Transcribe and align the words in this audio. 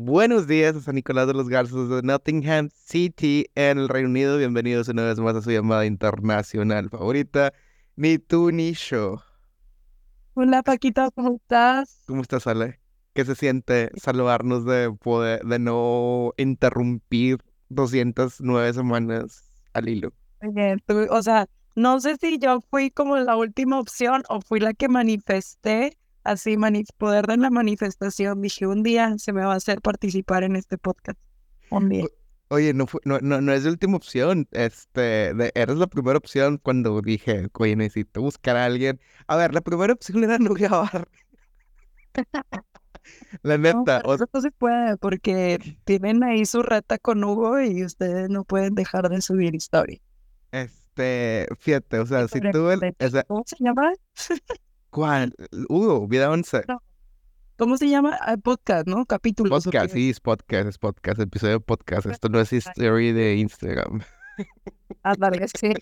Buenos 0.00 0.46
días 0.46 0.76
a 0.76 0.80
San 0.80 0.94
Nicolás 0.94 1.26
de 1.26 1.34
los 1.34 1.48
Garzos 1.48 1.88
de 1.90 2.02
Nottingham 2.02 2.68
City 2.72 3.46
en 3.56 3.78
el 3.78 3.88
Reino 3.88 4.08
Unido. 4.08 4.38
Bienvenidos 4.38 4.86
una 4.86 5.02
vez 5.02 5.18
más 5.18 5.34
a 5.34 5.42
su 5.42 5.50
llamada 5.50 5.86
internacional 5.86 6.88
favorita, 6.88 7.52
Ni 7.96 8.16
tú 8.18 8.52
ni 8.52 8.74
yo. 8.74 9.20
Hola 10.34 10.62
Paquita, 10.62 11.10
¿cómo 11.10 11.34
estás? 11.34 12.02
¿Cómo 12.06 12.22
estás, 12.22 12.46
Ale? 12.46 12.78
¿Qué 13.12 13.24
se 13.24 13.34
siente 13.34 13.90
saludarnos 13.96 14.64
de 14.64 14.92
poder, 14.92 15.44
de 15.44 15.58
no 15.58 16.32
interrumpir 16.36 17.38
209 17.68 18.72
semanas 18.74 19.50
al 19.72 19.88
hilo? 19.88 20.12
Oye, 20.40 20.76
tú- 20.86 21.08
o 21.10 21.22
sea, 21.24 21.46
no 21.74 21.98
sé 21.98 22.14
si 22.20 22.38
yo 22.38 22.60
fui 22.70 22.92
como 22.92 23.16
la 23.16 23.36
última 23.36 23.80
opción 23.80 24.22
o 24.28 24.40
fui 24.42 24.60
la 24.60 24.74
que 24.74 24.88
manifesté, 24.88 25.98
así, 26.30 26.56
poder 26.96 27.26
de 27.26 27.36
la 27.36 27.50
manifestación. 27.50 28.40
Dije, 28.42 28.66
un 28.66 28.82
día 28.82 29.14
se 29.18 29.32
me 29.32 29.44
va 29.44 29.52
a 29.54 29.56
hacer 29.56 29.80
participar 29.80 30.44
en 30.44 30.56
este 30.56 30.78
podcast. 30.78 31.18
Un 31.70 31.88
día. 31.88 32.06
Oye, 32.50 32.72
no, 32.72 32.86
fue- 32.86 33.00
no, 33.04 33.18
no, 33.20 33.40
no 33.42 33.52
es 33.52 33.64
la 33.64 33.70
última 33.70 33.96
opción. 33.96 34.48
Este, 34.52 35.34
de- 35.34 35.52
eres 35.54 35.76
la 35.76 35.86
primera 35.86 36.16
opción 36.18 36.58
cuando 36.58 37.00
dije, 37.02 37.48
oye, 37.54 37.76
necesito 37.76 38.22
buscar 38.22 38.56
a 38.56 38.64
alguien. 38.64 39.00
A 39.26 39.36
ver, 39.36 39.52
la 39.54 39.60
primera 39.60 39.92
opción 39.92 40.24
era 40.24 40.38
no 40.38 40.54
grabar. 40.54 41.08
La 43.42 43.56
No, 43.56 43.62
neta, 43.80 44.00
pero 44.02 44.14
o 44.14 44.16
no 44.32 44.40
se 44.40 44.50
puede 44.50 44.96
porque 44.98 45.58
tienen 45.84 46.22
ahí 46.24 46.44
su 46.44 46.62
reta 46.62 46.98
con 46.98 47.24
Hugo 47.24 47.60
y 47.60 47.84
ustedes 47.84 48.28
no 48.28 48.44
pueden 48.44 48.74
dejar 48.74 49.08
de 49.08 49.20
subir 49.22 49.54
historia. 49.54 49.98
este, 50.52 51.46
fíjate, 51.58 51.98
o 52.00 52.06
sea, 52.06 52.28
si 52.28 52.40
tú, 52.40 52.70
el, 52.70 52.94
o 53.00 53.08
sea, 53.08 53.22
¿Cómo 53.24 53.44
se 53.46 53.56
llama? 53.60 53.92
¿cuál? 54.90 55.34
Hugo, 55.68 56.06
vida 56.08 56.30
11. 56.30 56.62
No, 56.68 56.82
¿Cómo 57.56 57.76
se 57.76 57.88
llama? 57.88 58.16
Ah, 58.20 58.36
podcast, 58.36 58.86
¿no? 58.86 59.04
Capítulos. 59.04 59.66
¿o 59.66 59.70
Podcast, 59.70 59.92
sí, 59.94 60.10
es 60.10 60.20
podcast, 60.20 60.68
es 60.68 60.78
podcast, 60.78 61.20
episodio 61.20 61.54
de 61.54 61.60
podcast. 61.60 62.06
Esto 62.06 62.28
no 62.28 62.40
es 62.40 62.52
history 62.52 63.12
de 63.12 63.36
Instagram. 63.36 64.00
Ándale, 65.02 65.46
sí. 65.48 65.72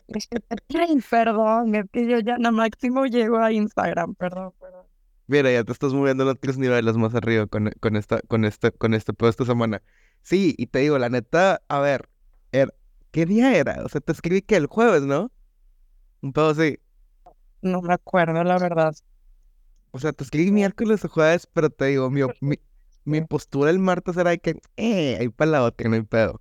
Ay, 0.75 1.01
Perdón, 1.11 1.75
es 1.75 1.85
que 1.93 2.09
yo 2.09 2.21
ya 2.21 2.39
no 2.39 2.53
máximo 2.53 3.07
llego 3.07 3.39
a 3.39 3.53
Instagram, 3.53 4.15
perdón, 4.15 4.53
perdón. 4.59 4.87
Mira, 5.27 5.51
ya 5.53 5.65
te 5.65 5.73
estás 5.73 5.93
moviendo 5.93 6.29
a 6.31 6.35
tres 6.35 6.57
niveles 6.57 6.97
más 6.97 7.15
arriba 7.15 7.47
con, 7.47 7.71
con 7.81 7.97
esta, 7.97 8.21
con 8.23 8.45
este, 8.45 8.71
con 8.73 8.95
este 8.95 9.13
pedo 9.13 9.29
esta 9.29 9.45
semana. 9.45 9.83
Sí, 10.23 10.55
y 10.57 10.69
te 10.69 10.79
digo, 10.81 10.99
la 10.99 11.09
neta, 11.09 11.63
a 11.69 11.81
ver, 11.81 12.09
er- 12.53 12.75
¿qué 13.11 13.27
día 13.27 13.55
era? 13.57 13.83
O 13.85 13.89
sea, 13.89 14.01
te 14.01 14.13
escribí 14.13 14.41
que 14.43 14.57
el 14.57 14.67
jueves, 14.67 15.03
¿no? 15.03 15.31
Un 16.23 16.33
pedo 16.33 16.51
así. 16.51 16.79
No 17.67 17.83
me 17.83 17.93
acuerdo, 17.95 18.43
la 18.45 18.59
verdad. 18.59 18.95
O 19.91 19.99
sea, 19.99 20.13
te 20.13 20.25
escribí 20.25 20.51
miércoles 20.53 21.05
o 21.05 21.09
jueves, 21.09 21.47
pero 21.53 21.71
te 21.71 21.87
digo, 21.87 22.11
mi, 22.11 22.23
mi, 22.41 22.57
mi 23.05 23.21
postura 23.23 23.71
el 23.71 23.79
martes 23.79 24.17
era 24.17 24.31
de 24.31 24.39
que, 24.41 24.61
eh, 24.77 25.17
ahí 25.21 25.29
para 25.31 25.51
la 25.53 25.63
otra, 25.65 25.89
no 25.89 25.97
hay 25.97 26.03
pedo. 26.03 26.41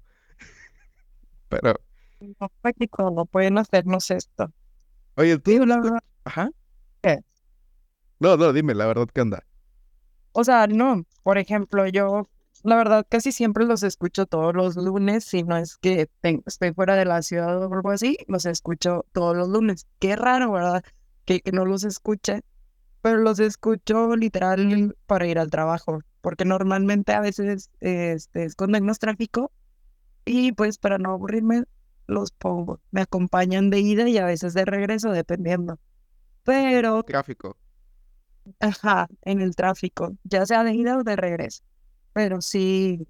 Pero, 1.49 1.73
No, 2.19 2.49
práctico, 2.61 3.09
no 3.11 3.25
pueden 3.25 3.57
hacernos 3.57 4.09
esto. 4.11 4.51
oye, 5.15 5.37
tú, 5.39 5.51
Digo, 5.51 5.65
la 5.65 5.77
verdad, 5.77 5.99
ajá. 6.25 6.49
¿qué? 7.01 7.19
No, 8.19 8.35
no, 8.37 8.51
dime, 8.53 8.73
la 8.75 8.87
verdad, 8.87 9.07
¿qué 9.13 9.21
onda? 9.21 9.45
O 10.33 10.43
sea, 10.43 10.67
no, 10.67 11.03
por 11.23 11.37
ejemplo, 11.37 11.87
yo, 11.87 12.27
la 12.63 12.75
verdad, 12.75 13.05
casi 13.09 13.31
siempre 13.31 13.65
los 13.65 13.83
escucho 13.83 14.25
todos 14.25 14.53
los 14.53 14.75
lunes, 14.75 15.23
si 15.25 15.43
no 15.43 15.57
es 15.57 15.77
que 15.77 16.07
ten- 16.21 16.43
estoy 16.45 16.73
fuera 16.73 16.95
de 16.95 17.05
la 17.05 17.21
ciudad 17.21 17.61
o 17.63 17.73
algo 17.73 17.91
así, 17.91 18.17
los 18.27 18.45
escucho 18.45 19.05
todos 19.13 19.35
los 19.35 19.47
lunes. 19.49 19.87
Qué 19.99 20.15
raro, 20.15 20.51
¿verdad? 20.51 20.83
Que, 21.25 21.41
que 21.41 21.51
no 21.51 21.65
los 21.65 21.83
escuche, 21.83 22.41
pero 23.01 23.17
los 23.17 23.39
escucho 23.39 24.15
literal 24.15 24.95
para 25.05 25.27
ir 25.27 25.39
al 25.39 25.49
trabajo, 25.49 25.99
porque 26.21 26.45
normalmente 26.45 27.13
a 27.13 27.19
veces 27.19 27.69
este, 27.79 28.43
es 28.45 28.55
cuando 28.55 28.77
hay 28.77 28.81
más 28.81 28.99
tráfico 28.99 29.51
y 30.25 30.53
pues 30.53 30.77
para 30.77 30.97
no 30.97 31.11
aburrirme 31.11 31.65
los 32.07 32.31
pongo. 32.31 32.79
Me 32.91 33.01
acompañan 33.01 33.69
de 33.69 33.79
ida 33.79 34.09
y 34.09 34.17
a 34.17 34.25
veces 34.25 34.53
de 34.53 34.65
regreso, 34.65 35.11
dependiendo. 35.11 35.79
Pero 36.43 37.03
Tráfico. 37.03 37.57
Ajá, 38.59 39.07
en 39.21 39.41
el 39.41 39.55
tráfico, 39.55 40.15
ya 40.23 40.45
sea 40.45 40.63
de 40.63 40.73
ida 40.73 40.97
o 40.97 41.03
de 41.03 41.15
regreso. 41.15 41.63
Pero 42.13 42.41
sí, 42.41 43.07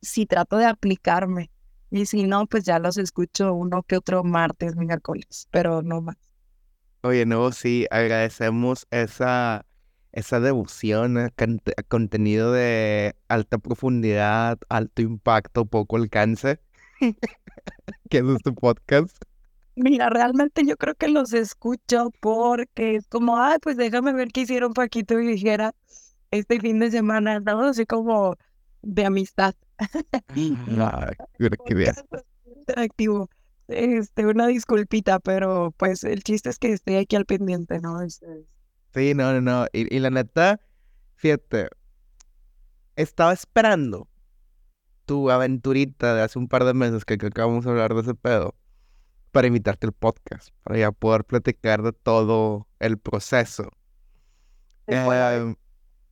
sí 0.00 0.26
trato 0.26 0.56
de 0.56 0.66
aplicarme. 0.66 1.50
Y 1.90 2.06
si 2.06 2.24
no, 2.24 2.46
pues 2.46 2.64
ya 2.64 2.78
los 2.78 2.98
escucho 2.98 3.52
uno 3.54 3.82
que 3.82 3.96
otro 3.96 4.24
martes, 4.24 4.76
miércoles, 4.76 5.48
pero 5.50 5.82
no 5.82 6.00
más. 6.00 6.16
Oye, 7.02 7.26
no, 7.26 7.50
sí, 7.52 7.86
agradecemos 7.90 8.86
esa, 8.90 9.66
esa 10.12 10.40
devoción 10.40 11.18
a, 11.18 11.30
cante- 11.30 11.74
a 11.76 11.82
contenido 11.82 12.52
de 12.52 13.16
alta 13.28 13.58
profundidad, 13.58 14.58
alto 14.68 15.02
impacto, 15.02 15.64
poco 15.66 15.96
alcance, 15.96 16.60
que 18.10 18.18
es 18.18 18.24
este 18.24 18.52
podcast. 18.52 19.16
Mira, 19.74 20.10
realmente 20.10 20.64
yo 20.66 20.76
creo 20.76 20.94
que 20.94 21.08
los 21.08 21.32
escucho 21.32 22.10
porque 22.20 22.96
es 22.96 23.08
como, 23.08 23.38
ay, 23.38 23.58
pues 23.62 23.76
déjame 23.76 24.12
ver 24.12 24.28
qué 24.30 24.42
hicieron 24.42 24.74
Paquito 24.74 25.18
y 25.18 25.26
dijera 25.26 25.74
este 26.30 26.60
fin 26.60 26.78
de 26.78 26.90
semana, 26.90 27.40
¿no? 27.40 27.62
Así 27.62 27.86
como 27.86 28.36
de 28.82 29.06
amistad. 29.06 29.54
Ah, 30.78 31.10
mira 31.38 31.56
qué 31.64 31.74
bien. 31.74 31.94
Interactivo. 32.46 33.30
Este, 33.68 34.26
una 34.26 34.46
disculpita, 34.46 35.18
pero 35.20 35.72
pues 35.76 36.04
el 36.04 36.22
chiste 36.22 36.50
es 36.50 36.58
que 36.58 36.72
estoy 36.72 36.96
aquí 36.96 37.16
al 37.16 37.26
pendiente, 37.26 37.80
¿no? 37.80 38.02
Este, 38.02 38.46
Sí, 38.94 39.14
no, 39.14 39.32
no, 39.32 39.40
no. 39.40 39.66
Y, 39.72 39.94
y 39.94 40.00
la 40.00 40.10
neta, 40.10 40.60
fíjate, 41.14 41.68
estaba 42.96 43.32
esperando 43.32 44.08
tu 45.06 45.30
aventurita 45.30 46.14
de 46.14 46.22
hace 46.22 46.38
un 46.38 46.48
par 46.48 46.64
de 46.64 46.74
meses 46.74 47.04
que, 47.04 47.18
que 47.18 47.26
acabamos 47.26 47.64
de 47.64 47.70
hablar 47.70 47.94
de 47.94 48.02
ese 48.02 48.14
pedo 48.14 48.54
para 49.30 49.46
invitarte 49.46 49.86
al 49.86 49.92
podcast, 49.92 50.50
para 50.62 50.78
ya 50.78 50.92
poder 50.92 51.24
platicar 51.24 51.82
de 51.82 51.92
todo 51.92 52.68
el 52.80 52.98
proceso. 52.98 53.70
Eh, 54.86 55.54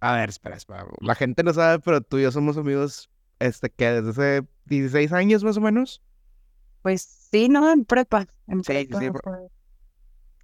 a 0.00 0.14
ver, 0.14 0.30
espera, 0.30 0.56
espera. 0.56 0.86
La 1.00 1.14
gente 1.14 1.42
no 1.42 1.52
sabe, 1.52 1.80
pero 1.80 2.00
tú 2.00 2.18
y 2.18 2.22
yo 2.22 2.32
somos 2.32 2.56
amigos, 2.56 3.10
este, 3.38 3.68
que 3.68 3.90
desde 4.00 4.10
hace 4.10 4.46
16 4.66 5.12
años 5.12 5.44
más 5.44 5.58
o 5.58 5.60
menos. 5.60 6.02
Pues 6.80 7.19
sí, 7.32 7.48
¿no? 7.48 7.70
En 7.70 7.84
prepa. 7.84 8.26
En 8.46 8.64
Sí, 8.64 8.72
sí, 8.72 8.86
prepa 8.86 9.38
sí, 9.38 9.46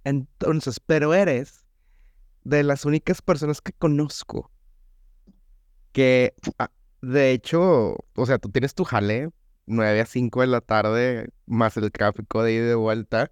Entonces, 0.03 0.79
pero 0.79 1.13
eres 1.13 1.65
de 2.43 2.63
las 2.63 2.85
únicas 2.85 3.21
personas 3.21 3.61
que 3.61 3.73
conozco 3.73 4.51
que, 5.91 6.33
ah, 6.59 6.71
de 7.01 7.31
hecho, 7.31 7.95
o 8.15 8.25
sea, 8.25 8.37
tú 8.37 8.49
tienes 8.49 8.73
tu 8.73 8.83
jale 8.83 9.31
9 9.65 9.99
a 10.01 10.05
5 10.05 10.41
de 10.41 10.47
la 10.47 10.61
tarde, 10.61 11.29
más 11.45 11.75
el 11.77 11.91
tráfico 11.91 12.43
de 12.43 12.53
ida 12.53 12.63
y 12.63 12.67
de 12.67 12.75
vuelta, 12.75 13.31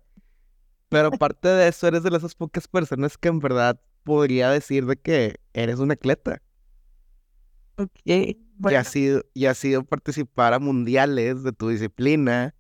pero 0.90 1.08
aparte 1.14 1.48
de 1.48 1.68
eso, 1.68 1.88
eres 1.88 2.04
de 2.04 2.16
esas 2.16 2.36
pocas 2.36 2.68
personas 2.68 3.18
que 3.18 3.30
en 3.30 3.40
verdad 3.40 3.80
podría 4.04 4.50
decir 4.50 4.86
de 4.86 4.98
que 4.98 5.36
eres 5.54 5.80
un 5.80 5.92
atleta. 5.92 6.42
Ok, 7.78 7.92
y 8.06 8.40
bueno, 8.58 8.80
has 8.80 8.88
sido, 8.88 9.24
y 9.34 9.46
has 9.46 9.58
sido 9.58 9.84
participar 9.84 10.54
a 10.54 10.60
mundiales 10.60 11.44
de 11.44 11.52
tu 11.52 11.70
disciplina. 11.70 12.56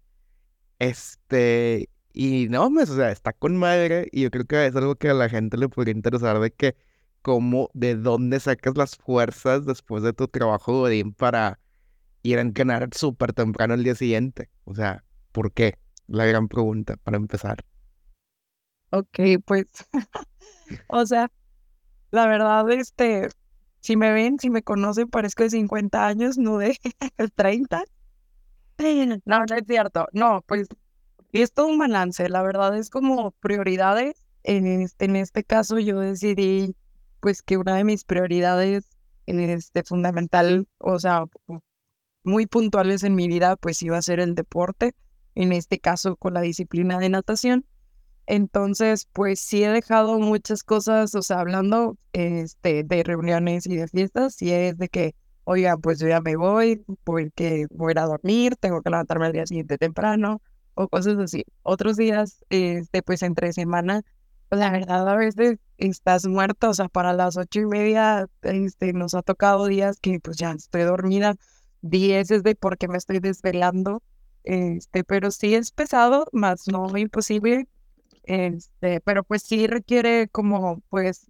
Este, 0.79 1.89
y 2.13 2.47
no, 2.49 2.69
pues, 2.71 2.89
o 2.89 2.95
sea, 2.95 3.11
está 3.11 3.33
con 3.33 3.57
madre. 3.57 4.07
Y 4.11 4.23
yo 4.23 4.31
creo 4.31 4.45
que 4.45 4.65
es 4.65 4.75
algo 4.75 4.95
que 4.95 5.09
a 5.09 5.13
la 5.13 5.29
gente 5.29 5.57
le 5.57 5.69
podría 5.69 5.93
interesar 5.93 6.39
de 6.39 6.51
que, 6.51 6.75
cómo, 7.21 7.69
de 7.73 7.95
dónde 7.95 8.39
sacas 8.39 8.77
las 8.77 8.95
fuerzas 8.97 9.65
después 9.65 10.03
de 10.03 10.13
tu 10.13 10.27
trabajo 10.27 10.73
godín 10.81 11.13
para 11.13 11.59
ir 12.23 12.37
a 12.39 12.41
entrenar 12.41 12.89
súper 12.93 13.33
temprano 13.33 13.73
el 13.73 13.83
día 13.83 13.95
siguiente. 13.95 14.49
O 14.65 14.75
sea, 14.75 15.03
¿por 15.31 15.51
qué? 15.53 15.77
La 16.07 16.25
gran 16.25 16.47
pregunta 16.47 16.97
para 16.97 17.17
empezar. 17.17 17.65
ok, 18.91 19.19
pues, 19.45 19.67
o 20.87 21.05
sea, 21.05 21.31
la 22.11 22.27
verdad, 22.27 22.69
este, 22.71 23.29
si 23.81 23.97
me 23.97 24.11
ven, 24.13 24.39
si 24.39 24.49
me 24.49 24.63
conocen, 24.63 25.09
parezco 25.09 25.43
de 25.43 25.49
50 25.51 26.07
años, 26.07 26.37
no 26.37 26.57
de 26.57 26.77
30. 27.35 27.83
No, 29.25 29.45
no 29.45 29.55
es 29.55 29.63
cierto. 29.67 30.07
No, 30.13 30.43
pues, 30.47 30.67
es 31.31 31.53
todo 31.53 31.67
un 31.67 31.77
balance. 31.77 32.27
La 32.29 32.41
verdad 32.43 32.77
es 32.77 32.89
como 32.89 33.31
prioridades. 33.31 34.15
En 34.43 34.67
este, 34.67 35.05
en 35.05 35.15
este 35.15 35.43
caso, 35.43 35.79
yo 35.79 35.99
decidí, 35.99 36.75
pues, 37.19 37.41
que 37.41 37.57
una 37.57 37.75
de 37.75 37.83
mis 37.83 38.03
prioridades, 38.03 38.85
este, 39.25 39.83
fundamental, 39.83 40.67
o 40.77 40.99
sea, 40.99 41.25
muy 42.23 42.47
puntuales 42.47 43.03
en 43.03 43.15
mi 43.15 43.27
vida, 43.27 43.55
pues 43.55 43.81
iba 43.81 43.97
a 43.97 44.01
ser 44.01 44.19
el 44.19 44.35
deporte, 44.35 44.93
en 45.35 45.51
este 45.51 45.79
caso 45.79 46.15
con 46.15 46.33
la 46.33 46.41
disciplina 46.41 46.99
de 46.99 47.09
natación. 47.09 47.65
Entonces, 48.27 49.07
pues 49.13 49.39
sí 49.39 49.63
he 49.63 49.69
dejado 49.69 50.19
muchas 50.19 50.63
cosas, 50.63 51.13
o 51.13 51.21
sea, 51.21 51.39
hablando 51.41 51.97
este, 52.13 52.83
de 52.83 53.03
reuniones 53.03 53.67
y 53.67 53.75
de 53.75 53.87
fiestas, 53.87 54.35
sí 54.35 54.51
es 54.51 54.77
de 54.77 54.89
que, 54.89 55.15
oiga, 55.45 55.77
pues 55.77 55.99
yo 55.99 56.07
ya 56.09 56.21
me 56.21 56.35
voy, 56.35 56.85
porque 57.03 57.67
voy 57.71 57.91
a 57.91 57.93
ir 57.93 57.99
a 57.99 58.05
dormir, 58.07 58.55
tengo 58.57 58.81
que 58.83 58.89
levantarme 58.91 59.27
al 59.27 59.33
día 59.33 59.45
siguiente 59.47 59.77
temprano, 59.77 60.41
o 60.75 60.87
cosas 60.89 61.17
así. 61.19 61.45
Otros 61.63 61.97
días, 61.97 62.43
este, 62.49 63.03
pues 63.03 63.23
entre 63.23 63.53
semana, 63.53 64.03
La 64.51 64.71
verdad, 64.71 65.07
a 65.09 65.15
veces 65.15 65.59
estás 65.77 66.27
muerto, 66.27 66.69
o 66.69 66.73
sea, 66.73 66.87
para 66.89 67.13
las 67.13 67.37
ocho 67.37 67.61
y 67.61 67.65
media, 67.65 68.27
este, 68.43 68.93
nos 68.93 69.13
ha 69.15 69.21
tocado 69.23 69.65
días 69.67 69.99
que 69.99 70.19
pues 70.19 70.37
ya 70.37 70.51
estoy 70.51 70.83
dormida, 70.83 71.35
diez 71.81 72.31
es 72.31 72.43
de 72.43 72.55
porque 72.55 72.87
me 72.87 72.97
estoy 72.97 73.19
desvelando, 73.19 74.03
este, 74.43 75.03
pero 75.03 75.31
sí 75.31 75.55
es 75.55 75.71
pesado, 75.71 76.27
más 76.31 76.67
no 76.67 76.95
imposible, 76.97 77.67
este, 78.23 79.01
pero 79.01 79.23
pues 79.23 79.43
sí 79.43 79.67
requiere 79.67 80.27
como 80.29 80.81
pues 80.89 81.29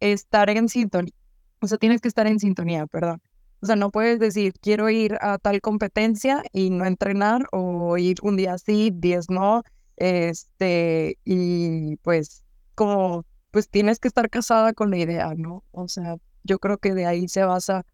estar 0.00 0.50
en 0.50 0.68
sintonía, 0.68 1.12
o 1.60 1.68
sea, 1.68 1.78
tienes 1.78 2.00
que 2.00 2.08
estar 2.08 2.26
en 2.26 2.38
sintonía, 2.40 2.86
perdón. 2.86 3.22
O 3.60 3.66
sea, 3.66 3.76
no 3.76 3.90
puedes 3.90 4.18
decir, 4.18 4.54
quiero 4.60 4.90
ir 4.90 5.16
a 5.20 5.38
tal 5.38 5.60
competencia 5.60 6.42
y 6.52 6.70
no 6.70 6.84
entrenar, 6.84 7.46
o 7.52 7.96
ir 7.96 8.18
un 8.22 8.36
día 8.36 8.58
sí, 8.58 8.90
diez 8.94 9.30
no, 9.30 9.62
este, 9.96 11.18
y 11.24 11.96
pues 11.98 12.44
como, 12.74 13.24
pues 13.50 13.68
tienes 13.70 13.98
que 13.98 14.08
estar 14.08 14.28
casada 14.30 14.72
con 14.74 14.90
la 14.90 14.98
idea, 14.98 15.34
¿no? 15.34 15.64
O 15.72 15.88
sea, 15.88 16.16
yo 16.44 16.58
creo 16.58 16.78
que 16.78 16.94
de 16.94 17.06
ahí 17.06 17.28
se 17.28 17.44
basa, 17.44 17.84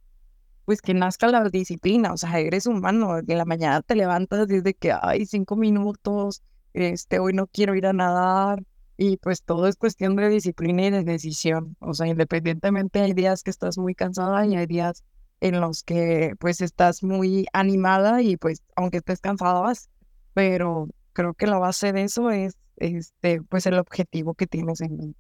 pues 0.65 0.83
que 0.83 0.95
nazca 0.95 1.29
la 1.29 1.49
disciplina, 1.49 2.13
o 2.13 2.17
sea, 2.17 2.39
eres 2.41 2.67
humano, 2.67 3.19
en 3.19 3.39
la 3.39 3.45
mañana 3.45 3.83
te 3.83 3.95
levantas 3.95 4.49
desde 4.49 4.75
que 4.75 4.93
hay 4.93 5.27
cinco 5.27 5.57
minutos, 5.57 6.43
este, 6.75 7.19
hoy 7.21 7.33
no 7.35 7.47
quiero 7.47 7.75
ir 7.77 7.87
a 7.87 7.93
nadar, 7.93 8.65
y 8.97 9.17
pues 9.19 9.43
todo 9.43 9.67
es 9.69 9.77
cuestión 9.77 10.17
de 10.17 10.29
disciplina 10.29 10.87
y 10.87 10.91
de 10.91 11.05
decisión, 11.05 11.77
o 11.81 11.95
sea, 11.95 12.07
independientemente 12.09 13.01
hay 13.01 13.13
días 13.15 13.43
que 13.43 13.51
estás 13.51 13.79
muy 13.79 13.95
cansada 13.95 14.45
y 14.47 14.57
hay 14.57 14.67
días 14.67 15.05
en 15.43 15.61
los 15.61 15.83
que 15.83 16.35
pues 16.39 16.61
estás 16.61 17.03
muy 17.03 17.47
animada 17.53 18.23
y 18.23 18.37
pues 18.37 18.63
aunque 18.77 18.99
estés 18.99 19.21
cansada 19.21 19.61
vas, 19.61 19.91
pero 20.35 20.89
creo 21.13 21.35
que 21.35 21.49
la 21.49 21.59
base 21.59 21.93
de 21.93 22.05
eso 22.05 22.31
es 22.31 22.57
este, 22.77 23.43
pues 23.43 23.67
el 23.67 23.75
objetivo 23.75 24.35
que 24.35 24.47
tienes 24.47 24.81
en 24.81 24.97
mente. 24.97 25.19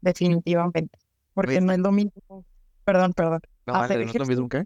Definitivamente. 0.00 0.96
Porque 1.34 1.60
no 1.60 1.72
es 1.72 1.80
lo 1.80 1.90
mismo, 1.90 2.44
perdón, 2.84 3.12
perdón. 3.12 3.40
No, 3.66 3.74
hacer 3.74 4.04
¿no 4.04 4.06
es 4.06 4.14
lo 4.14 4.26
mismo 4.26 4.48
que? 4.48 4.64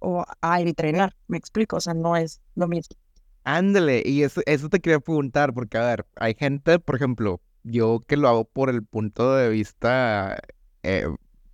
O 0.00 0.24
a 0.40 0.60
entrenar, 0.60 1.14
me 1.28 1.38
explico, 1.38 1.76
o 1.76 1.80
sea, 1.80 1.94
no 1.94 2.16
es 2.16 2.40
lo 2.56 2.66
mismo. 2.66 2.96
Ándale, 3.44 4.02
y 4.04 4.24
eso, 4.24 4.40
eso 4.46 4.68
te 4.68 4.80
quería 4.80 4.98
preguntar, 4.98 5.54
porque 5.54 5.78
a 5.78 5.86
ver, 5.86 6.06
hay 6.16 6.34
gente, 6.34 6.80
por 6.80 6.96
ejemplo, 6.96 7.40
yo 7.62 8.00
que 8.08 8.16
lo 8.16 8.28
hago 8.28 8.44
por 8.44 8.70
el 8.70 8.84
punto 8.84 9.36
de 9.36 9.50
vista 9.50 10.42
eh, 10.82 11.06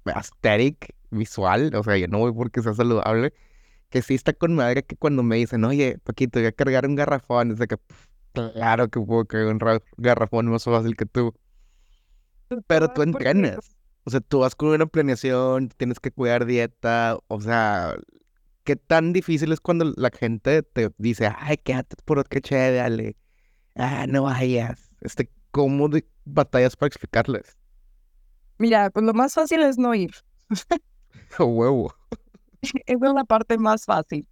aesthetic, 0.05 0.95
visual, 1.11 1.75
o 1.75 1.83
sea, 1.83 1.97
yo 1.97 2.09
no 2.09 2.19
voy 2.19 2.33
porque 2.33 2.63
sea 2.63 2.75
saludable, 2.75 3.33
que 3.89 4.03
sí 4.03 4.15
está 4.15 4.33
con 4.33 4.55
madre 4.55 4.85
que 4.85 4.97
cuando 4.97 5.23
me 5.23 5.37
dicen, 5.37 5.65
oye, 5.65 5.99
Paquito, 6.05 6.39
voy 6.39 6.47
a 6.47 6.53
cargar 6.53 6.87
un 6.87 6.95
garrafón, 6.95 7.53
es 7.53 7.59
que, 7.59 7.77
claro 8.33 8.89
que 8.89 9.01
puedo 9.01 9.25
cargar 9.27 9.53
un 9.53 9.81
garrafón 9.97 10.47
más 10.47 10.65
fácil 10.65 10.97
que 10.97 11.07
tú. 11.07 11.35
Pero 12.67 12.93
tú 12.93 13.03
entrenas. 13.03 13.77
O 14.05 14.11
sea, 14.11 14.21
tú 14.21 14.41
vas 14.41 14.55
con 14.55 14.71
una 14.71 14.87
planeación, 14.87 15.69
tienes 15.69 16.01
que 16.01 16.11
cuidar 16.11 16.47
dieta, 16.47 17.19
o 17.29 17.41
sea, 17.41 17.97
¿qué 18.65 18.77
tan 18.77 19.13
difícil 19.13 19.53
es 19.53 19.61
cuando 19.61 19.93
la 19.97 20.11
gente 20.11 20.63
te 20.63 20.91
dice, 20.97 21.31
ay, 21.39 21.59
quédate 21.59 21.97
por 22.05 22.27
qué 22.27 22.41
chévere, 22.41 22.77
dale, 22.77 23.17
ah, 23.77 24.07
no 24.09 24.23
vayas? 24.23 24.89
Este, 25.03 25.31
¿cómo 25.51 25.91
batallas 26.25 26.77
para 26.77 26.89
explicarles? 26.89 27.59
Mira, 28.59 28.91
pues 28.91 29.05
lo 29.05 29.15
más 29.15 29.35
fácil 29.35 29.63
es 29.63 29.79
no 29.79 29.95
ir. 29.95 30.13
¡Oh, 31.39 31.45
huevo. 31.47 31.95
Esa 32.63 32.79
es 32.87 33.15
la 33.15 33.25
parte 33.25 33.59
más 33.59 33.85
fácil. 33.85 34.27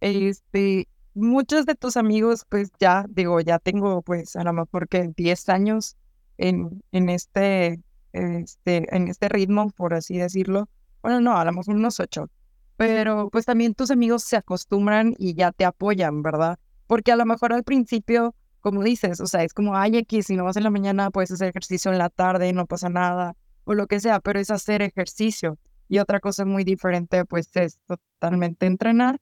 Este, 0.00 0.88
muchos 1.14 1.66
de 1.66 1.74
tus 1.74 1.96
amigos, 1.96 2.44
pues 2.48 2.70
ya, 2.78 3.04
digo, 3.08 3.40
ya 3.40 3.58
tengo, 3.58 4.02
pues 4.02 4.36
a 4.36 4.44
lo 4.44 4.52
mejor 4.52 4.88
que 4.88 5.10
10 5.16 5.48
años 5.48 5.96
en, 6.38 6.82
en 6.92 7.08
este, 7.08 7.80
este, 8.12 8.94
en 8.94 9.08
este 9.08 9.28
ritmo, 9.28 9.70
por 9.70 9.94
así 9.94 10.16
decirlo. 10.18 10.68
Bueno, 11.02 11.20
no, 11.20 11.36
a 11.36 11.44
lo 11.44 11.52
mejor 11.52 11.76
unos 11.76 12.00
8. 12.00 12.28
Pero 12.76 13.28
pues 13.30 13.44
también 13.44 13.74
tus 13.74 13.90
amigos 13.90 14.22
se 14.22 14.36
acostumbran 14.36 15.14
y 15.18 15.34
ya 15.34 15.50
te 15.52 15.64
apoyan, 15.64 16.22
¿verdad? 16.22 16.58
Porque 16.86 17.12
a 17.12 17.16
lo 17.16 17.26
mejor 17.26 17.52
al 17.52 17.64
principio, 17.64 18.34
como 18.60 18.82
dices, 18.82 19.20
o 19.20 19.26
sea, 19.26 19.42
es 19.42 19.52
como, 19.52 19.76
ay, 19.76 19.98
aquí, 19.98 20.22
si 20.22 20.36
no 20.36 20.44
vas 20.44 20.56
en 20.56 20.62
la 20.62 20.70
mañana, 20.70 21.10
puedes 21.10 21.30
hacer 21.32 21.48
ejercicio 21.48 21.92
en 21.92 21.98
la 21.98 22.08
tarde, 22.08 22.52
no 22.52 22.66
pasa 22.66 22.88
nada, 22.88 23.36
o 23.64 23.74
lo 23.74 23.86
que 23.88 24.00
sea, 24.00 24.20
pero 24.20 24.38
es 24.38 24.50
hacer 24.50 24.82
ejercicio. 24.82 25.58
Y 25.88 25.98
otra 25.98 26.20
cosa 26.20 26.44
muy 26.44 26.64
diferente, 26.64 27.24
pues 27.24 27.48
es 27.56 27.78
totalmente 27.86 28.66
entrenar. 28.66 29.18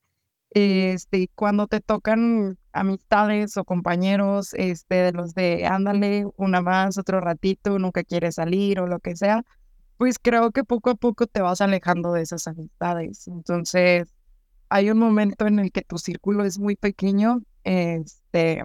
Este, 0.51 1.29
cuando 1.35 1.67
te 1.67 1.81
tocan 1.81 2.59
amistades 2.73 3.57
o 3.57 3.65
compañeros, 3.65 4.55
este, 4.55 4.97
de 4.97 5.13
los 5.13 5.35
de 5.35 5.67
ándale, 5.67 6.27
una 6.37 6.61
más, 6.61 6.99
otro 6.99 7.21
ratito, 7.21 7.79
nunca 7.79 8.05
quieres 8.05 8.37
salir 8.37 8.81
o 8.81 8.87
lo 8.87 8.99
que 9.01 9.17
sea, 9.17 9.43
pues 9.97 10.19
creo 10.19 10.51
que 10.53 10.65
poco 10.65 10.91
a 10.91 10.95
poco 10.95 11.27
te 11.27 11.41
vas 11.41 11.61
alejando 11.61 12.13
de 12.13 12.23
esas 12.23 12.47
amistades. 12.49 13.29
Entonces, 13.29 14.09
hay 14.69 14.91
un 14.91 14.99
momento 14.99 15.47
en 15.47 15.59
el 15.59 15.73
que 15.73 15.83
tu 15.83 15.99
círculo 15.99 16.45
es 16.45 16.59
muy 16.59 16.77
pequeño, 16.77 17.43
este, 17.65 18.63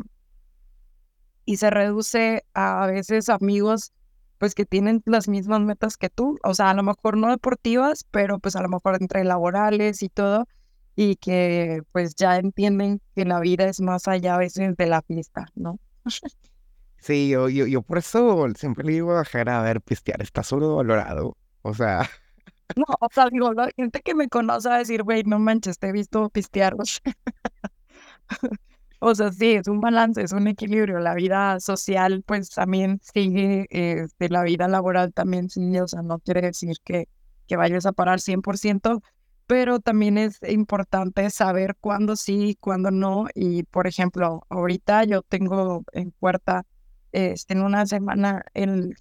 y 1.45 1.57
se 1.57 1.69
reduce 1.69 2.45
a, 2.53 2.83
a 2.83 2.87
veces 2.87 3.29
amigos 3.29 3.93
pues 4.41 4.55
que 4.55 4.65
tienen 4.65 5.03
las 5.05 5.27
mismas 5.27 5.61
metas 5.61 5.97
que 5.97 6.09
tú, 6.09 6.39
o 6.43 6.55
sea, 6.55 6.71
a 6.71 6.73
lo 6.73 6.81
mejor 6.81 7.15
no 7.15 7.29
deportivas, 7.29 8.05
pero 8.09 8.39
pues 8.39 8.55
a 8.55 8.63
lo 8.63 8.69
mejor 8.69 8.97
entre 8.99 9.23
laborales 9.23 10.01
y 10.01 10.09
todo, 10.09 10.47
y 10.95 11.17
que 11.17 11.83
pues 11.91 12.15
ya 12.15 12.37
entienden 12.37 13.01
que 13.13 13.23
la 13.23 13.39
vida 13.39 13.65
es 13.65 13.81
más 13.81 14.07
allá 14.07 14.33
a 14.33 14.39
veces 14.39 14.75
de 14.75 14.85
la 14.87 15.03
fiesta, 15.03 15.45
¿no? 15.53 15.77
Sí, 16.97 17.29
yo, 17.29 17.49
yo, 17.49 17.67
yo 17.67 17.83
por 17.83 17.99
eso 17.99 18.47
siempre 18.55 18.83
le 18.83 18.93
digo 18.93 19.15
a 19.15 19.25
Jera, 19.25 19.59
a 19.59 19.63
ver, 19.63 19.79
pistear 19.79 20.23
está 20.23 20.41
valorado, 20.51 21.37
o 21.61 21.75
sea... 21.75 22.09
No, 22.75 22.85
o 22.99 23.09
sea, 23.11 23.27
digo, 23.29 23.53
la 23.53 23.69
gente 23.75 24.01
que 24.01 24.15
me 24.15 24.27
conoce 24.27 24.69
va 24.69 24.75
a 24.75 24.79
decir, 24.79 25.03
güey, 25.03 25.21
no 25.23 25.37
manches, 25.37 25.77
te 25.77 25.89
he 25.89 25.91
visto 25.91 26.29
pistear, 26.29 26.73
O 26.79 26.85
sea, 26.85 27.13
sí, 29.37 29.53
es 29.53 29.67
un 29.67 29.81
balance, 29.81 30.21
es 30.21 30.31
un 30.31 30.47
equilibrio. 30.47 30.99
La 30.99 31.15
vida 31.15 31.59
social, 31.59 32.23
pues 32.25 32.49
también 32.49 32.99
sigue, 33.13 33.67
este, 33.69 34.29
la 34.29 34.43
vida 34.43 34.67
laboral 34.67 35.13
también 35.13 35.49
sigue. 35.49 35.81
O 35.81 35.87
sea, 35.87 36.01
no 36.01 36.19
quiere 36.19 36.41
decir 36.41 36.77
que, 36.83 37.07
que 37.47 37.55
vayas 37.57 37.85
a 37.85 37.93
parar 37.93 38.19
100%, 38.19 39.01
pero 39.47 39.79
también 39.79 40.17
es 40.17 40.39
importante 40.47 41.29
saber 41.31 41.75
cuándo 41.79 42.15
sí, 42.15 42.57
cuándo 42.59 42.91
no. 42.91 43.25
Y, 43.33 43.63
por 43.63 43.87
ejemplo, 43.87 44.45
ahorita 44.49 45.03
yo 45.05 45.23
tengo 45.23 45.83
en 45.93 46.11
puerta, 46.11 46.65
este, 47.11 47.53
en 47.53 47.63
una 47.63 47.85
semana, 47.87 48.43
el, 48.53 48.95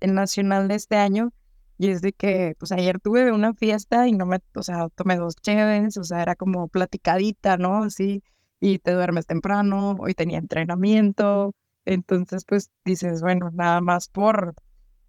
el 0.00 0.14
nacional 0.14 0.66
de 0.68 0.74
este 0.74 0.96
año. 0.96 1.32
Y 1.78 1.90
es 1.90 2.00
de 2.00 2.12
que, 2.12 2.56
pues 2.58 2.72
ayer 2.72 2.98
tuve 3.00 3.30
una 3.32 3.54
fiesta 3.54 4.08
y 4.08 4.12
no 4.12 4.26
me, 4.26 4.38
o 4.54 4.62
sea, 4.62 4.88
tomé 4.94 5.16
dos 5.16 5.36
chéves, 5.36 5.98
o 5.98 6.04
sea, 6.04 6.22
era 6.22 6.34
como 6.34 6.68
platicadita, 6.68 7.58
¿no? 7.58 7.84
Así 7.84 8.22
y 8.60 8.78
te 8.78 8.92
duermes 8.92 9.26
temprano, 9.26 9.96
hoy 9.98 10.14
tenía 10.14 10.38
entrenamiento, 10.38 11.54
entonces 11.84 12.44
pues 12.46 12.70
dices, 12.84 13.22
bueno, 13.22 13.50
nada 13.52 13.80
más 13.80 14.08
por, 14.08 14.54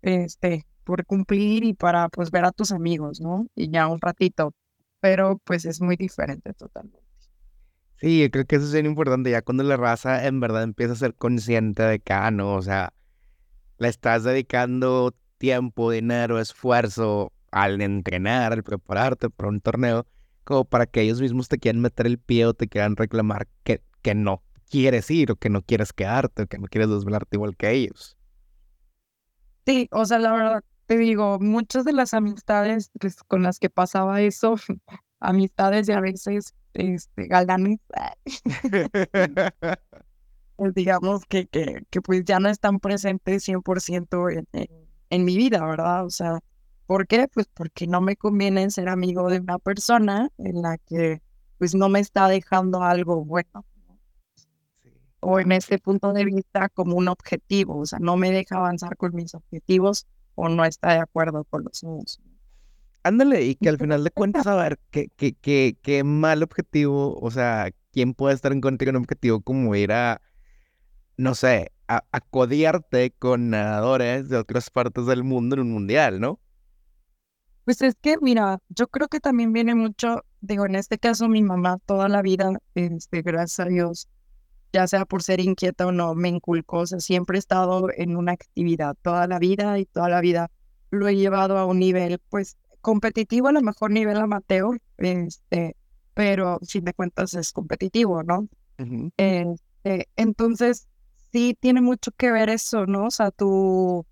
este, 0.01 0.65
por 0.83 1.05
cumplir 1.05 1.63
y 1.63 1.73
para 1.73 2.09
pues 2.09 2.31
ver 2.31 2.45
a 2.45 2.51
tus 2.51 2.71
amigos, 2.71 3.19
¿no? 3.21 3.47
Y 3.55 3.69
ya 3.69 3.87
un 3.87 3.99
ratito, 4.01 4.53
pero 4.99 5.39
pues 5.43 5.65
es 5.65 5.81
muy 5.81 5.95
diferente 5.95 6.53
totalmente. 6.53 7.07
Sí, 7.99 8.21
yo 8.21 8.29
creo 8.29 8.45
que 8.45 8.57
eso 8.57 8.65
es 8.65 8.73
bien 8.73 8.85
importante, 8.85 9.31
ya 9.31 9.41
cuando 9.41 9.63
la 9.63 9.75
raza 9.75 10.27
en 10.27 10.39
verdad 10.39 10.61
empieza 10.63 10.93
a 10.93 10.97
ser 10.97 11.15
consciente 11.15 11.81
de 11.81 11.99
que, 11.99 12.13
ah, 12.13 12.29
no, 12.29 12.53
o 12.53 12.61
sea, 12.61 12.93
le 13.79 13.87
estás 13.87 14.23
dedicando 14.23 15.15
tiempo, 15.39 15.91
dinero, 15.91 16.39
esfuerzo 16.39 17.31
al 17.51 17.81
entrenar, 17.81 18.53
al 18.53 18.63
prepararte 18.63 19.29
para 19.31 19.49
un 19.49 19.61
torneo, 19.61 20.05
como 20.47 20.63
para 20.63 20.85
que 20.85 21.01
ellos 21.01 21.19
mismos 21.19 21.49
te 21.49 21.57
quieran 21.57 21.81
meter 21.81 22.07
el 22.07 22.19
pie 22.19 22.45
o 22.45 22.53
te 22.53 22.69
quieran 22.69 22.95
reclamar 22.95 23.49
que, 23.65 23.81
que 24.01 24.15
no 24.15 24.41
quieres 24.69 25.11
ir 25.11 25.29
o 25.29 25.35
que 25.35 25.49
no 25.49 25.61
quieres 25.61 25.91
quedarte 25.91 26.43
o 26.43 26.47
que 26.47 26.57
no 26.57 26.67
quieres 26.67 26.89
desvelarte 26.89 27.35
igual 27.35 27.57
que 27.57 27.69
ellos. 27.69 28.15
Sí, 29.65 29.89
o 29.91 30.05
sea, 30.05 30.19
la 30.19 30.31
verdad, 30.31 30.63
te 30.85 30.97
digo, 30.97 31.37
muchas 31.41 31.83
de 31.83 31.91
las 31.91 32.13
amistades 32.13 32.91
pues, 32.97 33.21
con 33.23 33.43
las 33.43 33.59
que 33.59 33.69
pasaba 33.69 34.21
eso, 34.21 34.55
amistades 35.19 35.89
y 35.89 35.91
a 35.91 35.99
veces 35.99 36.55
este, 36.73 37.27
galanes, 37.27 37.79
pues, 40.55 40.73
digamos 40.73 41.25
que, 41.25 41.47
que, 41.47 41.83
que 41.89 42.01
pues 42.01 42.23
ya 42.23 42.39
no 42.39 42.47
están 42.47 42.79
presentes 42.79 43.45
100% 43.45 44.29
en, 44.29 44.47
en, 44.53 44.67
en 45.09 45.25
mi 45.25 45.35
vida, 45.35 45.65
¿verdad? 45.65 46.05
O 46.05 46.09
sea, 46.09 46.39
¿Por 46.87 47.05
qué? 47.05 47.27
Pues 47.27 47.47
porque 47.53 47.85
no 47.85 47.99
me 47.99 48.15
conviene 48.15 48.71
ser 48.71 48.87
amigo 48.87 49.29
de 49.29 49.41
una 49.41 49.59
persona 49.59 50.29
en 50.37 50.61
la 50.61 50.77
que 50.77 51.21
pues 51.57 51.75
no 51.75 51.89
me 51.89 51.99
está 51.99 52.29
dejando 52.29 52.81
algo 52.81 53.25
bueno. 53.25 53.65
O 55.19 55.39
en 55.39 55.51
este 55.51 55.79
punto 55.79 56.13
de 56.13 56.23
vista 56.23 56.69
como 56.69 56.95
un 56.95 57.09
objetivo, 57.09 57.79
o 57.79 57.85
sea, 57.85 57.99
no 57.99 58.15
me 58.15 58.31
deja 58.31 58.55
avanzar 58.55 58.95
con 58.95 59.13
mis 59.13 59.35
objetivos 59.35 60.07
o 60.35 60.47
no 60.47 60.63
está 60.63 60.93
de 60.93 60.99
acuerdo 60.99 61.43
con 61.43 61.65
los 61.65 61.83
míos. 61.83 62.21
Ándale, 63.03 63.43
y 63.43 63.55
que 63.55 63.67
al 63.67 63.77
final 63.77 64.03
de 64.03 64.11
cuentas, 64.11 64.47
a 64.47 64.55
ver, 64.55 64.79
qué, 64.89 65.09
qué, 65.17 65.33
qué, 65.33 65.75
qué 65.81 66.03
mal 66.05 66.41
objetivo, 66.41 67.19
o 67.19 67.31
sea, 67.31 67.71
¿quién 67.91 68.13
puede 68.13 68.35
estar 68.35 68.53
en 68.53 68.61
contra 68.61 68.85
de 68.85 68.91
un 68.91 69.03
objetivo 69.03 69.41
como 69.41 69.75
ir 69.75 69.91
a, 69.91 70.21
no 71.17 71.35
sé, 71.35 71.71
a, 71.87 72.03
a 72.11 72.21
codiarte 72.21 73.11
con 73.11 73.49
nadadores 73.49 74.29
de 74.29 74.37
otras 74.37 74.69
partes 74.69 75.05
del 75.05 75.23
mundo 75.23 75.55
en 75.55 75.61
un 75.61 75.71
mundial, 75.71 76.21
¿no? 76.21 76.39
Pues 77.67 77.81
es 77.81 77.95
que, 77.99 78.15
mira, 78.21 78.59
yo 78.69 78.87
creo 78.87 79.09
que 79.09 79.19
también 79.19 79.51
viene 79.51 79.75
mucho, 79.75 80.23
digo, 80.39 80.65
en 80.65 80.75
este 80.75 80.97
caso 80.97 81.27
mi 81.27 81.43
mamá 81.43 81.79
toda 81.85 82.07
la 82.07 82.21
vida, 82.21 82.53
este, 82.75 83.21
gracias 83.21 83.59
a 83.59 83.69
Dios, 83.69 84.07
ya 84.71 84.87
sea 84.87 85.03
por 85.03 85.21
ser 85.21 85.41
inquieta 85.41 85.85
o 85.85 85.91
no, 85.91 86.15
me 86.15 86.29
inculcó, 86.29 86.77
o 86.77 86.87
sea, 86.87 87.01
siempre 87.01 87.37
he 87.37 87.39
estado 87.39 87.89
en 87.93 88.15
una 88.15 88.31
actividad 88.31 88.95
toda 89.01 89.27
la 89.27 89.37
vida 89.37 89.79
y 89.79 89.85
toda 89.85 90.07
la 90.07 90.21
vida 90.21 90.49
lo 90.91 91.09
he 91.09 91.17
llevado 91.17 91.57
a 91.57 91.65
un 91.65 91.79
nivel, 91.79 92.21
pues, 92.29 92.55
competitivo, 92.79 93.49
a 93.49 93.51
lo 93.51 93.61
mejor 93.61 93.91
nivel 93.91 94.15
amateur, 94.15 94.79
este, 94.95 95.75
pero 96.13 96.59
si 96.61 96.79
me 96.79 96.93
cuentas 96.93 97.33
es 97.33 97.51
competitivo, 97.51 98.23
¿no? 98.23 98.47
Este, 99.17 100.07
entonces, 100.15 100.87
sí 101.33 101.57
tiene 101.59 101.81
mucho 101.81 102.11
que 102.13 102.31
ver 102.31 102.47
eso, 102.47 102.85
¿no? 102.85 103.07
O 103.07 103.11
sea, 103.11 103.31
tu 103.31 104.05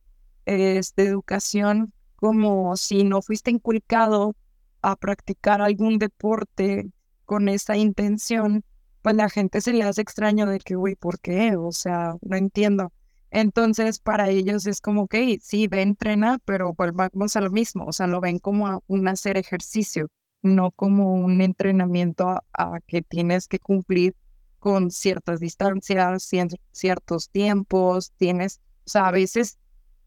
este, 0.46 1.04
educación 1.04 1.94
como 2.16 2.76
si 2.78 3.04
no 3.04 3.22
fuiste 3.22 3.52
inculcado 3.52 4.36
a 4.82 4.96
practicar 4.96 5.62
algún 5.62 5.98
deporte 6.00 6.90
con 7.26 7.50
esa 7.50 7.76
intención, 7.78 8.64
pues 9.02 9.16
la 9.16 9.30
gente 9.30 9.62
se 9.62 9.74
le 9.74 9.84
hace 9.84 10.02
extraño 10.02 10.46
de 10.46 10.60
que, 10.60 10.76
uy, 10.76 10.96
¿por 10.96 11.20
qué? 11.20 11.56
O 11.56 11.72
sea, 11.72 12.16
no 12.22 12.38
entiendo. 12.38 12.92
Entonces, 13.32 14.00
para 14.00 14.30
ellos 14.30 14.66
es 14.66 14.82
como 14.82 15.08
que, 15.08 15.40
sí, 15.42 15.68
ve, 15.68 15.82
entrena, 15.82 16.40
pero 16.46 16.74
volvamos 16.74 17.36
a 17.36 17.42
lo 17.42 17.52
mismo, 17.52 17.86
o 17.86 17.92
sea, 17.92 18.08
lo 18.08 18.22
ven 18.22 18.40
como 18.40 18.84
un 18.88 19.08
hacer 19.08 19.38
ejercicio, 19.38 20.10
no 20.42 20.72
como 20.72 21.14
un 21.16 21.42
entrenamiento 21.42 22.42
a, 22.54 22.80
que 22.88 23.02
tienes 23.02 23.48
que 23.48 23.60
cumplir 23.60 24.16
con 24.60 24.90
ciertas 24.90 25.40
distancias, 25.40 26.32
ciertos 26.72 27.30
tiempos, 27.30 28.14
tienes, 28.18 28.62
o 28.86 28.90
sea, 28.90 29.08
a 29.08 29.12
veces, 29.12 29.60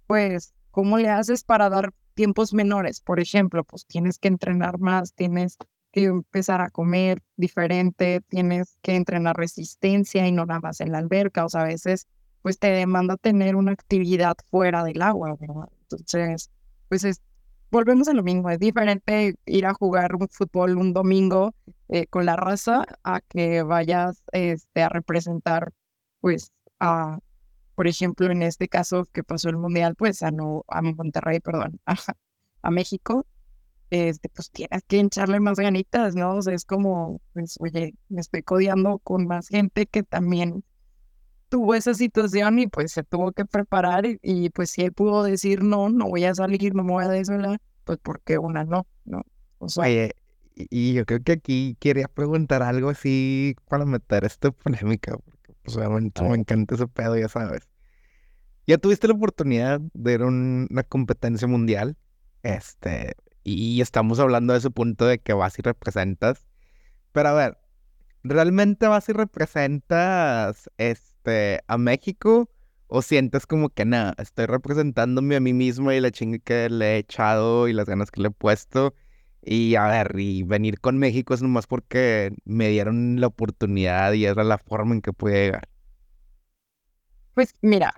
pues, 0.07 0.55
¿cómo 0.79 0.97
le 0.97 1.09
haces 1.09 1.43
para 1.43 1.69
dar 1.69 1.93
tiempos 2.15 2.55
menores? 2.55 3.01
Por 3.01 3.19
ejemplo, 3.19 3.65
pues 3.65 3.85
tienes 3.85 4.17
que 4.21 4.29
entrenar 4.29 4.79
más, 4.79 5.13
tienes 5.13 5.57
que 5.91 6.05
empezar 6.05 6.61
a 6.61 6.71
comer 6.71 7.21
diferente, 7.37 8.21
tienes 8.29 8.79
que 8.81 8.95
entrenar 8.95 9.37
resistencia 9.37 10.25
y 10.29 10.31
no 10.31 10.47
nada 10.47 10.61
más 10.61 10.81
en 10.81 10.93
la 10.93 10.99
alberca, 10.99 11.45
o 11.45 11.49
sea, 11.49 11.63
a 11.63 11.65
veces 11.65 12.07
pues 12.43 12.61
te 12.61 12.71
demanda 12.71 13.17
tener 13.17 13.57
una 13.57 13.73
actividad 13.73 14.37
fuera 14.53 14.85
del 14.85 15.03
agua, 15.03 15.37
¿verdad? 15.41 15.69
Entonces, 15.81 16.53
pues 16.89 17.03
es, 17.03 17.23
volvemos 17.73 18.07
a 18.07 18.13
lo 18.13 18.23
mismo, 18.23 18.49
es 18.49 18.61
diferente 18.61 19.35
ir 19.47 19.67
a 19.67 19.75
jugar 19.75 20.15
un 20.15 20.29
fútbol 20.29 20.77
un 20.77 20.93
domingo 20.93 21.57
eh, 21.89 22.07
con 22.07 22.25
la 22.25 22.37
raza 22.37 22.85
a 23.03 23.21
que 23.21 23.65
vayas 23.65 24.23
este, 24.31 24.85
a 24.85 24.89
representar, 24.91 25.73
pues, 26.21 26.53
a, 26.79 27.19
por 27.79 27.87
ejemplo, 27.87 28.29
en 28.29 28.43
este 28.43 28.67
caso 28.67 29.05
que 29.13 29.23
pasó 29.23 29.51
el 29.51 29.57
Mundial, 29.57 29.95
pues 29.95 30.25
a, 30.25 30.33
no, 30.33 30.65
a 30.67 30.83
Monterrey, 30.83 31.39
perdón, 31.39 31.81
a, 31.87 31.95
a 32.63 32.71
México, 32.73 33.25
este, 33.91 34.29
pues 34.31 34.51
tienes 34.51 34.83
que 34.89 34.99
echarle 34.99 35.39
más 35.39 35.61
ganitas, 35.61 36.17
¿no? 36.17 36.35
O 36.35 36.43
sea, 36.43 36.55
es 36.55 36.65
como, 36.65 37.21
pues, 37.35 37.55
oye, 37.61 37.95
me 38.09 38.21
estoy 38.21 38.43
codiando 38.43 38.99
con 38.99 39.29
más 39.29 39.47
gente 39.47 39.87
que 39.87 40.03
también 40.03 40.65
tuvo 41.51 41.77
esa 41.77 41.95
situación 41.95 42.59
y 42.59 42.67
pues 42.67 42.91
se 42.91 43.05
tuvo 43.05 43.31
que 43.31 43.45
preparar 43.45 44.03
y, 44.23 44.51
pues 44.51 44.71
si 44.71 44.83
él 44.83 44.93
pudo 44.93 45.23
decir 45.23 45.63
no, 45.63 45.89
no 45.89 46.09
voy 46.09 46.25
a 46.25 46.35
salir, 46.35 46.75
no 46.75 46.83
me 46.83 46.95
voy 46.95 47.05
a 47.05 47.09
desvelar, 47.09 47.61
pues 47.85 48.01
porque 48.03 48.39
una 48.39 48.65
no, 48.65 48.89
¿no? 49.05 49.23
O 49.59 49.69
sea, 49.69 49.85
Oye, 49.85 50.17
y, 50.57 50.95
yo 50.95 51.07
creo 51.07 51.23
que 51.23 51.31
aquí 51.31 51.77
quería 51.79 52.09
preguntar 52.09 52.65
algo 52.65 52.91
así 52.91 53.55
para 53.69 53.85
meter 53.85 54.25
esta 54.25 54.51
polémica, 54.51 55.17
porque 55.69 55.75
pues 55.75 55.77
obviamente 55.77 56.23
me 56.23 56.37
encanta 56.37 56.75
ese 56.75 56.87
pedo, 56.87 57.17
ya 57.17 57.29
sabes. 57.29 57.69
Ya 58.67 58.79
tuviste 58.79 59.09
la 59.09 59.15
oportunidad 59.15 59.81
de 59.95 60.15
ir 60.15 60.23
a 60.23 60.27
una 60.27 60.83
competencia 60.83 61.49
mundial, 61.49 61.97
este, 62.43 63.15
y 63.45 63.81
estamos 63.81 64.19
hablando 64.19 64.53
de 64.53 64.59
ese 64.59 64.71
punto 64.71 65.07
de 65.07 65.19
que 65.19 65.33
vas 65.33 65.59
y 65.59 65.63
representas, 65.63 66.47
pero 67.13 67.31
a 67.31 67.35
ver, 67.35 67.59
¿realmente 68.23 68.87
vas 68.89 69.09
y 69.09 69.13
representas, 69.13 70.71
este, 70.77 71.61
a 71.67 71.79
México 71.79 72.51
o 72.89 73.03
sientes 73.03 73.47
como 73.47 73.71
que 73.71 73.85
nada, 73.85 74.15
estoy 74.19 74.47
representándome 74.47 75.37
a 75.37 75.41
mí 75.41 75.53
mismo 75.53 75.93
y 75.93 76.01
la 76.01 76.11
chinga 76.11 76.39
que 76.39 76.69
le 76.71 76.97
he 76.97 76.99
echado 76.99 77.69
y 77.69 77.73
las 77.73 77.87
ganas 77.87 78.11
que 78.11 78.23
le 78.23 78.29
he 78.29 78.31
puesto. 78.31 78.95
Y 79.43 79.77
a 79.77 79.87
ver, 79.87 80.15
y 80.19 80.43
venir 80.43 80.81
con 80.81 80.99
México 80.99 81.35
es 81.35 81.43
nomás 81.43 81.67
porque 81.67 82.35
me 82.45 82.69
dieron 82.69 83.21
la 83.21 83.29
oportunidad 83.29 84.13
y 84.13 84.25
era 84.25 84.45
la 84.45 84.59
forma 84.59 84.95
en 84.95 85.03
que 85.03 85.13
pude 85.13 85.47
llegar. 85.47 85.69
Pues 87.35 87.55
mira. 87.63 87.95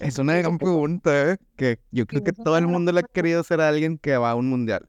Es 0.00 0.18
una 0.18 0.34
gran 0.36 0.58
pregunta, 0.58 1.32
¿eh? 1.32 1.36
que 1.56 1.78
yo 1.90 2.06
creo 2.06 2.24
que 2.24 2.32
todo 2.32 2.58
el 2.58 2.66
mundo 2.66 2.92
le 2.92 3.00
ha 3.00 3.02
querido 3.04 3.42
ser 3.44 3.60
alguien 3.60 3.98
que 3.98 4.16
va 4.16 4.32
a 4.32 4.34
un 4.34 4.48
mundial. 4.48 4.88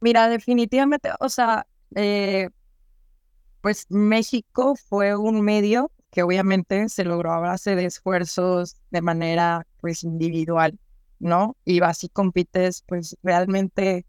Mira, 0.00 0.28
definitivamente, 0.28 1.10
o 1.20 1.28
sea, 1.28 1.66
eh, 1.94 2.50
pues 3.60 3.86
México 3.88 4.76
fue 4.76 5.16
un 5.16 5.40
medio 5.40 5.90
que 6.10 6.22
obviamente 6.22 6.88
se 6.88 7.04
logró 7.04 7.32
a 7.32 7.40
base 7.40 7.74
de 7.74 7.86
esfuerzos 7.86 8.76
de 8.90 9.00
manera 9.00 9.66
pues 9.80 10.04
individual, 10.04 10.78
¿no? 11.18 11.56
Y 11.64 11.80
vas 11.80 12.04
y 12.04 12.08
compites, 12.08 12.82
pues 12.86 13.16
realmente 13.22 14.06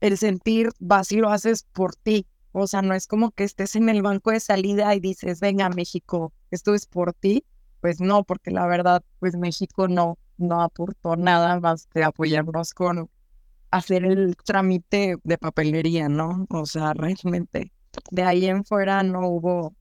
el 0.00 0.18
sentir 0.18 0.70
y 1.10 1.16
lo 1.16 1.30
haces 1.30 1.66
por 1.72 1.94
ti. 1.96 2.26
O 2.52 2.66
sea, 2.66 2.82
no 2.82 2.94
es 2.94 3.06
como 3.06 3.30
que 3.32 3.44
estés 3.44 3.74
en 3.76 3.88
el 3.88 4.02
banco 4.02 4.30
de 4.30 4.40
salida 4.40 4.94
y 4.94 5.00
dices, 5.00 5.40
venga 5.40 5.68
México, 5.70 6.32
esto 6.50 6.74
es 6.74 6.86
por 6.86 7.12
ti. 7.12 7.44
Pues 7.80 8.00
no, 8.00 8.24
porque 8.24 8.50
la 8.50 8.66
verdad, 8.66 9.02
pues 9.18 9.36
México 9.36 9.88
no, 9.88 10.18
no 10.38 10.62
aportó 10.62 11.16
nada 11.16 11.60
más 11.60 11.86
que 11.86 12.02
apoyarnos 12.02 12.72
con 12.72 13.10
hacer 13.70 14.04
el 14.04 14.36
trámite 14.36 15.16
de 15.24 15.38
papelería, 15.38 16.08
¿no? 16.08 16.46
O 16.50 16.64
sea, 16.64 16.94
realmente 16.94 17.72
de 18.10 18.22
ahí 18.22 18.46
en 18.46 18.64
fuera 18.64 19.02
no 19.02 19.28
hubo 19.28 19.74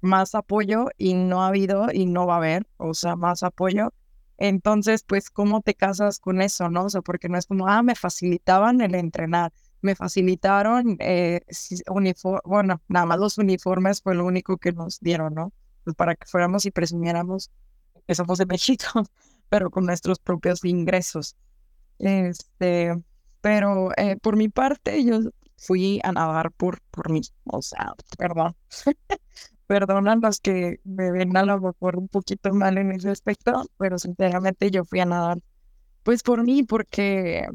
más 0.00 0.34
apoyo 0.34 0.86
y 0.96 1.14
no 1.14 1.42
ha 1.42 1.48
habido 1.48 1.88
y 1.92 2.06
no 2.06 2.26
va 2.26 2.34
a 2.34 2.38
haber, 2.38 2.66
o 2.76 2.94
sea, 2.94 3.16
más 3.16 3.42
apoyo. 3.42 3.92
Entonces, 4.40 5.04
pues, 5.04 5.28
¿cómo 5.28 5.60
te 5.60 5.74
casas 5.74 6.18
con 6.18 6.40
eso, 6.40 6.70
no? 6.70 6.86
O 6.86 6.90
sea, 6.90 7.02
porque 7.02 7.28
no 7.28 7.36
es 7.36 7.46
como, 7.46 7.68
ah, 7.68 7.82
me 7.82 7.94
facilitaban 7.94 8.80
el 8.80 8.94
entrenar, 8.94 9.52
me 9.82 9.94
facilitaron, 9.94 10.96
eh, 10.98 11.42
bueno, 12.44 12.80
nada 12.88 13.06
más 13.06 13.18
los 13.18 13.36
uniformes 13.36 14.00
fue 14.00 14.14
lo 14.14 14.24
único 14.24 14.56
que 14.56 14.72
nos 14.72 14.98
dieron, 15.00 15.34
¿no? 15.34 15.52
Pues 15.84 15.94
para 15.94 16.14
que 16.16 16.26
fuéramos 16.26 16.64
y 16.64 16.70
presumiéramos 16.70 17.50
que 18.06 18.14
somos 18.14 18.38
de 18.38 18.46
México, 18.46 19.04
pero 19.50 19.70
con 19.70 19.84
nuestros 19.84 20.18
propios 20.18 20.64
ingresos. 20.64 21.36
Este, 21.98 22.94
pero 23.42 23.90
eh, 23.98 24.16
por 24.16 24.36
mi 24.36 24.48
parte, 24.48 25.04
yo 25.04 25.20
fui 25.58 26.00
a 26.02 26.12
nadar 26.12 26.50
por, 26.52 26.80
por 26.90 27.10
mí. 27.10 27.20
O 27.44 27.60
sea, 27.60 27.92
perdón. 28.16 28.56
Perdón 29.70 30.08
a 30.08 30.16
los 30.16 30.40
que 30.40 30.80
me 30.82 31.12
ven 31.12 31.36
a 31.36 31.44
lo 31.44 31.60
mejor 31.60 31.96
un 31.96 32.08
poquito 32.08 32.52
mal 32.52 32.76
en 32.76 32.90
ese 32.90 33.08
aspecto, 33.08 33.66
pero 33.78 34.00
sinceramente 34.00 34.68
yo 34.72 34.84
fui 34.84 34.98
a 34.98 35.04
nadar 35.04 35.38
pues 36.02 36.24
por 36.24 36.42
mí, 36.42 36.64
porque 36.64 37.46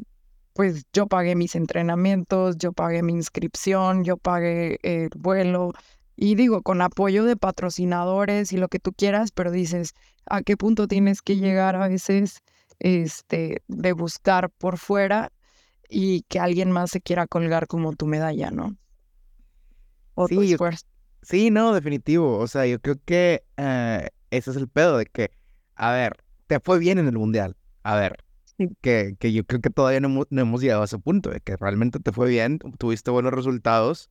pues 0.54 0.86
yo 0.94 1.08
pagué 1.08 1.36
mis 1.36 1.56
entrenamientos, 1.56 2.56
yo 2.58 2.72
pagué 2.72 3.04
mi 3.04 3.12
inscripción, 3.12 4.06
yo 4.06 4.16
pagué 4.16 4.80
el 4.82 5.10
vuelo 5.14 5.74
y 6.16 6.36
digo, 6.36 6.62
con 6.62 6.82
apoyo 6.82 7.26
de 7.26 7.36
patrocinadores 7.36 8.54
y 8.54 8.58
lo 8.60 8.70
que 8.70 8.80
tú 8.80 8.94
quieras, 8.94 9.32
pero 9.34 9.52
dices, 9.52 9.94
¿a 10.26 10.42
qué 10.42 10.56
punto 10.56 10.88
tienes 10.88 11.22
que 11.22 11.36
llegar 11.36 11.76
a 11.76 11.90
veces 11.90 12.40
este, 12.80 13.62
de 13.68 13.92
buscar 13.92 14.50
por 14.52 14.78
fuera 14.78 15.34
y 15.90 16.22
que 16.30 16.40
alguien 16.40 16.72
más 16.72 16.92
se 16.92 17.02
quiera 17.02 17.28
colgar 17.28 17.68
como 17.68 17.92
tu 17.92 18.06
medalla, 18.06 18.52
¿no? 18.52 18.78
O 20.14 20.30
sí, 20.30 20.56
sí, 21.25 21.51
no, 21.51 21.74
definitivo. 21.74 22.38
O 22.39 22.48
sea, 22.48 22.65
yo 22.65 22.79
creo 22.79 22.96
que 23.05 23.44
eh, 23.58 24.10
ese 24.32 24.51
es 24.51 24.58
el 24.58 24.67
pedo 24.67 24.98
de 24.98 25.05
que, 25.05 25.32
a 25.75 25.91
ver, 25.91 26.17
te 26.48 26.60
fue 26.60 26.79
bien 26.79 26.98
en 27.00 27.08
el 27.08 27.17
mundial. 27.17 27.58
A 27.84 27.96
ver, 27.96 28.24
que, 28.82 29.15
que 29.20 29.34
yo 29.34 29.46
creo 29.46 29.62
que 29.62 29.70
todavía 29.70 30.00
no, 30.00 30.25
hemos 30.32 30.62
llegado 30.62 30.82
a 30.82 30.86
ese 30.86 31.00
punto 31.00 31.29
de 31.29 31.41
que 31.41 31.58
realmente 31.58 32.00
te 32.00 32.12
fue 32.12 32.29
bien, 32.29 32.60
tuviste 32.77 33.12
buenos 33.12 33.34
resultados. 33.34 34.10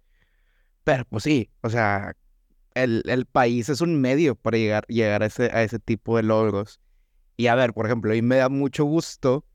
Pero 0.84 1.04
pues 1.06 1.24
sí, 1.24 1.50
o 1.62 1.70
sea, 1.70 2.16
el, 2.74 3.02
el 3.06 3.26
país 3.26 3.68
es 3.68 3.80
un 3.80 4.00
medio 4.00 4.34
para 4.36 4.58
llegar, 4.58 4.86
llegar 4.88 5.22
a, 5.22 5.26
ese, 5.26 5.44
a 5.52 5.62
ese 5.62 5.78
tipo 5.78 6.16
de 6.16 6.24
logros. 6.24 6.80
Y 7.36 7.48
a 7.48 7.54
ver, 7.54 7.72
por 7.74 7.86
ejemplo, 7.86 8.12
a 8.12 8.14
mí 8.14 8.22
me 8.22 8.36
da 8.36 8.48
mucho 8.48 8.84
gusto 8.84 9.46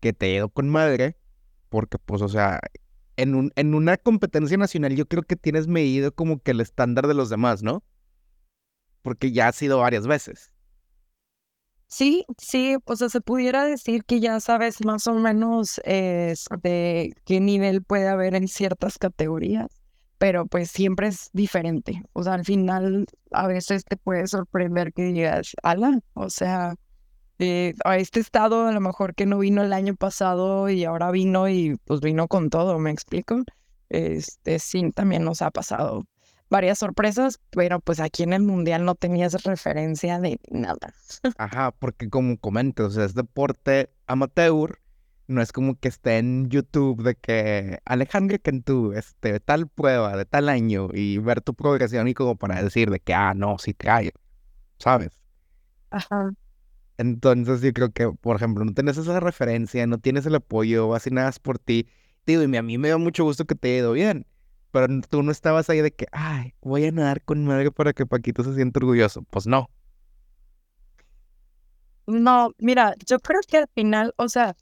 que 0.00 0.12
te 0.12 0.30
ido 0.30 0.48
con 0.50 0.68
madre 0.68 1.16
porque 1.68 1.98
pues, 1.98 2.22
o 2.22 2.28
sea, 2.28 2.60
en, 3.18 3.34
un, 3.34 3.52
en 3.56 3.74
una 3.74 3.98
competencia 3.98 4.56
nacional 4.56 4.96
yo 4.96 5.06
creo 5.06 5.24
que 5.24 5.36
tienes 5.36 5.66
medido 5.66 6.14
como 6.14 6.40
que 6.40 6.52
el 6.52 6.60
estándar 6.60 7.06
de 7.06 7.14
los 7.14 7.28
demás, 7.28 7.62
¿no? 7.62 7.82
Porque 9.02 9.32
ya 9.32 9.48
ha 9.48 9.52
sido 9.52 9.78
varias 9.78 10.06
veces. 10.06 10.52
Sí, 11.88 12.26
sí, 12.38 12.76
o 12.84 12.96
sea, 12.96 13.08
se 13.08 13.20
pudiera 13.20 13.64
decir 13.64 14.04
que 14.04 14.20
ya 14.20 14.40
sabes 14.40 14.84
más 14.84 15.06
o 15.06 15.14
menos 15.14 15.80
de 15.84 17.14
qué 17.24 17.40
nivel 17.40 17.82
puede 17.82 18.08
haber 18.08 18.34
en 18.34 18.46
ciertas 18.46 18.98
categorías. 18.98 19.68
pero 20.18 20.46
pues 20.46 20.70
siempre 20.70 21.08
es 21.08 21.30
diferente. 21.32 22.02
O 22.12 22.22
sea, 22.24 22.34
al 22.34 22.44
final 22.44 23.06
a 23.32 23.46
veces 23.46 23.84
te 23.84 23.96
puede 23.96 24.26
sorprender 24.26 24.92
que 24.92 25.04
digas, 25.04 25.54
ala, 25.62 26.00
o 26.14 26.28
sea, 26.30 26.74
eh, 27.38 27.74
a 27.84 27.96
este 27.96 28.20
estado 28.20 28.66
a 28.66 28.72
lo 28.72 28.80
mejor 28.80 29.14
que 29.14 29.26
no 29.26 29.38
vino 29.38 29.62
el 29.62 29.72
año 29.72 29.94
pasado 29.94 30.68
y 30.68 30.84
ahora 30.84 31.10
vino 31.10 31.48
y 31.48 31.76
pues 31.84 32.00
vino 32.00 32.28
con 32.28 32.50
todo, 32.50 32.78
¿me 32.78 32.90
explico? 32.90 33.42
Este 33.88 34.58
sí, 34.58 34.90
también 34.92 35.24
nos 35.24 35.42
ha 35.42 35.50
pasado 35.50 36.04
varias 36.50 36.78
sorpresas, 36.78 37.40
pero 37.50 37.80
pues 37.80 38.00
aquí 38.00 38.22
en 38.22 38.32
el 38.32 38.42
mundial 38.42 38.84
no 38.84 38.94
tenías 38.94 39.44
referencia 39.44 40.18
de 40.18 40.40
nada. 40.50 40.92
Ajá, 41.38 41.72
porque 41.72 42.08
como 42.08 42.38
comentas, 42.38 42.86
o 42.86 42.90
sea, 42.90 43.04
es 43.04 43.14
deporte 43.14 43.90
amateur, 44.06 44.78
no 45.26 45.42
es 45.42 45.52
como 45.52 45.78
que 45.78 45.88
esté 45.88 46.18
en 46.18 46.48
YouTube 46.48 47.02
de 47.02 47.14
que 47.14 47.80
Alejandro 47.84 48.38
Cantú, 48.42 48.92
este, 48.92 49.40
tal 49.40 49.68
prueba 49.68 50.16
de 50.16 50.24
tal 50.24 50.48
año 50.48 50.88
y 50.92 51.18
ver 51.18 51.42
tu 51.42 51.54
progresión 51.54 52.08
y 52.08 52.14
como 52.14 52.36
para 52.36 52.62
decir 52.62 52.90
de 52.90 53.00
que, 53.00 53.12
ah, 53.12 53.34
no, 53.34 53.58
sí 53.58 53.74
trae, 53.74 54.12
¿sabes? 54.78 55.12
Ajá. 55.90 56.32
Entonces 56.98 57.62
yo 57.62 57.72
creo 57.72 57.90
que, 57.92 58.10
por 58.10 58.36
ejemplo, 58.36 58.64
no 58.64 58.74
tienes 58.74 58.98
esa 58.98 59.20
referencia, 59.20 59.86
no 59.86 59.98
tienes 59.98 60.26
el 60.26 60.34
apoyo, 60.34 60.94
así 60.94 61.10
nada 61.10 61.30
por 61.40 61.58
ti. 61.58 61.88
Digo, 62.26 62.42
y 62.42 62.56
a 62.56 62.62
mí 62.62 62.76
me 62.76 62.90
da 62.90 62.98
mucho 62.98 63.24
gusto 63.24 63.46
que 63.46 63.54
te 63.54 63.68
haya 63.68 63.78
ido 63.78 63.92
bien, 63.92 64.26
pero 64.72 64.88
tú 65.08 65.22
no 65.22 65.30
estabas 65.30 65.70
ahí 65.70 65.80
de 65.80 65.92
que, 65.92 66.06
ay, 66.12 66.54
voy 66.60 66.84
a 66.86 66.92
nadar 66.92 67.22
con 67.22 67.44
madre 67.44 67.70
para 67.70 67.92
que 67.92 68.04
Paquito 68.04 68.42
se 68.42 68.54
sienta 68.54 68.80
orgulloso. 68.80 69.22
Pues 69.30 69.46
no. 69.46 69.70
No, 72.06 72.52
mira, 72.58 72.94
yo 73.06 73.20
creo 73.20 73.40
que 73.46 73.58
al 73.58 73.68
final, 73.74 74.14
o 74.16 74.28
sea, 74.28 74.56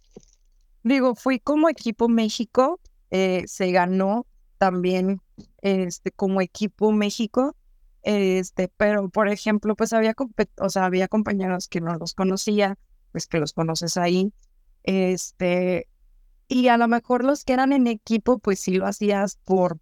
digo, 0.83 1.15
fui 1.15 1.39
como 1.39 1.69
equipo 1.69 2.09
México, 2.09 2.81
eh, 3.11 3.45
se 3.47 3.71
ganó 3.71 4.27
también 4.59 5.21
este, 5.63 6.11
como 6.11 6.41
equipo 6.41 6.93
México, 6.93 7.57
este, 8.07 8.69
pero 8.77 9.09
por 9.09 9.29
ejemplo, 9.29 9.75
pues 9.75 9.93
había, 9.93 10.15
o 10.61 10.71
sea, 10.71 10.85
había 10.85 11.09
compañeros 11.09 11.67
que 11.67 11.81
no 11.81 11.97
los 11.97 12.15
conocía, 12.15 12.79
pues 13.11 13.27
que 13.27 13.41
los 13.41 13.53
conoces 13.53 13.97
ahí, 13.97 14.33
este, 14.85 15.89
y 16.47 16.69
a 16.69 16.77
lo 16.77 16.87
mejor 16.87 17.25
los 17.25 17.43
que 17.43 17.55
eran 17.55 17.73
en 17.73 17.89
equipo, 17.89 18.39
pues 18.39 18.61
sí 18.61 18.75
lo 18.77 18.87
hacías 18.87 19.41
por, 19.45 19.81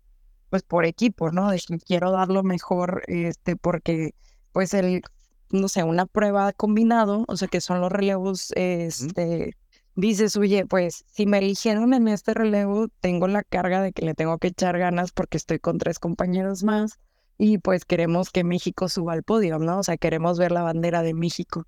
pues 0.48 0.62
por 0.62 0.86
equipo, 0.86 1.32
¿no? 1.32 1.50
De 1.50 1.60
que 1.60 1.78
quiero 1.78 2.12
dar 2.12 2.28
lo 2.28 2.42
mejor, 2.42 3.02
este, 3.08 3.56
porque, 3.56 4.14
pues 4.52 4.72
el, 4.72 5.02
no 5.50 5.68
sé, 5.68 5.82
una 5.84 6.06
prueba 6.06 6.54
combinado, 6.54 7.26
o 7.28 7.36
sea, 7.36 7.48
que 7.48 7.60
son 7.60 7.82
los 7.82 7.92
relevos, 7.92 8.52
este, 8.56 9.54
dices, 9.96 10.34
oye, 10.36 10.64
pues 10.64 11.04
si 11.12 11.26
me 11.26 11.38
eligieron 11.38 11.92
en 11.92 12.08
este 12.08 12.32
relevo, 12.32 12.88
tengo 13.00 13.28
la 13.28 13.42
carga 13.42 13.82
de 13.82 13.92
que 13.92 14.06
le 14.06 14.14
tengo 14.14 14.38
que 14.38 14.48
echar 14.48 14.78
ganas 14.78 15.12
porque 15.12 15.36
estoy 15.36 15.58
con 15.58 15.76
tres 15.76 15.98
compañeros 15.98 16.62
más 16.64 16.98
y 17.38 17.58
pues 17.58 17.84
queremos 17.84 18.30
que 18.30 18.44
México 18.44 18.88
suba 18.88 19.12
al 19.12 19.22
podio, 19.22 19.58
¿no? 19.58 19.78
O 19.78 19.82
sea, 19.82 19.96
queremos 19.96 20.38
ver 20.38 20.52
la 20.52 20.62
bandera 20.62 21.02
de 21.02 21.14
México. 21.14 21.66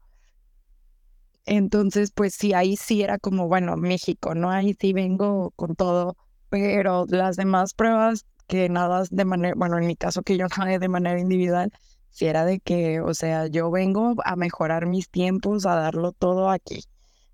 Entonces, 1.44 2.10
pues 2.12 2.34
sí, 2.34 2.54
ahí 2.54 2.76
sí 2.76 3.02
era 3.02 3.18
como, 3.18 3.48
bueno, 3.48 3.76
México, 3.76 4.34
¿no? 4.34 4.50
Ahí 4.50 4.76
sí 4.80 4.92
vengo 4.92 5.52
con 5.56 5.76
todo, 5.76 6.16
pero 6.48 7.06
las 7.08 7.36
demás 7.36 7.74
pruebas 7.74 8.26
que 8.46 8.68
nada 8.68 9.04
de 9.10 9.24
manera, 9.24 9.54
bueno, 9.56 9.78
en 9.78 9.86
mi 9.86 9.96
caso 9.96 10.22
que 10.22 10.36
yo 10.36 10.46
nadé 10.58 10.78
de 10.78 10.88
manera 10.88 11.20
individual, 11.20 11.72
si 12.10 12.26
era 12.26 12.44
de 12.44 12.60
que, 12.60 13.00
o 13.00 13.14
sea, 13.14 13.46
yo 13.46 13.70
vengo 13.70 14.14
a 14.24 14.36
mejorar 14.36 14.86
mis 14.86 15.10
tiempos, 15.10 15.66
a 15.66 15.74
darlo 15.74 16.12
todo 16.12 16.50
aquí, 16.50 16.84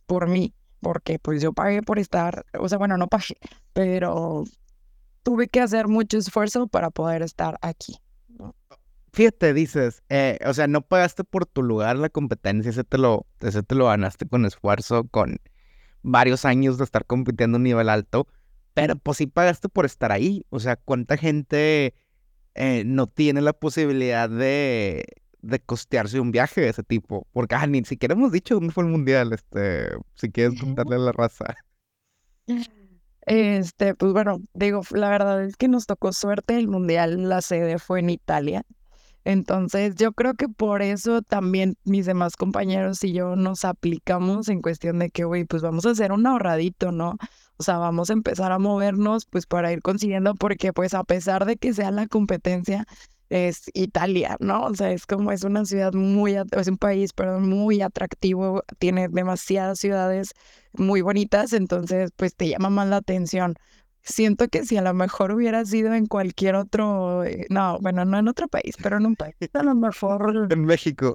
por 0.07 0.29
mí, 0.29 0.55
porque 0.81 1.19
pues 1.19 1.41
yo 1.43 1.53
pagué 1.53 1.83
por 1.83 1.99
estar, 1.99 2.45
o 2.59 2.69
sea, 2.69 2.79
bueno, 2.79 2.97
no 2.97 3.09
pagué, 3.09 3.37
pero 3.73 4.45
tuve 5.23 5.49
que 5.49 5.61
hacer 5.61 5.89
mucho 5.89 6.19
esfuerzo 6.19 6.67
para 6.67 6.91
poder 6.91 7.23
estar 7.23 7.59
aquí. 7.63 7.99
Fíjate, 9.15 9.53
dices, 9.53 10.03
eh, 10.09 10.39
o 10.47 10.55
sea, 10.55 10.67
no 10.67 10.81
pagaste 10.81 11.23
por 11.23 11.45
tu 11.45 11.63
lugar 11.63 11.97
la 11.97 12.09
competencia, 12.09 12.71
ese 12.71 12.83
te 12.83 12.97
lo, 12.97 13.27
ese 13.41 13.63
te 13.63 13.75
lo 13.75 13.87
ganaste 13.87 14.27
con 14.27 14.47
esfuerzo, 14.47 15.05
con 15.09 15.39
varios 16.03 16.47
años 16.47 16.79
de 16.79 16.85
estar 16.85 17.05
compitiendo 17.05 17.57
a 17.57 17.59
un 17.59 17.65
nivel 17.65 17.91
alto, 17.91 18.27
pero 18.73 18.97
pues 18.97 19.19
sí 19.19 19.27
pagaste 19.27 19.69
por 19.69 19.85
estar 19.85 20.13
ahí. 20.13 20.47
O 20.49 20.61
sea, 20.61 20.77
¿cuánta 20.77 21.19
gente 21.19 21.95
eh, 22.55 22.85
no 22.87 23.07
tiene 23.07 23.43
la 23.43 23.53
posibilidad 23.53 24.31
de, 24.31 25.05
de 25.43 25.61
costearse 25.61 26.19
un 26.19 26.33
viaje 26.33 26.63
de 26.63 26.71
ese 26.71 26.83
tipo? 26.83 27.27
Porque 27.33 27.55
ah, 27.55 27.67
ni 27.67 27.85
siquiera 27.85 28.15
hemos 28.15 28.33
dicho 28.33 28.55
dónde 28.55 28.73
fue 28.73 28.85
el 28.85 28.91
mundial, 28.91 29.35
este, 29.35 29.91
si 30.15 30.31
quieres 30.31 30.59
contarle 30.59 30.97
a 30.97 30.99
la 31.01 31.13
raza. 31.13 31.55
Este, 33.27 33.95
pues 33.95 34.15
bueno, 34.15 34.41
digo, 34.55 34.81
la 34.91 35.11
verdad 35.11 35.45
es 35.45 35.57
que 35.57 35.69
nos 35.69 35.85
tocó 35.85 36.15
suerte, 36.15 36.57
el 36.57 36.67
mundial, 36.67 37.29
la 37.29 37.43
sede 37.43 37.79
fue 37.79 38.01
en 38.01 38.09
Italia. 38.09 38.65
Entonces, 39.25 39.95
yo 39.97 40.13
creo 40.13 40.35
que 40.35 40.49
por 40.49 40.83
eso 40.83 41.23
también 41.23 41.77
mis 41.85 42.07
demás 42.07 42.37
compañeros 42.37 43.03
y 43.05 43.13
yo 43.13 43.37
nos 43.37 43.65
aplicamos 43.65 44.49
en 44.49 44.63
cuestión 44.63 44.99
de 44.99 45.11
que, 45.11 45.25
güey, 45.25 45.45
pues 45.45 45.63
vamos 45.63 45.87
a 45.87 45.91
hacer 45.91 46.13
un 46.13 46.27
ahorradito, 46.27 46.93
¿no? 46.93 47.17
O 47.57 47.63
sea, 47.63 47.79
vamos 47.79 48.11
a 48.11 48.15
empezar 48.15 48.51
a 48.53 48.59
movernos, 48.59 49.27
pues 49.27 49.47
para 49.47 49.73
ir 49.73 49.83
consiguiendo, 49.83 50.35
porque 50.35 50.73
pues 50.73 50.95
a 50.95 51.05
pesar 51.05 51.45
de 51.45 51.57
que 51.57 51.73
sea 51.75 51.91
la 51.93 52.09
competencia, 52.09 52.87
es 53.33 53.71
Italia, 53.73 54.37
¿no? 54.41 54.65
O 54.65 54.75
sea, 54.75 54.93
es 54.93 55.07
como 55.07 55.33
es 55.33 55.43
una 55.43 55.65
ciudad 55.65 55.95
muy, 55.95 56.37
es 56.37 56.69
un 56.69 56.77
país, 56.77 57.15
perdón, 57.15 57.49
muy 57.49 57.81
atractivo, 57.81 58.63
tiene 58.79 59.09
demasiadas 59.09 59.79
ciudades 59.79 60.33
muy 60.75 61.01
bonitas, 61.01 61.55
entonces 61.55 62.11
pues 62.15 62.35
te 62.37 62.49
llama 62.49 62.69
más 62.69 62.89
la 62.89 62.97
atención. 62.97 63.55
Siento 64.05 64.49
que 64.49 64.65
si 64.65 64.77
a 64.77 64.83
lo 64.83 64.95
mejor 64.95 65.33
hubiera 65.33 65.65
sido 65.65 65.95
en 65.95 66.07
cualquier 66.07 66.57
otro, 66.57 67.25
eh, 67.25 67.47
no, 67.51 67.79
bueno, 67.81 68.05
no 68.05 68.19
en 68.19 68.29
otro 68.29 68.49
país, 68.49 68.75
pero 68.83 68.97
en 68.97 69.07
un 69.07 69.17
país, 69.17 69.35
a 69.53 69.63
lo 69.63 69.75
mejor... 69.75 70.49
En 70.51 70.65
México. 70.65 71.15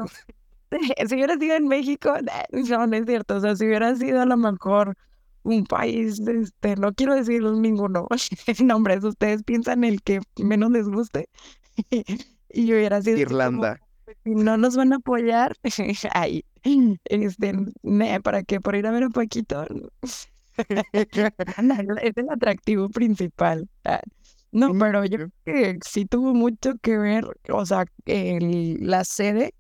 si 1.08 1.16
hubiera 1.16 1.38
sido 1.38 1.56
en 1.56 1.68
México, 1.68 2.14
no, 2.52 2.88
no 2.88 2.96
es 2.96 3.06
cierto, 3.06 3.36
o 3.36 3.40
sea, 3.42 3.56
si 3.56 3.66
hubiera 3.66 3.96
sido 3.96 4.22
a 4.22 4.26
lo 4.26 4.38
mejor 4.38 4.96
un 5.44 5.66
país, 5.66 6.20
este, 6.20 6.76
no 6.78 6.94
quiero 6.94 7.16
decir 7.16 7.44
ninguno, 7.44 8.08
nombres, 8.64 9.04
ustedes 9.04 9.44
piensan 9.44 9.84
el 9.84 10.02
que 10.02 10.22
menos 10.38 10.72
les 10.72 10.88
guste, 10.88 11.30
y 12.50 12.66
yo 12.66 12.76
hubiera 12.76 13.02
sido... 13.02 13.18
Irlanda. 13.18 13.82
Si 14.24 14.34
no 14.34 14.56
nos 14.56 14.78
van 14.78 14.94
a 14.94 14.98
apoyar, 14.98 15.58
ay, 16.14 16.46
este, 17.06 17.54
¿para 18.24 18.44
qué? 18.44 18.62
¿Por 18.62 18.76
ir 18.76 18.88
a 18.88 18.92
ver 18.92 19.04
a 19.04 19.10
Paquito? 19.10 19.66
es 22.02 22.18
el 22.18 22.30
atractivo 22.30 22.90
principal. 22.90 23.70
Ah, 23.86 24.02
no, 24.52 24.74
pero 24.78 25.06
yo 25.06 25.18
creo 25.18 25.32
que 25.46 25.80
sí 25.86 26.06
tuvo 26.06 26.34
mucho 26.34 26.74
que 26.82 26.98
ver, 26.98 27.26
o 27.52 27.66
sea, 27.66 27.86
el, 28.06 28.78
la 28.82 29.04
sede 29.04 29.54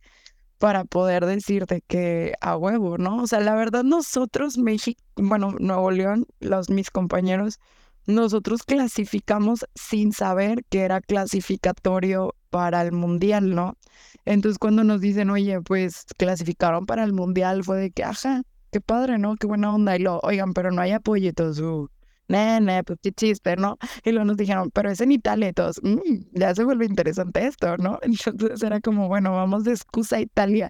para 0.58 0.86
poder 0.86 1.26
decirte 1.26 1.82
que 1.88 2.34
a 2.42 2.58
huevo, 2.58 2.98
¿no? 2.98 3.24
O 3.24 3.28
sea, 3.28 3.40
la 3.42 3.56
verdad 3.56 3.84
nosotros, 3.84 4.58
México, 4.58 5.02
bueno, 5.16 5.54
Nuevo 5.60 5.92
León, 5.92 6.26
los 6.40 6.70
mis 6.70 6.90
compañeros, 6.90 7.60
nosotros 8.08 8.64
clasificamos 8.64 9.66
sin 9.76 10.14
saber 10.14 10.64
que 10.70 10.82
era 10.82 11.02
clasificatorio 11.02 12.36
para 12.50 12.82
el 12.82 12.92
mundial, 12.94 13.54
¿no? 13.54 13.78
Entonces 14.26 14.58
cuando 14.60 14.84
nos 14.84 15.02
dicen, 15.02 15.30
oye, 15.30 15.62
pues 15.62 16.06
clasificaron 16.18 16.86
para 16.86 17.04
el 17.04 17.14
mundial, 17.14 17.64
fue 17.64 17.78
de 17.80 17.92
que, 17.92 18.04
ajá, 18.04 18.44
qué 18.72 18.82
padre, 18.82 19.18
¿no? 19.18 19.36
Qué 19.36 19.48
buena 19.48 19.74
onda. 19.74 19.96
Y 19.96 20.00
lo, 20.00 20.20
oigan, 20.20 20.54
pero 20.54 20.72
no 20.72 20.82
hay 20.82 20.92
apoyo 20.92 21.30
y 21.30 21.34
todos, 21.34 21.60
uh, 21.60 21.90
nene, 22.28 22.84
pues 22.84 23.00
qué 23.02 23.12
chiste, 23.12 23.56
¿no? 23.56 23.78
Y 24.04 24.12
luego 24.12 24.26
nos 24.26 24.38
dijeron, 24.38 24.70
pero 24.72 24.90
es 24.90 25.02
en 25.02 25.12
Italia 25.12 25.50
y 25.50 25.54
todos, 25.54 25.80
mm, 25.84 26.00
ya 26.34 26.54
se 26.56 26.64
vuelve 26.64 26.86
interesante 26.86 27.46
esto, 27.46 27.78
¿no? 27.78 28.00
Entonces 28.04 28.64
era 28.64 28.82
como, 28.82 29.08
bueno, 29.08 29.32
vamos 29.34 29.64
de 29.64 29.72
excusa 29.72 30.18
a 30.18 30.22
Italia, 30.22 30.70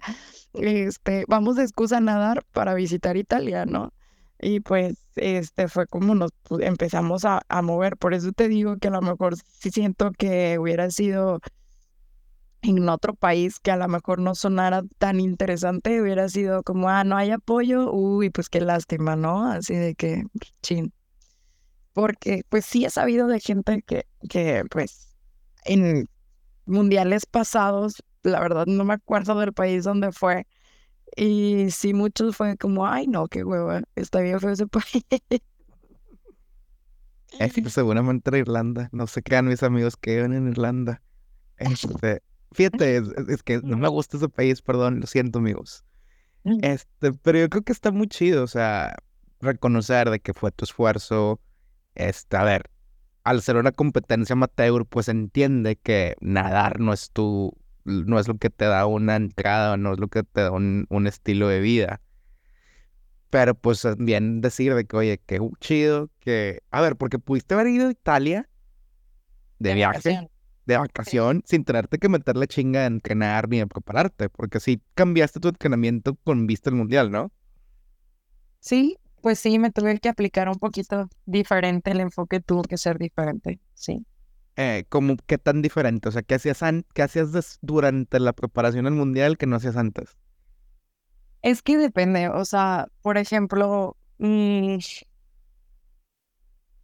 este, 0.54 1.24
vamos 1.28 1.56
de 1.56 1.64
excusa 1.64 1.98
a 1.98 2.00
nadar 2.00 2.44
para 2.52 2.74
visitar 2.74 3.16
Italia, 3.16 3.66
¿no? 3.66 3.92
Y 4.40 4.60
pues 4.60 4.96
este 5.16 5.66
fue 5.68 5.86
como 5.88 6.14
nos 6.14 6.30
empezamos 6.60 7.24
a, 7.24 7.42
a, 7.48 7.60
mover. 7.62 7.96
Por 7.96 8.14
eso 8.14 8.30
te 8.32 8.48
digo 8.48 8.76
que 8.78 8.86
a 8.86 8.92
lo 8.92 9.02
mejor 9.02 9.34
sí 9.36 9.70
siento 9.70 10.12
que 10.12 10.58
hubiera 10.60 10.90
sido 10.92 11.40
en 12.62 12.88
otro 12.88 13.14
país 13.14 13.60
que 13.60 13.70
a 13.70 13.76
lo 13.76 13.88
mejor 13.88 14.18
no 14.18 14.34
sonara 14.34 14.82
tan 14.98 15.20
interesante, 15.20 16.00
hubiera 16.00 16.28
sido 16.28 16.62
como, 16.62 16.88
ah, 16.88 17.04
no 17.04 17.16
hay 17.16 17.30
apoyo, 17.30 17.92
uy, 17.92 18.30
pues 18.30 18.48
qué 18.48 18.60
lástima, 18.60 19.16
¿no? 19.16 19.50
Así 19.50 19.74
de 19.74 19.94
que, 19.94 20.24
chin. 20.62 20.92
Porque 21.92 22.42
pues 22.48 22.64
sí 22.64 22.84
he 22.84 22.90
sabido 22.90 23.26
de 23.26 23.40
gente 23.40 23.82
que, 23.82 24.06
que 24.28 24.64
pues 24.70 25.16
en 25.64 26.08
mundiales 26.66 27.26
pasados, 27.26 28.02
la 28.22 28.40
verdad 28.40 28.66
no 28.66 28.84
me 28.84 28.94
acuerdo 28.94 29.38
del 29.38 29.52
país 29.52 29.84
donde 29.84 30.12
fue, 30.12 30.46
y 31.16 31.70
sí, 31.70 31.94
muchos 31.94 32.36
fue 32.36 32.56
como, 32.56 32.86
ay, 32.86 33.06
no, 33.06 33.26
qué 33.28 33.44
hueva, 33.44 33.82
está 33.96 34.20
bien 34.20 34.40
fue 34.40 34.52
ese 34.52 34.66
país. 34.66 35.04
Es 37.38 37.52
que 37.52 37.68
seguramente 37.70 38.30
era 38.30 38.38
Irlanda. 38.38 38.88
No 38.92 39.06
se 39.06 39.22
crean 39.22 39.46
mis 39.46 39.62
amigos 39.62 39.96
que 39.96 40.16
viven 40.16 40.32
en 40.32 40.48
Irlanda. 40.48 41.02
Este, 41.56 42.22
fíjate, 42.52 43.02
es, 43.28 43.42
que 43.42 43.60
no 43.62 43.76
me 43.76 43.88
gusta 43.88 44.16
ese 44.16 44.28
país, 44.28 44.62
perdón, 44.62 45.00
lo 45.00 45.06
siento, 45.06 45.38
amigos. 45.38 45.84
Mm. 46.44 46.58
Este, 46.62 47.12
pero 47.12 47.38
yo 47.38 47.48
creo 47.48 47.62
que 47.62 47.72
está 47.72 47.90
muy 47.90 48.08
chido, 48.08 48.44
o 48.44 48.46
sea, 48.46 48.96
reconocer 49.40 50.10
de 50.10 50.20
que 50.20 50.34
fue 50.34 50.50
tu 50.52 50.64
esfuerzo. 50.64 51.40
Este, 51.94 52.36
a 52.36 52.44
ver, 52.44 52.70
al 53.24 53.42
ser 53.42 53.56
una 53.56 53.72
competencia 53.72 54.32
amateur, 54.32 54.86
pues 54.86 55.08
entiende 55.08 55.76
que 55.76 56.16
nadar 56.20 56.80
no 56.80 56.92
es 56.92 57.10
tu, 57.10 57.52
no 57.84 58.18
es 58.18 58.28
lo 58.28 58.38
que 58.38 58.50
te 58.50 58.64
da 58.64 58.86
una 58.86 59.16
entrada, 59.16 59.76
no 59.76 59.92
es 59.92 59.98
lo 59.98 60.08
que 60.08 60.22
te 60.22 60.42
da 60.42 60.50
un, 60.50 60.86
un 60.88 61.06
estilo 61.06 61.48
de 61.48 61.60
vida. 61.60 62.00
Pero 63.30 63.54
pues 63.54 63.86
bien 63.98 64.40
decir 64.40 64.74
de 64.74 64.86
que, 64.86 64.96
oye, 64.96 65.20
qué 65.26 65.38
chido, 65.60 66.10
que... 66.20 66.62
A 66.70 66.80
ver, 66.80 66.96
porque 66.96 67.18
pudiste 67.18 67.54
haber 67.54 67.66
ido 67.66 67.88
a 67.88 67.90
Italia 67.90 68.48
de, 69.58 69.74
viaje, 69.74 70.30
de 70.68 70.76
vacación, 70.76 71.42
sin 71.46 71.64
tenerte 71.64 71.98
que 71.98 72.10
meterle 72.10 72.46
chinga 72.46 72.80
a 72.80 72.86
entrenar 72.86 73.48
ni 73.48 73.60
a 73.60 73.66
prepararte, 73.66 74.28
porque 74.28 74.60
sí 74.60 74.82
cambiaste 74.94 75.40
tu 75.40 75.48
entrenamiento 75.48 76.14
con 76.24 76.46
vista 76.46 76.68
al 76.68 76.76
mundial, 76.76 77.10
¿no? 77.10 77.32
Sí, 78.60 78.98
pues 79.22 79.38
sí, 79.38 79.58
me 79.58 79.72
tuve 79.72 79.98
que 79.98 80.10
aplicar 80.10 80.48
un 80.48 80.56
poquito 80.56 81.08
diferente, 81.24 81.90
el 81.90 82.00
enfoque 82.00 82.40
tuvo 82.40 82.62
que 82.62 82.76
ser 82.76 82.98
diferente, 82.98 83.60
sí. 83.72 84.04
Eh, 84.56 84.84
¿cómo, 84.90 85.16
¿Qué 85.26 85.38
tan 85.38 85.62
diferente? 85.62 86.10
O 86.10 86.12
sea, 86.12 86.22
¿qué 86.22 86.34
hacías, 86.34 86.60
qué 86.92 87.02
hacías 87.02 87.58
durante 87.62 88.20
la 88.20 88.34
preparación 88.34 88.86
al 88.86 88.92
mundial 88.92 89.38
que 89.38 89.46
no 89.46 89.56
hacías 89.56 89.76
antes? 89.76 90.18
Es 91.40 91.62
que 91.62 91.78
depende, 91.78 92.28
o 92.28 92.44
sea, 92.44 92.88
por 93.00 93.16
ejemplo, 93.16 93.96
mm, 94.18 94.76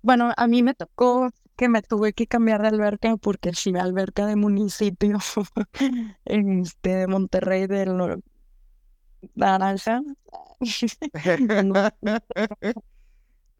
bueno, 0.00 0.32
a 0.36 0.46
mí 0.46 0.62
me 0.62 0.74
tocó 0.74 1.30
que 1.56 1.68
me 1.68 1.82
tuve 1.82 2.12
que 2.12 2.26
cambiar 2.26 2.62
de 2.62 2.68
alberca 2.68 3.16
porque 3.16 3.52
si 3.54 3.72
la 3.72 3.82
alberca 3.82 4.26
de 4.26 4.36
municipio 4.36 5.18
este, 6.24 6.96
de 6.96 7.06
Monterrey 7.06 7.66
del 7.66 8.22
Naranja 9.34 10.02
sí, 10.60 10.88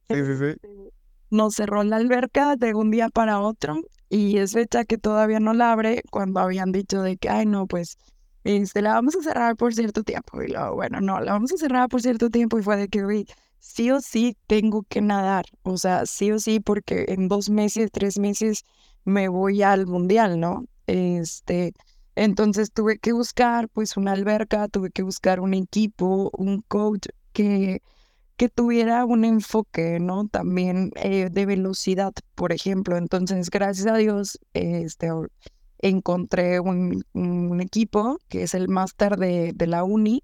sí, 0.08 0.36
sí. 0.38 0.54
nos 1.30 1.54
cerró 1.54 1.82
la 1.84 1.96
alberca 1.96 2.56
de 2.56 2.74
un 2.74 2.90
día 2.90 3.08
para 3.08 3.40
otro 3.40 3.80
y 4.08 4.38
es 4.38 4.52
fecha 4.52 4.84
que 4.84 4.98
todavía 4.98 5.40
no 5.40 5.54
la 5.54 5.72
abre 5.72 6.02
cuando 6.10 6.40
habían 6.40 6.72
dicho 6.72 7.02
de 7.02 7.16
que, 7.16 7.28
ay, 7.28 7.46
no, 7.46 7.66
pues 7.66 7.98
este, 8.44 8.82
la 8.82 8.94
vamos 8.94 9.16
a 9.16 9.22
cerrar 9.22 9.56
por 9.56 9.74
cierto 9.74 10.02
tiempo. 10.04 10.40
Y 10.42 10.48
luego, 10.52 10.76
bueno, 10.76 11.00
no, 11.00 11.20
la 11.20 11.32
vamos 11.32 11.52
a 11.52 11.56
cerrar 11.56 11.88
por 11.88 12.00
cierto 12.02 12.30
tiempo 12.30 12.58
y 12.58 12.62
fue 12.62 12.76
de 12.76 12.88
que, 12.88 13.04
uy, 13.04 13.26
sí 13.64 13.90
o 13.90 14.00
sí 14.00 14.36
tengo 14.46 14.82
que 14.84 15.00
nadar, 15.00 15.46
o 15.62 15.78
sea, 15.78 16.04
sí 16.06 16.30
o 16.30 16.38
sí, 16.38 16.60
porque 16.60 17.06
en 17.08 17.28
dos 17.28 17.48
meses, 17.50 17.90
tres 17.90 18.18
meses 18.18 18.64
me 19.04 19.28
voy 19.28 19.62
al 19.62 19.86
mundial, 19.86 20.38
¿no? 20.38 20.66
Este, 20.86 21.72
entonces 22.14 22.70
tuve 22.72 22.98
que 22.98 23.12
buscar 23.12 23.68
pues 23.70 23.96
una 23.96 24.12
alberca, 24.12 24.68
tuve 24.68 24.90
que 24.90 25.02
buscar 25.02 25.40
un 25.40 25.54
equipo, 25.54 26.30
un 26.36 26.60
coach 26.68 27.08
que, 27.32 27.80
que 28.36 28.48
tuviera 28.50 29.06
un 29.06 29.24
enfoque, 29.24 29.98
¿no? 29.98 30.28
También 30.28 30.92
eh, 30.96 31.30
de 31.32 31.46
velocidad, 31.46 32.12
por 32.34 32.52
ejemplo. 32.52 32.98
Entonces, 32.98 33.48
gracias 33.50 33.86
a 33.86 33.96
Dios, 33.96 34.38
este, 34.52 35.08
encontré 35.78 36.60
un, 36.60 37.02
un 37.14 37.60
equipo 37.62 38.18
que 38.28 38.42
es 38.42 38.54
el 38.54 38.68
máster 38.68 39.16
de, 39.16 39.52
de, 39.54 39.66
la 39.66 39.84
uni, 39.84 40.22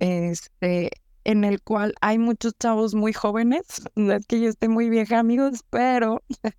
este, 0.00 0.90
en 1.24 1.44
el 1.44 1.62
cual 1.62 1.94
hay 2.00 2.18
muchos 2.18 2.54
chavos 2.58 2.94
muy 2.94 3.12
jóvenes. 3.12 3.62
No 3.94 4.12
es 4.12 4.26
que 4.26 4.40
yo 4.40 4.48
esté 4.48 4.68
muy 4.68 4.88
vieja, 4.90 5.18
amigos, 5.18 5.60
pero 5.70 6.22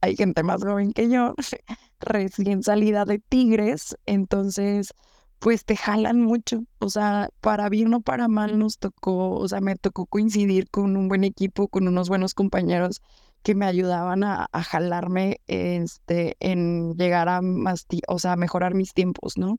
hay 0.00 0.16
gente 0.16 0.42
más 0.42 0.62
joven 0.62 0.92
que 0.92 1.08
yo, 1.08 1.34
recién 2.00 2.62
salida 2.62 3.04
de 3.04 3.18
Tigres, 3.18 3.96
entonces 4.06 4.94
pues 5.40 5.64
te 5.64 5.74
jalan 5.74 6.20
mucho, 6.20 6.64
o 6.80 6.90
sea, 6.90 7.30
para 7.40 7.70
bien 7.70 7.94
o 7.94 8.02
para 8.02 8.28
mal 8.28 8.58
nos 8.58 8.78
tocó, 8.78 9.36
o 9.36 9.48
sea, 9.48 9.60
me 9.62 9.74
tocó 9.74 10.04
coincidir 10.04 10.68
con 10.70 10.98
un 10.98 11.08
buen 11.08 11.24
equipo, 11.24 11.66
con 11.68 11.88
unos 11.88 12.10
buenos 12.10 12.34
compañeros 12.34 13.00
que 13.42 13.54
me 13.54 13.64
ayudaban 13.64 14.22
a, 14.22 14.48
jalarme 14.52 15.40
este, 15.46 16.36
en 16.40 16.94
llegar 16.96 17.30
a 17.30 17.40
más, 17.40 17.86
o 18.08 18.18
sea, 18.18 18.36
mejorar 18.36 18.74
mis 18.74 18.92
tiempos, 18.92 19.38
¿no? 19.38 19.58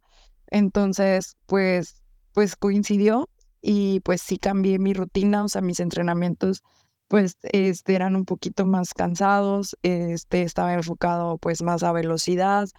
Entonces, 0.51 1.35
pues, 1.47 2.03
pues 2.33 2.55
coincidió 2.55 3.27
y 3.61 3.99
pues 4.01 4.21
sí 4.21 4.37
cambié 4.37 4.79
mi 4.79 4.93
rutina, 4.93 5.43
o 5.43 5.49
sea, 5.49 5.61
mis 5.61 5.79
entrenamientos 5.79 6.63
pues 7.07 7.37
este, 7.43 7.95
eran 7.95 8.15
un 8.15 8.23
poquito 8.23 8.65
más 8.65 8.93
cansados, 8.93 9.77
este, 9.83 10.43
estaba 10.43 10.73
enfocado 10.73 11.37
pues 11.37 11.61
más 11.61 11.83
a 11.83 11.91
velocidad. 11.91 12.69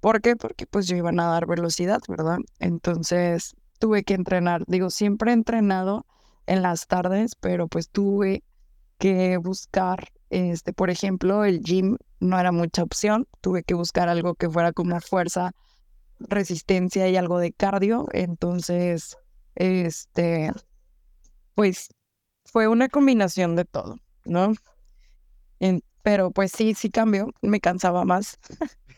¿Por 0.00 0.22
qué? 0.22 0.34
Porque 0.34 0.66
pues 0.66 0.86
yo 0.86 0.96
iba 0.96 1.10
a 1.10 1.12
dar 1.12 1.46
velocidad, 1.46 2.00
¿verdad? 2.08 2.38
Entonces 2.58 3.54
tuve 3.78 4.02
que 4.02 4.14
entrenar, 4.14 4.64
digo, 4.66 4.88
siempre 4.88 5.30
he 5.30 5.34
entrenado 5.34 6.06
en 6.46 6.62
las 6.62 6.86
tardes, 6.86 7.34
pero 7.38 7.68
pues 7.68 7.90
tuve 7.90 8.42
que 8.96 9.36
buscar, 9.36 10.08
este, 10.30 10.72
por 10.72 10.88
ejemplo, 10.88 11.44
el 11.44 11.60
gym 11.60 11.98
no 12.18 12.38
era 12.38 12.50
mucha 12.50 12.82
opción, 12.82 13.26
tuve 13.42 13.62
que 13.62 13.74
buscar 13.74 14.08
algo 14.08 14.36
que 14.36 14.48
fuera 14.48 14.72
como 14.72 15.00
fuerza, 15.00 15.52
resistencia 16.18 17.08
y 17.08 17.16
algo 17.16 17.38
de 17.38 17.52
cardio, 17.52 18.06
entonces, 18.12 19.18
este, 19.54 20.52
pues 21.54 21.88
fue 22.44 22.68
una 22.68 22.88
combinación 22.88 23.56
de 23.56 23.64
todo, 23.64 23.98
¿no? 24.24 24.52
pero 26.02 26.32
pues 26.32 26.50
sí, 26.50 26.74
sí 26.74 26.90
cambió, 26.90 27.32
me 27.42 27.60
cansaba 27.60 28.04
más. 28.04 28.38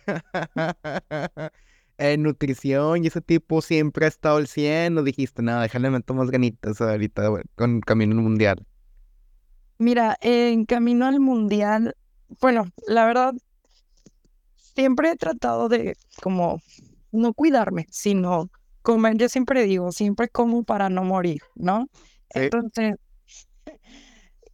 en 1.99 2.23
nutrición 2.23 3.05
y 3.05 3.09
ese 3.09 3.21
tipo 3.21 3.63
siempre 3.63 4.07
ha 4.07 4.09
estado 4.09 4.37
al 4.37 4.47
100 4.47 4.99
o 4.99 5.03
dijiste, 5.03 5.43
nada, 5.43 5.63
déjale 5.63 5.91
meter 5.91 6.17
más 6.17 6.31
ganitas 6.31 6.81
ahorita 6.81 7.31
con 7.55 7.81
Camino 7.81 8.15
al 8.17 8.23
Mundial? 8.23 8.67
Mira, 9.79 10.17
en 10.21 10.65
Camino 10.67 11.07
al 11.07 11.21
Mundial, 11.21 11.97
bueno, 12.41 12.67
la 12.87 13.07
verdad, 13.07 13.35
siempre 14.57 15.11
he 15.11 15.17
tratado 15.17 15.69
de 15.69 15.97
como 16.23 16.63
no 17.13 17.33
cuidarme, 17.33 17.87
sino 17.91 18.51
comer, 18.85 19.17
yo 19.17 19.29
siempre 19.29 19.65
digo, 19.65 19.91
siempre 19.91 20.29
como 20.29 20.63
para 20.63 20.91
no 20.91 21.03
morir, 21.03 21.41
¿no? 21.57 21.89
Entonces, 22.31 22.97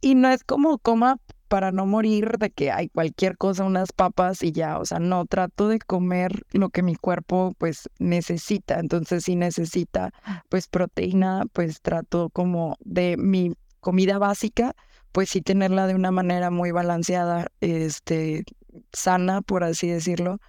y 0.01 0.15
no 0.15 0.29
es 0.29 0.43
como 0.43 0.79
coma 0.79 1.17
para 1.47 1.73
no 1.73 1.85
morir 1.85 2.37
de 2.39 2.49
que 2.49 2.71
hay 2.71 2.87
cualquier 2.87 3.37
cosa, 3.37 3.65
unas 3.65 3.91
papas 3.91 4.41
y 4.41 4.53
ya, 4.53 4.79
o 4.79 4.85
sea, 4.85 4.99
no, 4.99 5.25
trato 5.25 5.67
de 5.67 5.79
comer 5.79 6.31
lo 6.53 6.69
que 6.69 6.81
mi 6.81 6.95
cuerpo 6.95 7.53
pues 7.57 7.89
necesita, 7.99 8.79
entonces 8.79 9.25
si 9.25 9.35
necesita 9.35 10.11
pues 10.47 10.69
proteína, 10.69 11.43
pues 11.51 11.81
trato 11.81 12.29
como 12.29 12.77
de 12.79 13.17
mi 13.17 13.51
comida 13.81 14.17
básica, 14.17 14.73
pues 15.11 15.29
sí 15.29 15.41
tenerla 15.41 15.87
de 15.87 15.95
una 15.95 16.11
manera 16.11 16.51
muy 16.51 16.71
balanceada, 16.71 17.47
este, 17.59 18.45
sana, 18.93 19.41
por 19.41 19.65
así 19.65 19.89
decirlo, 19.89 20.39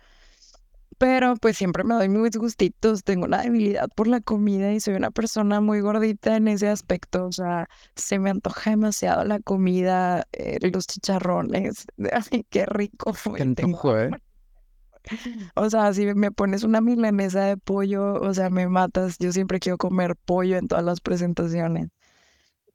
pero 1.02 1.34
pues 1.34 1.56
siempre 1.56 1.82
me 1.82 1.94
doy 1.94 2.08
mis 2.08 2.36
gustitos, 2.36 3.02
tengo 3.02 3.24
una 3.24 3.42
debilidad 3.42 3.88
por 3.96 4.06
la 4.06 4.20
comida 4.20 4.72
y 4.72 4.78
soy 4.78 4.94
una 4.94 5.10
persona 5.10 5.60
muy 5.60 5.80
gordita 5.80 6.36
en 6.36 6.46
ese 6.46 6.68
aspecto, 6.68 7.26
o 7.26 7.32
sea, 7.32 7.68
se 7.96 8.20
me 8.20 8.30
antoja 8.30 8.70
demasiado 8.70 9.24
la 9.24 9.40
comida, 9.40 10.28
eh, 10.30 10.58
los 10.72 10.86
chicharrones, 10.86 11.86
ay, 12.30 12.46
qué 12.48 12.66
rico. 12.66 13.14
Qué 13.34 13.42
antojo, 13.42 13.98
¿eh? 13.98 14.10
O 15.56 15.68
sea, 15.68 15.92
si 15.92 16.06
me 16.14 16.30
pones 16.30 16.62
una 16.62 16.80
milanesa 16.80 17.46
de 17.46 17.56
pollo, 17.56 18.14
o 18.14 18.32
sea, 18.32 18.48
me 18.48 18.68
matas. 18.68 19.16
Yo 19.18 19.32
siempre 19.32 19.58
quiero 19.58 19.78
comer 19.78 20.14
pollo 20.14 20.56
en 20.56 20.68
todas 20.68 20.84
las 20.84 21.00
presentaciones 21.00 21.88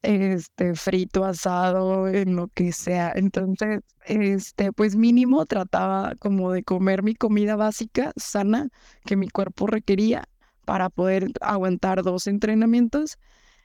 este, 0.02 0.76
frito, 0.76 1.26
asado, 1.26 2.08
en 2.08 2.36
lo 2.36 2.48
que 2.50 2.72
sea. 2.72 3.12
Entonces, 3.16 3.82
este, 4.06 4.72
pues 4.74 4.96
mínimo 4.96 5.46
trataba 5.46 6.16
como 6.20 6.52
de 6.52 6.64
comer 6.64 7.04
mi 7.04 7.16
comida 7.16 7.56
básica, 7.56 8.12
sana, 8.16 8.70
que 9.06 9.16
mi 9.16 9.30
cuerpo 9.30 9.68
requería 9.68 10.26
para 10.66 10.90
poder 10.90 11.32
aguantar 11.42 12.04
dos 12.04 12.28
entrenamientos. 12.28 13.18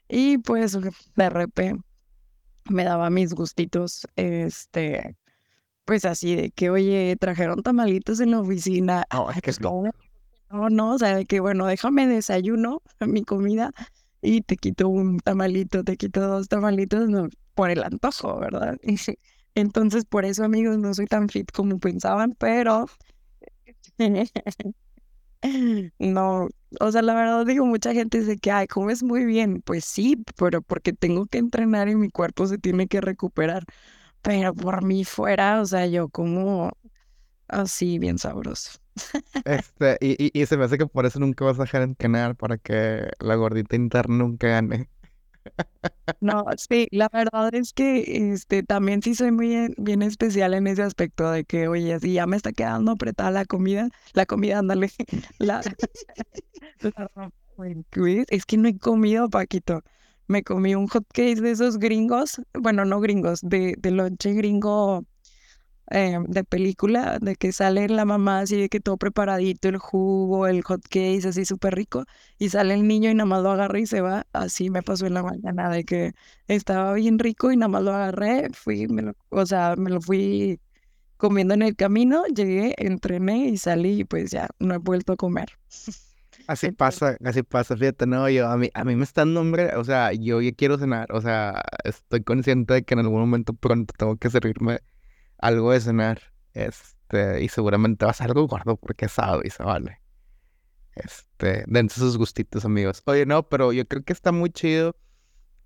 Y 0.09 0.39
pues 0.39 0.79
de 1.17 1.31
repente 1.31 1.83
me 2.71 2.85
daba 2.85 3.11
mis 3.11 3.35
gustitos, 3.35 4.07
este, 4.17 5.17
pues 5.85 6.05
así 6.05 6.37
de 6.37 6.51
que, 6.51 6.71
oye, 6.71 7.17
trajeron 7.19 7.63
tamalitos 7.63 8.21
en 8.21 8.33
la 8.33 8.41
oficina. 8.41 9.05
Oh, 9.15 9.31
es 9.31 9.41
que 9.43 9.53
no. 9.61 9.85
No, 10.51 10.69
no, 10.69 10.95
o 10.95 10.99
sea, 10.99 11.17
de 11.17 11.25
que 11.25 11.41
bueno, 11.41 11.67
déjame 11.67 12.07
desayuno 12.07 12.83
mi 13.01 13.25
comida 13.25 13.73
y 14.23 14.43
te 14.43 14.57
quito 14.57 14.89
un 14.89 15.19
tamalito, 15.21 15.85
te 15.85 15.97
quito 15.97 16.21
dos 16.27 16.49
tamalitos, 16.49 17.09
no, 17.09 17.29
por 17.55 17.71
el 17.71 17.83
antojo, 17.85 18.39
¿verdad? 18.41 18.79
Entonces, 19.55 20.05
por 20.07 20.25
eso, 20.25 20.45
amigos, 20.45 20.79
no 20.79 20.95
soy 20.95 21.07
tan 21.07 21.29
fit 21.29 21.51
como 21.53 21.79
pensaban, 21.79 22.35
pero 22.39 22.87
no, 25.99 26.49
o 26.81 26.93
sea, 26.93 27.03
la 27.03 27.15
verdad 27.15 27.47
digo, 27.47 27.67
mucha 27.67 27.93
gente 27.93 28.21
dice 28.21 28.39
que, 28.39 28.51
ay, 28.51 28.67
comes 28.67 29.03
muy 29.03 29.25
bien, 29.25 29.63
pues 29.63 29.85
sí, 29.85 30.23
pero 30.37 30.63
porque 30.63 30.93
tengo 30.93 31.27
que 31.27 31.39
entrenar 31.39 31.89
y 31.89 31.97
mi 31.97 32.11
cuerpo 32.11 32.47
se 32.47 32.59
tiene 32.59 32.87
que 32.89 33.01
recuperar, 33.01 33.65
pero 34.23 34.55
por 34.55 34.85
mí 34.85 35.05
fuera, 35.05 35.61
o 35.63 35.67
sea, 35.67 35.87
yo 35.87 36.09
como 36.11 36.73
así, 37.49 37.99
bien 38.01 38.19
sabroso. 38.19 38.82
Este, 39.45 39.97
y, 40.01 40.39
y, 40.39 40.47
se 40.47 40.57
me 40.57 40.65
hace 40.65 40.79
que 40.79 40.87
por 40.87 41.07
eso 41.07 41.19
nunca 41.19 41.45
vas 41.45 41.59
a 41.59 41.63
dejar 41.63 41.83
entrenar 41.83 42.37
para 42.37 42.59
que 42.59 43.11
la 43.21 43.35
gordita 43.35 43.77
interna 43.77 44.17
nunca 44.17 44.49
gane. 44.49 44.89
No, 46.21 46.45
sí, 46.57 46.89
la 46.91 47.09
verdad 47.13 47.55
es 47.55 47.73
que 47.73 48.33
este 48.33 48.63
también 48.63 49.03
sí 49.03 49.15
soy 49.15 49.33
muy 49.33 49.75
bien 49.77 50.03
especial 50.03 50.55
en 50.55 50.67
ese 50.67 50.83
aspecto 50.83 51.31
de 51.31 51.45
que, 51.45 51.69
oye, 51.69 51.99
si 52.01 52.15
ya 52.15 52.27
me 52.27 52.37
está 52.37 52.53
quedando 52.53 52.93
apretada 52.93 53.31
la 53.31 53.45
comida, 53.45 53.89
la 54.13 54.27
comida, 54.27 54.59
ándale, 54.59 54.91
es 58.29 58.47
que 58.47 58.57
no 58.57 58.69
he 58.69 58.79
comido, 58.79 59.29
Paquito. 59.31 59.83
Me 60.29 60.43
comí 60.43 60.75
un 60.75 60.87
hot 60.87 61.07
cake 61.13 61.41
de 61.41 61.51
esos 61.51 61.79
gringos, 61.79 62.41
bueno, 62.55 62.85
no 62.85 63.01
gringos, 63.01 63.41
de, 63.43 63.75
de 63.79 63.91
lonche 63.91 64.33
gringo 64.35 65.05
eh, 65.93 66.19
de 66.27 66.45
película, 66.45 67.19
de 67.21 67.37
que 67.37 67.53
sale 67.53 67.89
la 67.89 68.05
mamá 68.05 68.41
así 68.41 68.57
de 68.61 68.69
que 68.69 68.81
todo 68.81 68.97
preparadito, 68.97 69.69
el 69.69 69.79
jugo, 69.79 70.47
el 70.47 70.63
hot 70.63 70.83
cake, 70.89 71.25
así 71.27 71.45
súper 71.45 71.75
rico, 71.75 72.05
y 72.39 72.49
sale 72.49 72.75
el 72.75 72.89
niño 72.89 73.11
y 73.11 73.15
nada 73.15 73.27
más 73.27 73.43
lo 73.43 73.51
agarra 73.53 73.79
y 73.79 73.87
se 73.87 74.01
va. 74.01 74.27
Así 74.33 74.71
me 74.71 74.83
pasó 74.83 75.07
en 75.07 75.15
la 75.15 75.23
mañana, 75.23 75.69
de 75.71 75.85
que 75.85 76.13
estaba 76.49 76.95
bien 76.95 77.19
rico 77.19 77.53
y 77.53 77.57
nada 77.57 77.69
más 77.69 77.83
lo 77.83 77.93
agarré, 77.93 78.49
fui, 78.53 78.89
me 78.89 79.13
o 79.31 79.47
sea, 79.47 79.77
me 79.77 79.91
lo 79.91 80.01
fui 80.01 80.61
comiendo 81.17 81.55
en 81.55 81.63
el 81.63 81.77
camino, 81.77 82.25
llegué, 82.27 82.75
entrené 82.79 83.49
y 83.49 83.57
salí 83.57 84.01
y 84.01 84.05
pues 84.05 84.31
ya 84.33 84.49
no 84.59 84.75
he 84.75 84.79
vuelto 84.79 85.13
a 85.13 85.17
comer. 85.17 85.51
Así 86.49 86.73
pasa, 86.73 87.17
así 87.25 87.43
pasa, 87.45 87.77
fíjate, 87.77 88.07
no, 88.07 88.29
yo, 88.29 88.49
a 88.49 88.57
mí, 88.57 88.69
a 88.75 88.85
mí 88.85 88.97
me 88.97 89.05
está 89.05 89.21
dando 89.21 89.41
hambre, 89.41 89.77
o 89.77 89.85
sea, 89.85 90.13
yo 90.13 90.41
ya 90.41 90.53
quiero 90.53 90.77
cenar, 90.77 91.13
o 91.13 91.21
sea, 91.21 91.63
estoy 91.85 92.25
consciente 92.25 92.75
de 92.75 92.83
que 92.83 92.95
en 92.95 93.01
algún 93.01 93.21
momento 93.21 93.53
pronto 93.55 93.95
tengo 93.97 94.17
que 94.17 94.29
servirme 94.29 94.81
algo 95.43 95.73
de 95.73 95.81
cenar, 95.81 96.23
este, 96.55 97.43
y 97.43 97.49
seguramente 97.49 98.07
va 98.07 98.15
a 98.19 98.25
algo 98.25 98.47
gordo 98.47 98.77
porque 98.77 99.07
es 99.07 99.13
sábado 99.13 99.43
y 99.45 99.51
se 99.51 99.63
vale. 99.63 100.01
Este, 100.95 101.65
dense 101.67 102.01
sus 102.01 102.17
gustitos, 102.17 102.65
amigos. 102.65 103.03
Oye, 103.07 103.27
no, 103.27 103.49
pero 103.49 103.73
yo 103.73 103.87
creo 103.87 104.05
que 104.05 104.13
está 104.13 104.33
muy 104.33 104.51
chido 104.51 104.97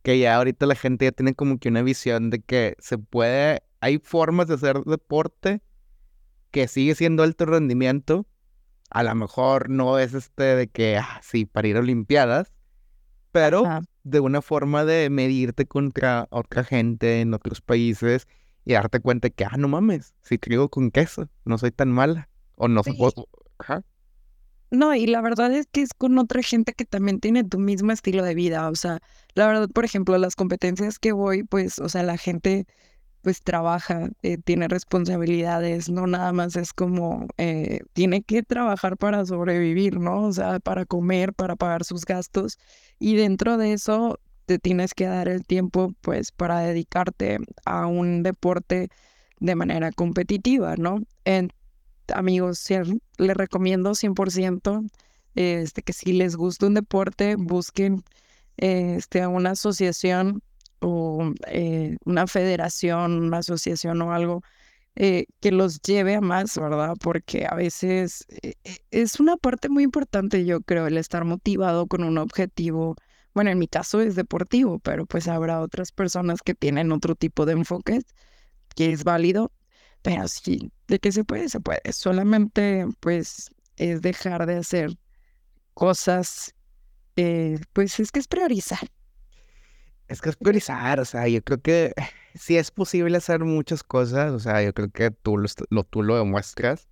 que 0.02 0.18
ya 0.18 0.36
ahorita 0.36 0.66
la 0.66 0.76
gente 0.76 1.04
ya 1.04 1.12
tiene 1.12 1.34
como 1.34 1.58
que 1.58 1.68
una 1.68 1.82
visión 1.82 2.30
de 2.30 2.40
que 2.40 2.76
se 2.78 2.96
puede, 2.96 3.62
hay 3.80 3.98
formas 3.98 4.46
de 4.46 4.54
hacer 4.54 4.82
deporte 4.84 5.62
que 6.52 6.68
sigue 6.68 6.94
siendo 6.94 7.22
alto 7.22 7.44
rendimiento. 7.44 8.26
A 8.90 9.02
lo 9.02 9.14
mejor 9.14 9.68
no 9.68 9.98
es 9.98 10.14
este 10.14 10.42
de 10.42 10.68
que, 10.68 10.96
ah, 10.96 11.20
sí, 11.22 11.44
para 11.44 11.68
ir 11.68 11.76
a 11.76 11.80
Olimpiadas, 11.80 12.52
pero 13.32 13.64
de 14.04 14.20
una 14.20 14.40
forma 14.40 14.84
de 14.84 15.10
medirte 15.10 15.66
contra 15.66 16.28
otra 16.30 16.62
gente 16.64 17.20
en 17.20 17.34
otros 17.34 17.60
países 17.60 18.28
y 18.66 18.74
darte 18.74 19.00
cuenta 19.00 19.30
que, 19.30 19.44
ah, 19.44 19.56
no 19.56 19.68
mames, 19.68 20.12
si 20.22 20.38
creo 20.38 20.68
con 20.68 20.90
queso, 20.90 21.28
no 21.44 21.56
soy 21.56 21.70
tan 21.70 21.90
mala. 21.90 22.28
O 22.56 22.68
no 22.68 22.82
sí. 22.82 22.96
No, 24.70 24.94
y 24.94 25.06
la 25.06 25.20
verdad 25.20 25.52
es 25.52 25.66
que 25.70 25.82
es 25.82 25.94
con 25.94 26.18
otra 26.18 26.42
gente 26.42 26.72
que 26.72 26.84
también 26.84 27.20
tiene 27.20 27.44
tu 27.44 27.58
mismo 27.58 27.92
estilo 27.92 28.24
de 28.24 28.34
vida. 28.34 28.68
O 28.68 28.74
sea, 28.74 28.98
la 29.34 29.46
verdad, 29.46 29.68
por 29.68 29.84
ejemplo, 29.84 30.18
las 30.18 30.34
competencias 30.34 30.98
que 30.98 31.12
voy, 31.12 31.44
pues, 31.44 31.78
o 31.78 31.88
sea, 31.88 32.02
la 32.02 32.18
gente 32.18 32.66
pues 33.22 33.42
trabaja, 33.42 34.08
eh, 34.22 34.38
tiene 34.38 34.68
responsabilidades, 34.68 35.88
no 35.88 36.06
nada 36.06 36.32
más 36.32 36.54
es 36.54 36.72
como, 36.72 37.26
eh, 37.38 37.80
tiene 37.92 38.22
que 38.22 38.44
trabajar 38.44 38.96
para 38.96 39.26
sobrevivir, 39.26 39.98
¿no? 39.98 40.24
O 40.24 40.32
sea, 40.32 40.60
para 40.60 40.86
comer, 40.86 41.34
para 41.34 41.56
pagar 41.56 41.84
sus 41.84 42.04
gastos. 42.04 42.58
Y 43.00 43.16
dentro 43.16 43.56
de 43.56 43.72
eso, 43.72 44.20
te 44.46 44.58
tienes 44.58 44.94
que 44.94 45.06
dar 45.06 45.28
el 45.28 45.44
tiempo 45.44 45.92
pues 46.00 46.32
para 46.32 46.60
dedicarte 46.60 47.38
a 47.64 47.86
un 47.86 48.22
deporte 48.22 48.88
de 49.40 49.54
manera 49.54 49.92
competitiva, 49.92 50.76
¿no? 50.76 51.00
En, 51.24 51.50
amigos, 52.14 52.66
les 53.18 53.36
recomiendo 53.36 53.94
100% 53.94 54.88
este, 55.34 55.82
que 55.82 55.92
si 55.92 56.12
les 56.12 56.36
gusta 56.36 56.66
un 56.66 56.74
deporte, 56.74 57.36
busquen 57.36 58.02
este, 58.56 59.26
una 59.26 59.50
asociación 59.50 60.42
o 60.80 61.32
eh, 61.48 61.96
una 62.04 62.26
federación, 62.26 63.22
una 63.22 63.38
asociación 63.38 64.00
o 64.02 64.12
algo 64.12 64.42
eh, 64.96 65.26
que 65.40 65.52
los 65.52 65.80
lleve 65.82 66.14
a 66.16 66.20
más, 66.22 66.56
¿verdad? 66.58 66.94
Porque 67.00 67.46
a 67.48 67.54
veces 67.54 68.26
eh, 68.42 68.54
es 68.90 69.20
una 69.20 69.36
parte 69.36 69.68
muy 69.68 69.84
importante, 69.84 70.44
yo 70.46 70.60
creo, 70.62 70.86
el 70.86 70.96
estar 70.96 71.24
motivado 71.24 71.86
con 71.86 72.02
un 72.02 72.18
objetivo 72.18 72.96
bueno, 73.36 73.50
en 73.50 73.58
mi 73.58 73.68
caso 73.68 74.00
es 74.00 74.14
deportivo, 74.14 74.78
pero 74.78 75.04
pues 75.04 75.28
habrá 75.28 75.60
otras 75.60 75.92
personas 75.92 76.40
que 76.40 76.54
tienen 76.54 76.90
otro 76.90 77.14
tipo 77.14 77.44
de 77.44 77.52
enfoques 77.52 78.04
que 78.74 78.90
es 78.92 79.04
válido, 79.04 79.52
pero 80.00 80.26
sí, 80.26 80.72
de 80.88 80.98
que 81.00 81.12
se 81.12 81.22
puede, 81.22 81.50
se 81.50 81.60
puede. 81.60 81.82
Solamente 81.92 82.86
pues 82.98 83.50
es 83.76 84.00
dejar 84.00 84.46
de 84.46 84.56
hacer 84.56 84.96
cosas, 85.74 86.54
eh, 87.16 87.60
pues 87.74 88.00
es 88.00 88.10
que 88.10 88.20
es 88.20 88.26
priorizar. 88.26 88.88
Es 90.08 90.22
que 90.22 90.30
es 90.30 90.36
priorizar, 90.36 90.98
o 90.98 91.04
sea, 91.04 91.28
yo 91.28 91.42
creo 91.42 91.60
que 91.60 91.92
sí 92.34 92.56
es 92.56 92.70
posible 92.70 93.18
hacer 93.18 93.44
muchas 93.44 93.82
cosas, 93.82 94.32
o 94.32 94.38
sea, 94.38 94.62
yo 94.62 94.72
creo 94.72 94.88
que 94.88 95.10
tú 95.10 95.36
lo, 95.36 95.84
tú 95.84 96.02
lo 96.02 96.16
demuestras 96.16 96.88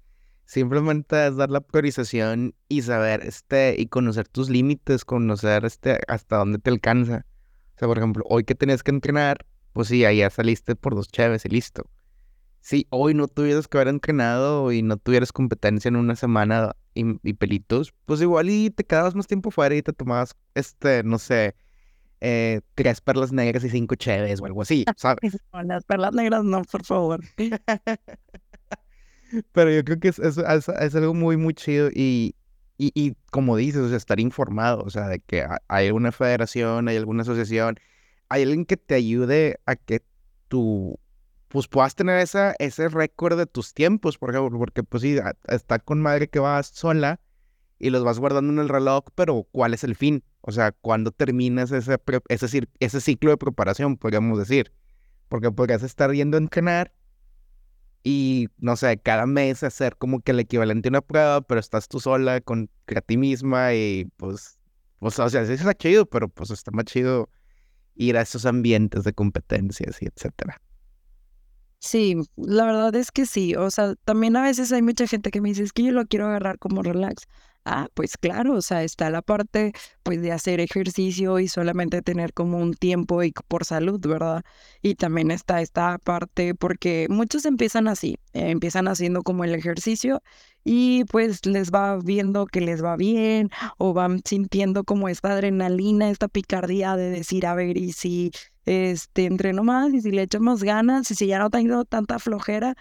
Simplemente 0.46 1.26
es 1.26 1.36
dar 1.36 1.50
la 1.50 1.60
priorización 1.60 2.54
y 2.68 2.82
saber, 2.82 3.22
este, 3.22 3.76
y 3.78 3.86
conocer 3.86 4.28
tus 4.28 4.50
límites, 4.50 5.04
conocer, 5.04 5.64
este, 5.64 6.00
hasta 6.06 6.36
dónde 6.36 6.58
te 6.58 6.70
alcanza. 6.70 7.24
O 7.74 7.78
sea, 7.78 7.88
por 7.88 7.98
ejemplo, 7.98 8.24
hoy 8.28 8.44
que 8.44 8.54
tenías 8.54 8.82
que 8.82 8.90
entrenar, 8.90 9.46
pues 9.72 9.88
sí, 9.88 10.04
ahí 10.04 10.18
ya 10.18 10.30
saliste 10.30 10.76
por 10.76 10.94
dos 10.94 11.08
chaves 11.08 11.44
y 11.46 11.48
listo. 11.48 11.84
Si 12.60 12.86
hoy 12.90 13.14
no 13.14 13.28
tuvieras 13.28 13.68
que 13.68 13.78
haber 13.78 13.88
entrenado 13.88 14.72
y 14.72 14.82
no 14.82 14.96
tuvieras 14.96 15.32
competencia 15.32 15.88
en 15.88 15.96
una 15.96 16.16
semana 16.16 16.76
y, 16.94 17.34
pelitos, 17.34 17.92
pues 18.04 18.20
igual 18.20 18.48
y 18.48 18.70
te 18.70 18.84
quedabas 18.84 19.14
más 19.14 19.26
tiempo 19.26 19.50
fuera 19.50 19.74
y 19.74 19.82
te 19.82 19.92
tomabas, 19.92 20.36
este, 20.54 21.02
no 21.02 21.18
sé, 21.18 21.56
eh, 22.20 22.60
tres 22.74 23.00
perlas 23.00 23.32
negras 23.32 23.64
y 23.64 23.70
cinco 23.70 23.96
cheves 23.96 24.40
o 24.40 24.46
algo 24.46 24.62
así, 24.62 24.84
¿sabes? 24.96 25.38
las 25.64 25.84
perlas 25.84 26.14
negras 26.14 26.44
no, 26.44 26.62
por 26.62 26.84
favor. 26.84 27.20
Pero 29.52 29.70
yo 29.70 29.84
creo 29.84 29.98
que 30.00 30.08
es, 30.08 30.18
es, 30.18 30.38
es, 30.38 30.94
algo 30.94 31.14
muy, 31.14 31.36
muy 31.36 31.54
chido 31.54 31.88
y, 31.92 32.34
y, 32.78 32.92
y, 32.94 33.16
como 33.30 33.56
dices, 33.56 33.82
o 33.82 33.88
sea, 33.88 33.96
estar 33.96 34.20
informado, 34.20 34.82
o 34.82 34.90
sea, 34.90 35.08
de 35.08 35.20
que 35.20 35.46
hay 35.68 35.86
alguna 35.86 36.12
federación, 36.12 36.88
hay 36.88 36.96
alguna 36.96 37.22
asociación, 37.22 37.78
hay 38.28 38.42
alguien 38.42 38.64
que 38.64 38.76
te 38.76 38.94
ayude 38.94 39.60
a 39.66 39.76
que 39.76 40.02
tú, 40.48 40.98
pues 41.48 41.68
puedas 41.68 41.94
tener 41.94 42.18
esa, 42.18 42.54
ese 42.58 42.88
récord 42.88 43.38
de 43.38 43.46
tus 43.46 43.74
tiempos, 43.74 44.18
por 44.18 44.30
ejemplo, 44.30 44.58
porque 44.58 44.82
pues 44.82 45.02
sí, 45.02 45.16
está 45.48 45.78
con 45.78 46.00
madre 46.00 46.28
que 46.28 46.38
vas 46.38 46.66
sola 46.66 47.20
y 47.78 47.90
los 47.90 48.04
vas 48.04 48.18
guardando 48.18 48.52
en 48.52 48.58
el 48.58 48.68
reloj, 48.68 49.04
pero 49.14 49.46
¿cuál 49.52 49.74
es 49.74 49.84
el 49.84 49.94
fin? 49.94 50.22
O 50.40 50.52
sea, 50.52 50.72
¿cuándo 50.72 51.10
terminas 51.10 51.70
ese, 51.72 51.98
ese, 52.28 52.68
ese 52.80 53.00
ciclo 53.00 53.30
de 53.30 53.36
preparación, 53.36 53.96
podríamos 53.96 54.38
decir? 54.38 54.72
Porque 55.28 55.50
podrías 55.50 55.82
estar 55.82 56.12
yendo 56.12 56.36
a 56.36 56.40
entrenar 56.40 56.92
y 58.04 58.48
no 58.58 58.76
sé, 58.76 58.98
cada 58.98 59.24
mes 59.26 59.62
hacer 59.62 59.96
como 59.96 60.20
que 60.20 60.32
el 60.32 60.40
equivalente 60.40 60.88
a 60.88 60.90
una 60.90 61.00
prueba, 61.00 61.40
pero 61.40 61.58
estás 61.58 61.88
tú 61.88 62.00
sola 62.00 62.42
con 62.42 62.70
a 62.94 63.00
ti 63.00 63.16
misma 63.16 63.72
y 63.74 64.04
pues, 64.18 64.58
pues, 64.98 65.18
o 65.18 65.30
sea, 65.30 65.46
sí 65.46 65.54
está 65.54 65.72
chido, 65.74 66.04
pero 66.04 66.28
pues 66.28 66.50
está 66.50 66.70
más 66.70 66.84
chido 66.84 67.30
ir 67.94 68.18
a 68.18 68.20
esos 68.20 68.44
ambientes 68.44 69.04
de 69.04 69.14
competencias 69.14 70.02
y 70.02 70.06
etcétera. 70.06 70.60
Sí, 71.78 72.16
la 72.36 72.66
verdad 72.66 72.94
es 72.94 73.10
que 73.10 73.26
sí, 73.26 73.56
o 73.56 73.70
sea, 73.70 73.94
también 74.04 74.36
a 74.36 74.42
veces 74.42 74.72
hay 74.72 74.82
mucha 74.82 75.06
gente 75.06 75.30
que 75.30 75.40
me 75.40 75.50
dice, 75.50 75.62
es 75.62 75.72
que 75.72 75.82
yo 75.82 75.92
lo 75.92 76.06
quiero 76.06 76.26
agarrar 76.26 76.58
como 76.58 76.82
relax. 76.82 77.24
Ah, 77.66 77.88
pues 77.94 78.18
claro, 78.18 78.56
o 78.56 78.60
sea, 78.62 78.84
está 78.84 79.08
la 79.08 79.22
parte 79.22 79.72
pues 80.02 80.20
de 80.20 80.32
hacer 80.32 80.60
ejercicio 80.60 81.38
y 81.38 81.48
solamente 81.48 82.02
tener 82.02 82.34
como 82.34 82.58
un 82.58 82.74
tiempo 82.74 83.22
y 83.22 83.32
por 83.48 83.64
salud, 83.64 83.98
¿verdad? 84.06 84.42
Y 84.82 84.96
también 84.96 85.30
está 85.30 85.62
esta 85.62 85.96
parte 85.98 86.54
porque 86.54 87.06
muchos 87.08 87.46
empiezan 87.46 87.88
así, 87.88 88.18
eh, 88.34 88.50
empiezan 88.50 88.86
haciendo 88.86 89.22
como 89.22 89.44
el 89.44 89.54
ejercicio 89.54 90.22
y 90.62 91.04
pues 91.06 91.46
les 91.46 91.70
va 91.70 91.96
viendo 91.96 92.44
que 92.44 92.60
les 92.60 92.84
va 92.84 92.96
bien 92.96 93.48
o 93.78 93.94
van 93.94 94.20
sintiendo 94.26 94.84
como 94.84 95.08
esta 95.08 95.32
adrenalina, 95.32 96.10
esta 96.10 96.28
picardía 96.28 96.96
de 96.96 97.08
decir, 97.08 97.46
a 97.46 97.54
ver, 97.54 97.78
y 97.78 97.92
si 97.92 98.30
este 98.66 99.24
entreno 99.24 99.64
más 99.64 99.92
y 99.94 100.02
si 100.02 100.10
le 100.10 100.22
echo 100.22 100.38
más 100.40 100.62
ganas 100.62 101.10
y 101.10 101.14
si 101.14 101.26
ya 101.28 101.38
no 101.38 101.48
tengo 101.48 101.86
tanta 101.86 102.18
flojera, 102.18 102.76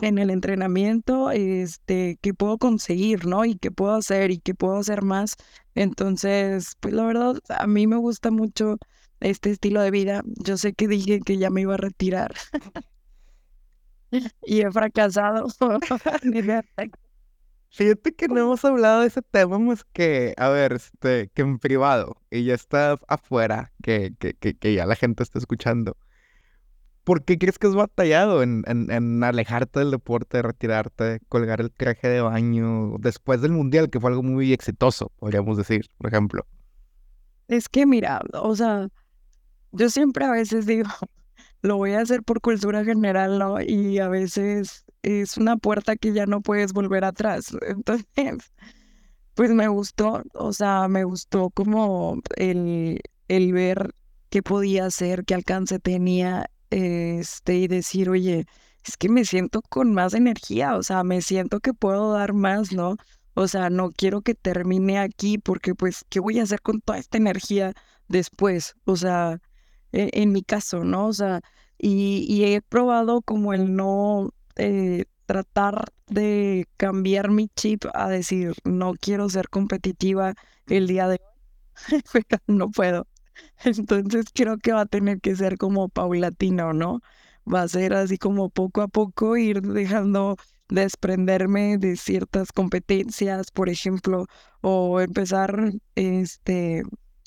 en 0.00 0.18
el 0.18 0.30
entrenamiento, 0.30 1.30
este, 1.30 2.18
qué 2.20 2.34
puedo 2.34 2.58
conseguir, 2.58 3.26
¿no? 3.26 3.44
Y 3.44 3.56
qué 3.56 3.70
puedo 3.70 3.94
hacer 3.94 4.30
y 4.30 4.38
qué 4.38 4.54
puedo 4.54 4.76
hacer 4.78 5.02
más. 5.02 5.36
Entonces, 5.74 6.76
pues 6.80 6.94
la 6.94 7.04
verdad, 7.04 7.38
a 7.48 7.66
mí 7.66 7.86
me 7.86 7.96
gusta 7.96 8.30
mucho 8.30 8.78
este 9.20 9.50
estilo 9.50 9.80
de 9.82 9.90
vida. 9.90 10.22
Yo 10.26 10.56
sé 10.56 10.72
que 10.74 10.88
dije 10.88 11.20
que 11.20 11.38
ya 11.38 11.50
me 11.50 11.62
iba 11.62 11.74
a 11.74 11.78
retirar 11.78 12.34
y 14.42 14.60
he 14.60 14.70
fracasado. 14.70 15.46
Fíjate 17.70 18.14
que 18.14 18.28
no 18.28 18.38
hemos 18.38 18.64
hablado 18.64 19.00
de 19.00 19.08
ese 19.08 19.20
tema 19.20 19.58
más 19.58 19.82
que, 19.82 20.34
a 20.36 20.48
ver, 20.48 20.74
este, 20.74 21.28
que 21.34 21.42
en 21.42 21.58
privado 21.58 22.16
y 22.30 22.44
ya 22.44 22.54
está 22.54 23.00
afuera, 23.08 23.72
que, 23.82 24.14
que, 24.20 24.34
que, 24.34 24.54
que 24.54 24.74
ya 24.74 24.86
la 24.86 24.94
gente 24.94 25.24
está 25.24 25.40
escuchando. 25.40 25.96
¿Por 27.04 27.24
qué 27.24 27.38
crees 27.38 27.58
que 27.58 27.66
es 27.66 27.74
batallado 27.74 28.42
en, 28.42 28.64
en, 28.66 29.22
alejarte 29.22 29.80
del 29.80 29.90
deporte, 29.90 30.40
retirarte, 30.40 31.20
colgar 31.28 31.60
el 31.60 31.70
traje 31.70 32.08
de 32.08 32.22
baño 32.22 32.96
después 32.98 33.42
del 33.42 33.52
mundial, 33.52 33.90
que 33.90 34.00
fue 34.00 34.10
algo 34.10 34.22
muy 34.22 34.52
exitoso, 34.54 35.12
podríamos 35.18 35.58
decir, 35.58 35.86
por 35.98 36.08
ejemplo? 36.08 36.46
Es 37.48 37.68
que 37.68 37.84
mira, 37.84 38.22
o 38.32 38.56
sea, 38.56 38.88
yo 39.72 39.90
siempre 39.90 40.24
a 40.24 40.30
veces 40.30 40.64
digo, 40.64 40.88
lo 41.62 41.76
voy 41.76 41.92
a 41.92 42.00
hacer 42.00 42.22
por 42.22 42.40
cultura 42.40 42.84
general, 42.84 43.38
¿no? 43.38 43.60
Y 43.60 43.98
a 43.98 44.08
veces 44.08 44.84
es 45.02 45.36
una 45.36 45.56
puerta 45.56 45.96
que 45.96 46.12
ya 46.12 46.26
no 46.26 46.40
puedes 46.40 46.72
volver 46.72 47.04
atrás. 47.04 47.54
Entonces, 47.68 48.06
pues 49.34 49.50
me 49.50 49.68
gustó, 49.68 50.22
o 50.34 50.52
sea, 50.52 50.88
me 50.88 51.04
gustó 51.04 51.50
como 51.50 52.20
el, 52.36 53.00
el 53.28 53.52
ver 53.52 53.94
qué 54.30 54.42
podía 54.42 54.86
hacer, 54.86 55.24
qué 55.24 55.34
alcance 55.34 55.78
tenía, 55.78 56.46
este, 56.74 57.56
y 57.56 57.68
decir, 57.68 58.10
oye, 58.10 58.46
es 58.84 58.96
que 58.96 59.08
me 59.08 59.24
siento 59.24 59.62
con 59.62 59.94
más 59.94 60.12
energía, 60.14 60.76
o 60.76 60.82
sea, 60.82 61.04
me 61.04 61.22
siento 61.22 61.60
que 61.60 61.72
puedo 61.72 62.12
dar 62.12 62.32
más, 62.34 62.72
¿no? 62.72 62.96
O 63.34 63.48
sea, 63.48 63.70
no 63.70 63.90
quiero 63.92 64.22
que 64.22 64.34
termine 64.34 64.98
aquí 64.98 65.38
porque 65.38 65.74
pues, 65.74 66.04
¿qué 66.08 66.20
voy 66.20 66.40
a 66.40 66.42
hacer 66.44 66.62
con 66.62 66.80
toda 66.80 66.98
esta 66.98 67.18
energía 67.18 67.74
después? 68.08 68.74
O 68.84 68.96
sea, 68.96 69.40
e, 69.92 70.10
en, 70.14 70.32
mi 70.32 70.42
caso, 70.42 70.84
¿no? 70.84 71.08
O 71.08 71.12
sea, 71.12 71.40
y, 71.78 72.44
he 72.44 72.60
probado 72.62 73.22
como 73.22 73.54
el 73.54 73.74
no 73.76 74.30
eh, 74.56 75.04
tratar 75.26 75.84
de 76.08 76.66
cambiar 76.76 77.30
mi 77.30 77.48
chip 77.56 77.84
a 77.94 78.08
decir, 78.08 78.54
no 78.64 78.94
quiero 79.00 79.28
ser 79.30 79.48
competitiva 79.48 80.34
el 80.66 80.86
día 80.88 81.08
de 81.08 81.20
hoy, 82.14 82.22
no 82.48 82.70
puedo. 82.70 83.06
Entonces 83.64 84.26
creo 84.34 84.58
que 84.58 84.72
va 84.72 84.82
a 84.82 84.86
tener 84.86 85.20
que 85.20 85.36
ser 85.36 85.58
como 85.58 85.88
paulatino, 85.88 86.72
¿no? 86.72 87.00
Va 87.52 87.62
a 87.62 87.68
ser 87.68 87.94
así 87.94 88.18
como 88.18 88.48
poco 88.50 88.82
a 88.82 88.88
poco 88.88 89.36
ir 89.36 89.60
dejando 89.62 90.36
desprenderme 90.68 91.78
de 91.78 91.96
ciertas 91.96 92.52
competencias, 92.52 93.50
por 93.50 93.68
ejemplo, 93.68 94.26
o 94.62 95.00
empezar 95.00 95.72
este 95.94 96.82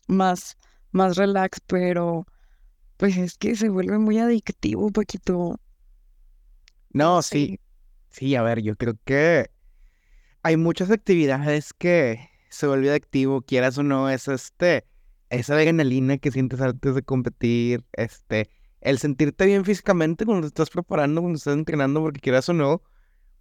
más, 0.07 0.57
más 0.91 1.17
relax, 1.17 1.59
pero 1.67 2.25
pues 2.97 3.17
es 3.17 3.37
que 3.37 3.55
se 3.55 3.69
vuelve 3.69 3.99
muy 3.99 4.17
adictivo 4.17 4.87
un 4.87 4.93
poquito. 4.93 5.59
No, 6.91 7.21
sí. 7.21 7.59
Sí, 8.09 8.35
a 8.35 8.41
ver, 8.41 8.61
yo 8.63 8.75
creo 8.75 8.95
que 9.05 9.51
hay 10.41 10.57
muchas 10.57 10.89
actividades 10.89 11.73
que 11.73 12.29
se 12.49 12.65
vuelve 12.65 12.89
adictivo, 12.89 13.41
quieras 13.41 13.77
o 13.77 13.83
no, 13.83 14.09
es 14.09 14.27
este, 14.27 14.85
esa 15.29 15.55
adrenalina 15.55 16.17
que 16.17 16.31
sientes 16.31 16.61
antes 16.61 16.95
de 16.95 17.03
competir, 17.03 17.83
este, 17.93 18.49
el 18.81 18.99
sentirte 18.99 19.45
bien 19.45 19.65
físicamente 19.65 20.25
cuando 20.25 20.43
te 20.43 20.47
estás 20.47 20.69
preparando, 20.69 21.21
cuando 21.21 21.37
estás 21.37 21.55
entrenando, 21.55 22.01
porque 22.01 22.19
quieras 22.19 22.47
o 22.49 22.53
no, 22.53 22.81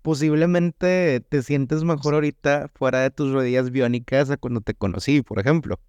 posiblemente 0.03 1.21
te 1.21 1.43
sientes 1.43 1.85
mejor 1.85 2.15
ahorita 2.15 2.71
fuera 2.75 3.01
de 3.01 3.11
tus 3.11 3.33
rodillas 3.33 3.71
biónicas 3.71 4.31
a 4.31 4.37
cuando 4.37 4.61
te 4.61 4.75
conocí, 4.75 5.23
por 5.23 5.39
ejemplo. 5.39 5.81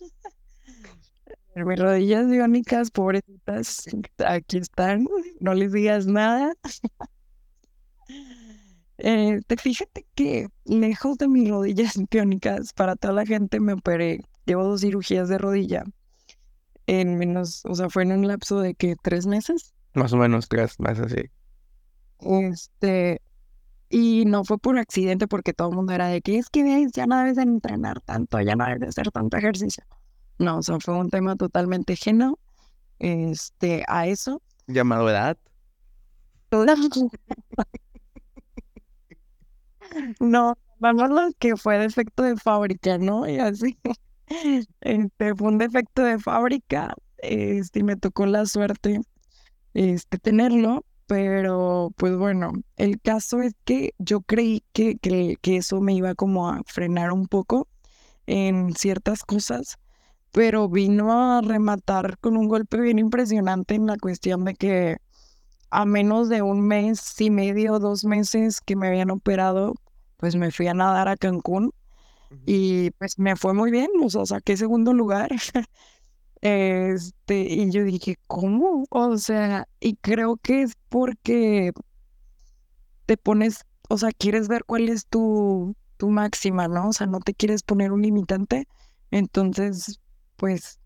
Mis 1.54 1.78
rodillas 1.78 2.28
biónicas, 2.28 2.90
pobrecitas, 2.90 3.86
aquí 4.24 4.58
están, 4.58 5.06
no 5.40 5.54
les 5.54 5.72
digas 5.72 6.06
nada. 6.06 6.54
Eh, 9.04 9.40
te 9.48 9.56
fíjate 9.56 10.06
que 10.14 10.46
lejos 10.64 11.18
de 11.18 11.26
mis 11.26 11.48
rodillas 11.50 11.94
biónicas, 12.08 12.72
para 12.72 12.94
toda 12.94 13.14
la 13.14 13.26
gente 13.26 13.58
me 13.58 13.72
operé, 13.72 14.20
llevo 14.46 14.64
dos 14.64 14.80
cirugías 14.80 15.28
de 15.28 15.38
rodilla 15.38 15.84
en 16.86 17.18
menos, 17.18 17.62
o 17.64 17.74
sea, 17.74 17.88
fue 17.88 18.02
en 18.02 18.12
un 18.12 18.26
lapso 18.26 18.60
de 18.60 18.74
que 18.74 18.96
tres 19.02 19.26
meses. 19.26 19.74
Más 19.94 20.12
o 20.12 20.16
menos 20.16 20.48
tres 20.48 20.78
meses, 20.80 21.12
sí. 21.12 21.30
Este, 22.18 23.20
y 23.88 24.24
no 24.26 24.44
fue 24.44 24.58
por 24.58 24.78
accidente 24.78 25.28
porque 25.28 25.52
todo 25.52 25.70
el 25.70 25.76
mundo 25.76 25.92
era 25.92 26.08
de 26.08 26.22
que 26.22 26.38
es 26.38 26.48
que 26.48 26.62
ves, 26.62 26.92
ya 26.92 27.06
no 27.06 27.18
debes 27.18 27.36
de 27.36 27.42
entrenar 27.42 28.00
tanto, 28.00 28.40
ya 28.40 28.56
no 28.56 28.64
debes 28.64 28.80
de 28.80 28.88
hacer 28.88 29.10
tanto 29.10 29.36
ejercicio. 29.36 29.84
No, 30.38 30.58
o 30.58 30.62
sea, 30.62 30.78
fue 30.80 30.94
un 30.94 31.10
tema 31.10 31.36
totalmente 31.36 31.92
ajeno 31.92 32.38
este, 32.98 33.84
a 33.88 34.06
eso. 34.06 34.42
Llamado 34.66 35.10
edad. 35.10 35.36
no, 40.20 40.56
vamos 40.78 41.10
lo 41.10 41.30
que 41.38 41.56
fue 41.56 41.78
defecto 41.78 42.22
de 42.22 42.36
fábrica, 42.36 42.98
¿no? 42.98 43.28
Y 43.28 43.38
así. 43.38 43.78
Este, 44.80 45.34
fue 45.34 45.48
un 45.48 45.58
defecto 45.58 46.02
de 46.02 46.18
fábrica. 46.18 46.94
Este, 47.18 47.80
y 47.80 47.82
me 47.84 47.96
tocó 47.96 48.26
la 48.26 48.46
suerte 48.46 49.00
este, 49.74 50.18
tenerlo. 50.18 50.84
Pero, 51.06 51.92
pues 51.96 52.16
bueno, 52.16 52.52
el 52.76 53.00
caso 53.00 53.42
es 53.42 53.52
que 53.64 53.92
yo 53.98 54.22
creí 54.22 54.64
que, 54.72 54.96
que, 54.96 55.36
eso 55.56 55.80
me 55.80 55.94
iba 55.94 56.14
como 56.14 56.48
a 56.48 56.62
frenar 56.64 57.12
un 57.12 57.26
poco 57.26 57.68
en 58.26 58.72
ciertas 58.74 59.24
cosas 59.24 59.78
pero 60.32 60.68
vino 60.68 61.12
a 61.12 61.42
rematar 61.42 62.18
con 62.18 62.36
un 62.36 62.48
golpe 62.48 62.80
bien 62.80 62.98
impresionante 62.98 63.74
en 63.74 63.86
la 63.86 63.98
cuestión 63.98 64.44
de 64.44 64.54
que 64.54 64.96
a 65.70 65.84
menos 65.84 66.28
de 66.28 66.42
un 66.42 66.66
mes 66.66 67.20
y 67.20 67.30
medio, 67.30 67.78
dos 67.78 68.04
meses 68.04 68.60
que 68.60 68.76
me 68.76 68.88
habían 68.88 69.10
operado, 69.10 69.74
pues 70.16 70.36
me 70.36 70.50
fui 70.50 70.66
a 70.68 70.74
nadar 70.74 71.08
a 71.08 71.16
Cancún 71.16 71.72
y 72.46 72.90
pues 72.92 73.18
me 73.18 73.36
fue 73.36 73.54
muy 73.54 73.70
bien, 73.70 73.88
o 74.02 74.10
sea, 74.10 74.26
saqué 74.26 74.56
segundo 74.56 74.92
lugar. 74.92 75.30
este, 76.40 77.40
y 77.40 77.70
yo 77.70 77.84
dije, 77.84 78.16
¿cómo? 78.26 78.84
O 78.90 79.16
sea, 79.18 79.66
y 79.80 79.96
creo 79.96 80.36
que 80.36 80.62
es 80.62 80.74
porque 80.88 81.72
te 83.06 83.16
pones, 83.16 83.64
o 83.88 83.98
sea, 83.98 84.10
quieres 84.10 84.48
ver 84.48 84.64
cuál 84.64 84.88
es 84.88 85.06
tu, 85.06 85.74
tu 85.96 86.10
máxima, 86.10 86.68
¿no? 86.68 86.88
O 86.88 86.92
sea, 86.92 87.06
no 87.06 87.20
te 87.20 87.34
quieres 87.34 87.62
poner 87.62 87.92
un 87.92 88.02
limitante. 88.02 88.66
Entonces, 89.10 90.00
pues, 90.36 90.80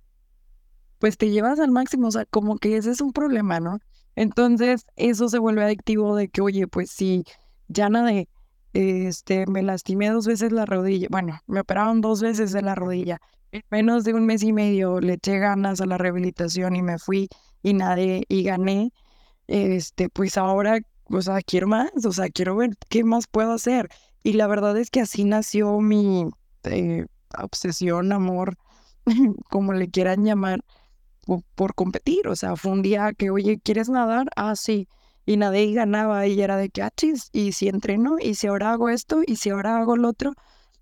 pues 0.98 1.16
te 1.16 1.30
llevas 1.30 1.60
al 1.60 1.70
máximo, 1.70 2.08
o 2.08 2.10
sea, 2.10 2.24
como 2.26 2.58
que 2.58 2.76
ese 2.76 2.90
es 2.90 3.00
un 3.00 3.12
problema, 3.12 3.60
¿no? 3.60 3.78
Entonces, 4.16 4.86
eso 4.96 5.28
se 5.28 5.38
vuelve 5.38 5.64
adictivo 5.64 6.16
de 6.16 6.28
que, 6.28 6.40
oye, 6.40 6.66
pues 6.66 6.90
si 6.90 7.24
ya 7.68 7.88
nadie, 7.88 8.28
este, 8.76 9.46
me 9.46 9.62
lastimé 9.62 10.10
dos 10.10 10.26
veces 10.26 10.52
la 10.52 10.66
rodilla, 10.66 11.08
bueno, 11.10 11.38
me 11.46 11.60
operaron 11.60 12.00
dos 12.00 12.20
veces 12.20 12.52
de 12.52 12.62
la 12.62 12.74
rodilla, 12.74 13.18
en 13.52 13.62
menos 13.70 14.04
de 14.04 14.14
un 14.14 14.26
mes 14.26 14.42
y 14.42 14.52
medio 14.52 15.00
le 15.00 15.14
eché 15.14 15.38
ganas 15.38 15.80
a 15.80 15.86
la 15.86 15.98
rehabilitación 15.98 16.76
y 16.76 16.82
me 16.82 16.98
fui 16.98 17.28
y 17.62 17.74
nadie, 17.74 18.24
y 18.28 18.42
gané, 18.42 18.92
este, 19.46 20.08
pues 20.08 20.36
ahora, 20.36 20.80
o 21.04 21.22
sea, 21.22 21.40
quiero 21.40 21.68
más, 21.68 21.90
o 22.04 22.12
sea, 22.12 22.28
quiero 22.28 22.56
ver 22.56 22.70
qué 22.88 23.04
más 23.04 23.26
puedo 23.26 23.52
hacer. 23.52 23.88
Y 24.22 24.32
la 24.32 24.48
verdad 24.48 24.76
es 24.76 24.90
que 24.90 25.00
así 25.00 25.24
nació 25.24 25.80
mi 25.80 26.28
eh, 26.64 27.06
obsesión, 27.38 28.12
amor 28.12 28.56
como 29.50 29.72
le 29.72 29.88
quieran 29.88 30.24
llamar, 30.24 30.60
por, 31.54 31.74
competir. 31.74 32.28
O 32.28 32.36
sea, 32.36 32.56
fue 32.56 32.72
un 32.72 32.82
día 32.82 33.12
que, 33.12 33.30
oye, 33.30 33.58
¿quieres 33.62 33.88
nadar? 33.88 34.28
Ah, 34.36 34.56
sí. 34.56 34.88
Y 35.26 35.36
nadie 35.36 35.72
ganaba 35.72 36.26
y 36.26 36.40
era 36.40 36.56
de 36.56 36.70
que, 36.70 36.82
ah, 36.82 36.92
y 37.32 37.52
si 37.52 37.68
entreno, 37.68 38.16
y 38.20 38.34
si 38.36 38.46
ahora 38.46 38.72
hago 38.72 38.88
esto, 38.88 39.22
y 39.26 39.36
si 39.36 39.50
ahora 39.50 39.78
hago 39.78 39.96
lo 39.96 40.08
otro. 40.08 40.32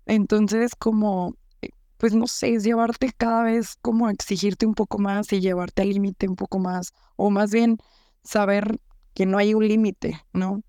Entonces, 0.05 0.75
como, 0.75 1.35
eh, 1.61 1.69
pues 1.97 2.13
no 2.13 2.27
sé, 2.27 2.53
es 2.53 2.63
llevarte 2.63 3.11
cada 3.17 3.43
vez 3.43 3.75
como 3.81 4.07
a 4.07 4.11
exigirte 4.11 4.65
un 4.65 4.75
poco 4.75 4.99
más 4.99 5.33
y 5.33 5.41
llevarte 5.41 5.81
al 5.81 5.89
límite 5.89 6.27
un 6.27 6.35
poco 6.35 6.59
más, 6.59 6.93
o 7.15 7.31
más 7.31 7.51
bien 7.51 7.77
saber 8.23 8.79
que 9.15 9.25
no 9.25 9.37
hay 9.39 9.53
un 9.55 9.67
límite, 9.67 10.21
¿no? 10.31 10.61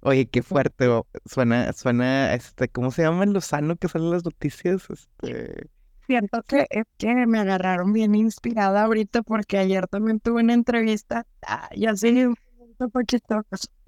Oye, 0.00 0.28
qué 0.28 0.42
fuerte, 0.42 0.88
suena, 1.24 1.72
suena, 1.72 2.34
este, 2.34 2.68
¿cómo 2.68 2.90
se 2.90 3.02
llama 3.02 3.26
lo 3.26 3.40
sano 3.40 3.76
que 3.76 3.88
salen 3.88 4.10
las 4.10 4.24
noticias? 4.24 4.88
Este 4.90 5.68
siento 6.08 6.42
que 6.44 6.66
es 6.70 6.84
que 6.96 7.26
me 7.26 7.38
agarraron 7.38 7.92
bien 7.92 8.14
inspirada 8.14 8.84
ahorita 8.84 9.22
porque 9.22 9.58
ayer 9.58 9.86
también 9.88 10.20
tuve 10.20 10.42
una 10.42 10.54
entrevista. 10.54 11.26
Ah, 11.46 11.68
ya 11.76 11.94
sé, 11.94 12.28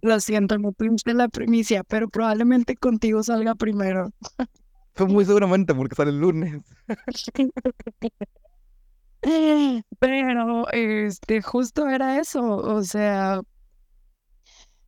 Lo 0.03 0.21
siento, 0.21 0.59
no 0.59 0.73
tuviste 0.73 1.15
la 1.15 1.29
primicia, 1.29 1.85
pero 1.85 2.09
probablemente 2.09 2.77
contigo 2.77 3.23
salga 3.23 3.55
primero. 3.55 4.11
Fue 4.95 5.07
muy 5.07 5.25
seguramente 5.25 5.75
porque 5.75 5.95
sale 5.95 6.11
el 6.11 6.21
lunes. 6.21 6.63
pero, 9.99 10.69
este, 10.73 11.43
justo 11.43 11.89
era 11.89 12.19
eso. 12.19 12.57
O 12.57 12.83
sea, 12.83 13.41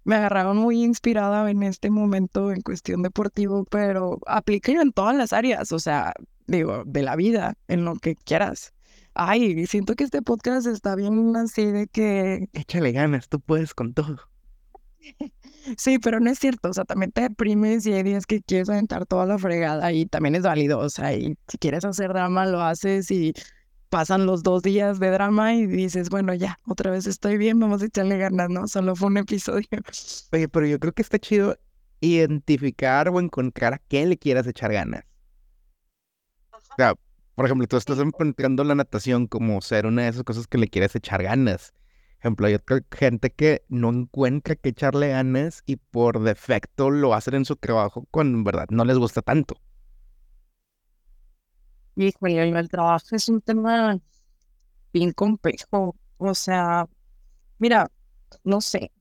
me 0.04 0.16
agarraron 0.16 0.56
muy 0.56 0.82
inspirada 0.82 1.48
en 1.50 1.62
este 1.62 1.90
momento 1.90 2.50
en 2.50 2.62
cuestión 2.62 3.02
deportivo, 3.02 3.64
pero 3.64 4.18
aplica 4.26 4.72
en 4.72 4.92
todas 4.92 5.16
las 5.16 5.32
áreas. 5.32 5.72
O 5.72 5.78
sea, 5.78 6.12
digo, 6.46 6.82
de 6.84 7.02
la 7.02 7.16
vida, 7.16 7.54
en 7.68 7.84
lo 7.84 7.94
que 7.96 8.16
quieras. 8.16 8.72
Ay, 9.14 9.66
siento 9.66 9.94
que 9.94 10.04
este 10.04 10.22
podcast 10.22 10.66
está 10.66 10.94
bien 10.96 11.36
así 11.36 11.66
de 11.66 11.86
que... 11.86 12.48
Échale 12.52 12.92
ganas, 12.92 13.28
tú 13.28 13.40
puedes 13.40 13.74
con 13.74 13.94
todo. 13.94 14.18
Sí, 15.76 16.00
pero 16.00 16.18
no 16.18 16.28
es 16.28 16.40
cierto, 16.40 16.70
o 16.70 16.72
sea, 16.72 16.84
también 16.84 17.12
te 17.12 17.20
deprimes 17.20 17.86
y 17.86 17.92
hay 17.92 18.02
días 18.02 18.26
que 18.26 18.42
quieres 18.42 18.68
aventar 18.68 19.06
toda 19.06 19.26
la 19.26 19.38
fregada 19.38 19.92
y 19.92 20.06
también 20.06 20.34
es 20.34 20.42
válido, 20.42 20.80
o 20.80 20.90
sea, 20.90 21.14
y 21.14 21.36
si 21.46 21.58
quieres 21.58 21.84
hacer 21.84 22.08
drama, 22.08 22.46
lo 22.46 22.60
haces 22.60 23.08
y 23.12 23.32
pasan 23.90 24.26
los 24.26 24.42
dos 24.42 24.62
días 24.62 24.98
de 24.98 25.10
drama 25.10 25.54
y 25.54 25.66
dices, 25.66 26.08
bueno, 26.10 26.34
ya, 26.34 26.58
otra 26.66 26.90
vez 26.90 27.06
estoy 27.06 27.36
bien, 27.36 27.60
vamos 27.60 27.80
a 27.82 27.86
echarle 27.86 28.18
ganas, 28.18 28.50
¿no? 28.50 28.66
Solo 28.66 28.96
fue 28.96 29.08
un 29.08 29.18
episodio. 29.18 29.68
Oye, 30.32 30.48
pero 30.48 30.66
yo 30.66 30.80
creo 30.80 30.92
que 30.92 31.02
está 31.02 31.18
chido 31.18 31.56
identificar 32.00 33.08
o 33.08 33.20
encontrar 33.20 33.74
a 33.74 33.78
qué 33.78 34.04
le 34.06 34.18
quieras 34.18 34.46
echar 34.48 34.72
ganas. 34.72 35.04
O 36.52 36.74
sea, 36.76 36.94
Por 37.34 37.46
ejemplo, 37.46 37.66
tú 37.66 37.76
estás 37.76 37.98
encontrando 37.98 38.62
la 38.62 38.74
natación 38.74 39.26
como 39.26 39.60
ser 39.62 39.86
una 39.86 40.02
de 40.02 40.08
esas 40.08 40.22
cosas 40.22 40.46
que 40.46 40.58
le 40.58 40.68
quieres 40.68 40.94
echar 40.94 41.22
ganas. 41.22 41.72
Por 41.72 42.18
ejemplo, 42.20 42.46
hay 42.46 42.54
otra 42.54 42.80
gente 42.90 43.30
que 43.30 43.64
no 43.68 43.88
encuentra 43.88 44.54
que 44.54 44.68
echarle 44.68 45.08
ganas 45.08 45.62
y 45.64 45.76
por 45.76 46.22
defecto 46.22 46.90
lo 46.90 47.14
hacen 47.14 47.34
en 47.34 47.44
su 47.44 47.56
trabajo 47.56 48.06
cuando 48.10 48.36
en 48.38 48.44
verdad 48.44 48.66
no 48.70 48.84
les 48.84 48.98
gusta 48.98 49.22
tanto. 49.22 49.56
Híjole, 51.96 52.48
el 52.48 52.68
trabajo 52.68 53.06
es 53.12 53.28
un 53.28 53.40
tema 53.40 53.98
bien 54.92 55.12
complejo. 55.12 55.96
O 56.18 56.34
sea, 56.34 56.86
mira, 57.58 57.90
no 58.44 58.60
sé, 58.60 58.92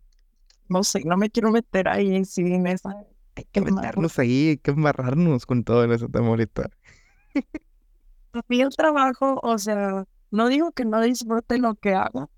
no 0.70 0.84
sé, 0.84 1.04
no 1.06 1.18
me 1.18 1.30
quiero 1.30 1.52
meter 1.52 1.90
ahí 1.90 2.16
en 2.16 2.26
sí 2.26 2.42
en 2.42 2.66
esa. 2.66 2.96
Hay 3.36 3.46
que 3.52 3.62
meternos 3.62 4.18
ahí, 4.20 4.50
hay 4.50 4.58
que 4.58 4.72
embarrarnos 4.72 5.46
con 5.46 5.64
todo 5.64 5.84
en 5.84 5.92
ese 5.92 6.08
tema 6.08 6.28
ahorita. 6.28 6.70
Trabajo, 8.76 9.40
o 9.44 9.58
sea, 9.58 10.06
no 10.32 10.48
digo 10.48 10.72
que 10.72 10.86
no 10.86 11.02
disfrute 11.02 11.58
lo 11.58 11.76
que 11.76 11.94
hago, 11.94 12.30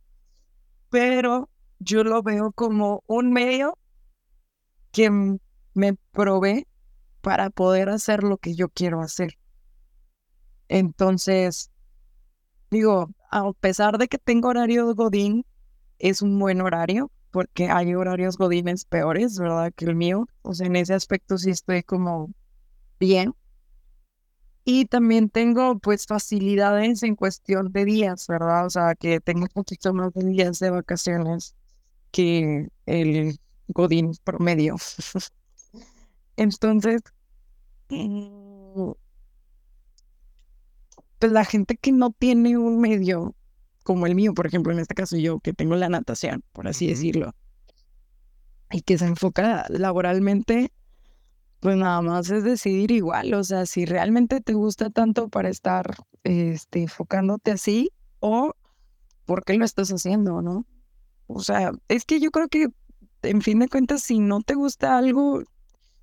pero 0.90 1.50
yo 1.80 2.04
lo 2.04 2.24
veo 2.24 2.52
como 2.52 3.04
un 3.08 3.32
medio 3.32 3.78
que 4.92 5.10
me 5.74 5.94
provee 6.12 6.68
para 7.22 7.50
poder 7.50 7.90
hacer 7.90 8.24
lo 8.24 8.38
que 8.38 8.56
yo 8.56 8.70
quiero 8.70 9.02
hacer. 9.02 9.38
Entonces, 10.68 11.72
digo, 12.72 13.10
a 13.30 13.52
pesar 13.54 13.98
de 13.98 14.08
que 14.08 14.18
tengo 14.18 14.50
horario 14.50 14.94
Godín, 14.96 15.46
es 16.00 16.22
un 16.22 16.38
buen 16.40 16.62
horario, 16.62 17.12
porque 17.32 17.70
hay 17.70 17.96
horarios 17.96 18.38
Godines 18.38 18.86
peores, 18.86 19.40
¿verdad? 19.40 19.74
Que 19.76 19.86
el 19.86 19.96
mío. 19.96 20.28
O 20.42 20.54
sea, 20.54 20.68
en 20.68 20.76
ese 20.76 20.94
aspecto 20.94 21.38
sí 21.38 21.50
estoy 21.50 21.82
como 21.82 22.32
bien. 23.00 23.34
Y 24.66 24.86
también 24.86 25.30
tengo 25.30 25.78
pues 25.80 26.06
facilidades 26.06 27.04
en 27.04 27.16
cuestión 27.16 27.72
de 27.72 27.86
días, 27.86 28.28
¿verdad? 28.28 28.66
O 28.66 28.70
sea, 28.70 28.96
que 28.96 29.20
tengo 29.20 29.42
un 29.42 29.48
poquito 29.50 29.94
más 29.94 30.14
de 30.14 30.26
días 30.26 30.60
de 30.60 30.70
vacaciones 30.70 31.56
que 32.12 32.70
el 32.86 33.40
Godín 33.68 34.14
promedio. 34.24 34.78
Entonces, 36.38 37.02
mm, 37.90 38.92
pues 41.20 41.32
la 41.32 41.46
gente 41.46 41.78
que 41.78 41.92
no 41.92 42.12
tiene 42.12 42.58
un 42.58 42.80
medio 42.80 43.36
como 43.84 44.08
el 44.08 44.16
mío, 44.16 44.34
por 44.34 44.48
ejemplo, 44.48 44.72
en 44.74 44.80
este 44.80 44.96
caso 44.96 45.18
yo, 45.18 45.40
que 45.40 45.54
tengo 45.54 45.76
la 45.76 45.90
natación, 45.90 46.44
por 46.54 46.68
así 46.68 46.88
decirlo, 46.88 47.36
y 48.72 48.82
que 48.82 48.98
se 48.98 49.06
enfoca 49.06 49.66
laboralmente, 49.70 50.72
pues 51.64 51.78
nada 51.78 52.02
más 52.02 52.30
es 52.30 52.44
decidir 52.44 52.92
igual, 52.92 53.34
o 53.34 53.42
sea, 53.42 53.66
si 53.66 53.86
realmente 53.86 54.42
te 54.42 54.54
gusta 54.54 54.90
tanto 54.90 55.30
para 55.30 55.48
estar 55.48 55.96
este, 56.26 56.82
enfocándote 56.82 57.52
así 57.52 57.90
o 58.20 58.54
por 59.24 59.46
qué 59.46 59.54
lo 59.54 59.64
estás 59.64 59.90
haciendo, 59.90 60.42
¿no? 60.42 60.66
O 61.28 61.40
sea, 61.40 61.72
es 61.88 62.04
que 62.04 62.20
yo 62.20 62.32
creo 62.32 62.50
que 62.50 62.68
en 63.22 63.42
fin 63.42 63.60
de 63.60 63.70
cuentas, 63.70 64.04
si 64.04 64.20
no 64.20 64.42
te 64.42 64.56
gusta 64.56 64.98
algo 64.98 65.42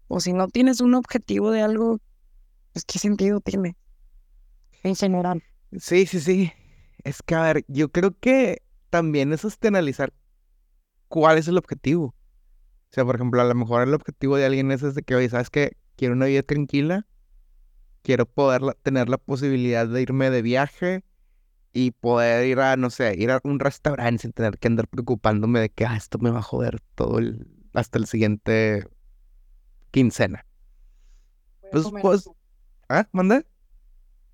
o 0.09 0.21
si 0.21 0.33
no 0.33 0.49
tienes 0.49 0.81
un 0.81 0.95
objetivo 0.95 1.51
de 1.51 1.61
algo, 1.61 2.01
pues 2.73 2.87
qué 2.87 2.99
sentido 2.99 3.41
tiene 3.41 3.77
en 4.83 4.97
general. 4.97 5.43
Sí, 5.79 6.07
sí, 6.07 6.21
sí. 6.21 6.53
Es 7.05 7.21
que, 7.21 7.35
a 7.35 7.43
ver, 7.43 7.67
yo 7.69 7.91
creo 7.91 8.19
que 8.19 8.63
también 8.89 9.35
es 9.35 9.45
este 9.45 9.69
analizar 9.69 10.15
cuál 11.09 11.37
es 11.37 11.49
el 11.49 11.59
objetivo. 11.59 12.15
O 12.91 12.93
sea, 12.93 13.05
por 13.05 13.15
ejemplo, 13.15 13.41
a 13.41 13.45
lo 13.45 13.55
mejor 13.55 13.83
el 13.87 13.95
objetivo 13.95 14.37
de 14.37 14.47
alguien 14.47 14.73
es 14.73 14.81
de 14.95 15.03
que, 15.03 15.15
oye, 15.15 15.29
¿sabes 15.29 15.49
qué? 15.49 15.77
Quiero 15.95 16.15
una 16.15 16.27
vida 16.27 16.43
tranquila, 16.43 17.07
quiero 18.03 18.27
poder 18.27 18.63
tener 18.83 19.09
la 19.09 19.17
posibilidad 19.19 19.87
de 19.87 20.03
irme 20.03 20.31
de 20.31 20.43
viaje 20.43 21.05
y 21.73 21.93
poder 21.93 22.47
ir 22.47 22.59
a, 22.59 22.77
no 22.77 22.91
sé, 22.91 23.15
ir 23.17 23.31
a 23.31 23.41
un 23.45 23.61
restaurante 23.61 24.23
sin 24.23 24.33
tener 24.33 24.59
que 24.59 24.67
andar 24.67 24.89
preocupándome 24.89 25.61
de 25.61 25.71
que, 25.71 25.87
ah, 25.87 25.97
esto 25.97 26.19
me 26.19 26.31
va 26.31 26.41
a 26.41 26.43
joder 26.43 26.81
todo 26.97 27.19
el, 27.21 27.47
hasta 27.75 27.99
el 27.99 28.07
siguiente 28.07 28.85
quincena. 29.93 30.45
Pues, 31.71 31.87
pues, 32.03 32.29
¿ah? 32.89 33.07
¿Manda? 33.13 33.45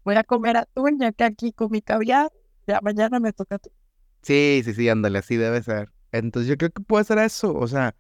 Voy 0.03 0.15
a 0.15 0.25
comer 0.25 0.57
atún 0.57 0.99
ya 0.99 1.13
que 1.13 1.25
aquí 1.25 1.53
comí 1.53 1.83
caviar 1.83 2.33
ya 2.67 2.81
mañana 2.81 3.21
me 3.21 3.35
toca 3.35 3.59
ti. 3.59 3.71
Sí, 4.23 4.63
sí, 4.65 4.73
sí, 4.73 4.89
ándale, 4.89 5.19
así 5.19 5.37
debe 5.37 5.63
ser. 5.63 5.93
Entonces 6.11 6.49
yo 6.49 6.57
creo 6.57 6.71
que 6.71 6.83
puede 6.83 7.05
ser 7.05 7.19
eso, 7.19 7.55
o 7.55 7.69
sea, 7.69 7.95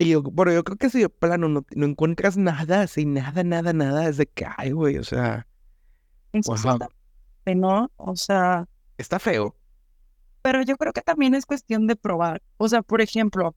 y 0.00 0.08
yo, 0.08 0.22
bueno, 0.22 0.50
yo 0.50 0.64
creo 0.64 0.78
que 0.78 0.88
si 0.88 1.00
de 1.00 1.10
plano 1.10 1.46
no, 1.48 1.66
no 1.76 1.86
encuentras 1.86 2.38
nada, 2.38 2.80
así, 2.80 3.04
nada, 3.04 3.44
nada, 3.44 3.74
nada, 3.74 4.08
es 4.08 4.16
de 4.16 4.26
que, 4.26 4.46
ay, 4.56 4.70
güey, 4.70 4.96
o 4.96 5.04
sea, 5.04 5.46
¿no? 7.54 7.90
O 7.96 8.16
sea, 8.16 8.66
está 8.96 9.18
feo. 9.18 9.54
Pero 10.40 10.62
yo 10.62 10.78
creo 10.78 10.94
que 10.94 11.02
también 11.02 11.34
es 11.34 11.44
cuestión 11.44 11.86
de 11.86 11.96
probar. 11.96 12.40
O 12.56 12.66
sea, 12.66 12.80
por 12.80 13.02
ejemplo, 13.02 13.54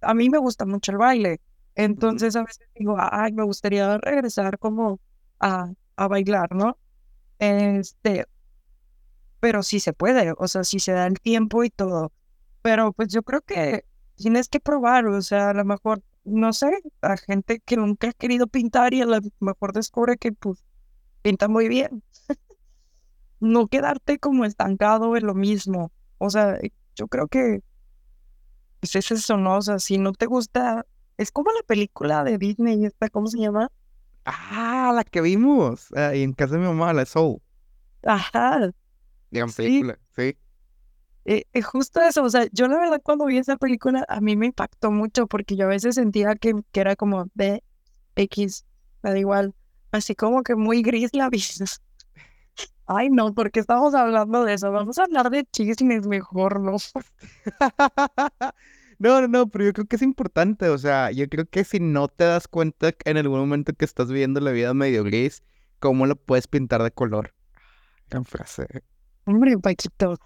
a 0.00 0.14
mí 0.14 0.30
me 0.30 0.38
gusta 0.38 0.64
mucho 0.64 0.92
el 0.92 0.98
baile. 0.98 1.40
Entonces 1.74 2.36
a 2.36 2.44
veces 2.44 2.68
digo, 2.76 2.96
ay, 2.98 3.32
me 3.32 3.42
gustaría 3.42 3.98
regresar 3.98 4.60
como 4.60 5.00
a, 5.40 5.72
a 5.96 6.06
bailar, 6.08 6.54
¿no? 6.54 6.78
Este, 7.40 8.26
pero 9.40 9.64
sí 9.64 9.80
se 9.80 9.92
puede, 9.92 10.34
o 10.36 10.46
sea, 10.46 10.62
sí 10.62 10.78
se 10.78 10.92
da 10.92 11.08
el 11.08 11.18
tiempo 11.18 11.64
y 11.64 11.70
todo. 11.70 12.12
Pero 12.62 12.92
pues 12.92 13.08
yo 13.08 13.24
creo 13.24 13.40
que 13.42 13.84
tienes 14.18 14.48
que 14.48 14.60
probar, 14.60 15.06
o 15.06 15.22
sea, 15.22 15.50
a 15.50 15.54
lo 15.54 15.64
mejor, 15.64 16.02
no 16.24 16.52
sé, 16.52 16.82
a 17.00 17.16
gente 17.16 17.60
que 17.60 17.76
nunca 17.76 18.08
ha 18.08 18.12
querido 18.12 18.48
pintar 18.48 18.92
y 18.92 19.00
a 19.00 19.06
lo 19.06 19.20
mejor 19.38 19.72
descubre 19.72 20.16
que 20.16 20.32
pues 20.32 20.64
pinta 21.22 21.48
muy 21.48 21.68
bien. 21.68 22.02
no 23.40 23.68
quedarte 23.68 24.18
como 24.18 24.44
estancado 24.44 25.16
en 25.16 25.24
lo 25.24 25.34
mismo. 25.34 25.92
O 26.18 26.30
sea, 26.30 26.58
yo 26.96 27.06
creo 27.06 27.28
que 27.28 27.62
pues 28.80 28.96
es 28.96 29.10
eso, 29.10 29.36
¿no? 29.36 29.56
O 29.56 29.62
sea, 29.62 29.78
si 29.78 29.98
no 29.98 30.12
te 30.12 30.26
gusta, 30.26 30.84
es 31.16 31.30
como 31.30 31.50
la 31.52 31.62
película 31.62 32.24
de 32.24 32.38
Disney, 32.38 32.84
esta, 32.84 33.08
¿cómo 33.08 33.28
se 33.28 33.38
llama? 33.38 33.70
Ah, 34.24 34.92
la 34.94 35.04
que 35.04 35.20
vimos 35.20 35.92
ahí 35.94 36.22
en 36.22 36.32
casa 36.32 36.54
de 36.54 36.60
mi 36.60 36.66
mamá, 36.66 36.92
la 36.92 37.06
Soul. 37.06 37.40
Ajá, 38.04 38.70
Gran 39.30 39.52
película, 39.52 39.98
sí. 40.16 40.22
Eh, 40.22 40.36
eh, 41.28 41.62
justo 41.62 42.00
eso, 42.00 42.22
o 42.22 42.30
sea, 42.30 42.46
yo 42.52 42.68
la 42.68 42.78
verdad 42.78 43.00
cuando 43.02 43.26
vi 43.26 43.38
esa 43.38 43.56
película 43.56 44.04
a 44.08 44.20
mí 44.20 44.36
me 44.36 44.46
impactó 44.46 44.90
mucho 44.90 45.26
porque 45.26 45.56
yo 45.56 45.66
a 45.66 45.68
veces 45.68 45.96
sentía 45.96 46.34
que, 46.36 46.54
que 46.72 46.80
era 46.80 46.96
como 46.96 47.26
de 47.34 47.62
X, 48.16 48.64
me 49.02 49.10
da 49.10 49.18
igual, 49.18 49.54
así 49.92 50.14
como 50.14 50.42
que 50.42 50.54
muy 50.54 50.82
gris 50.82 51.10
la 51.12 51.28
vida. 51.28 51.66
Ay, 52.86 53.10
no, 53.10 53.34
porque 53.34 53.60
estamos 53.60 53.94
hablando 53.94 54.44
de 54.44 54.54
eso. 54.54 54.72
Vamos 54.72 54.98
a 54.98 55.04
hablar 55.04 55.28
de 55.28 55.44
chismes 55.52 56.06
mejor, 56.06 56.60
¿no? 56.60 56.76
no, 58.98 59.20
no, 59.20 59.28
no, 59.28 59.46
pero 59.48 59.66
yo 59.66 59.72
creo 59.74 59.86
que 59.86 59.96
es 59.96 60.02
importante. 60.02 60.70
O 60.70 60.78
sea, 60.78 61.10
yo 61.10 61.28
creo 61.28 61.44
que 61.44 61.64
si 61.64 61.80
no 61.80 62.08
te 62.08 62.24
das 62.24 62.48
cuenta 62.48 62.94
en 63.04 63.18
algún 63.18 63.40
momento 63.40 63.74
que 63.74 63.84
estás 63.84 64.08
viviendo 64.08 64.40
la 64.40 64.52
vida 64.52 64.72
medio 64.72 65.04
gris, 65.04 65.42
¿cómo 65.78 66.06
lo 66.06 66.16
puedes 66.16 66.46
pintar 66.46 66.82
de 66.82 66.90
color? 66.90 67.34
Gran 68.08 68.24
frase. 68.24 68.66
Hombre, 69.26 69.58
Paquito, 69.58 70.18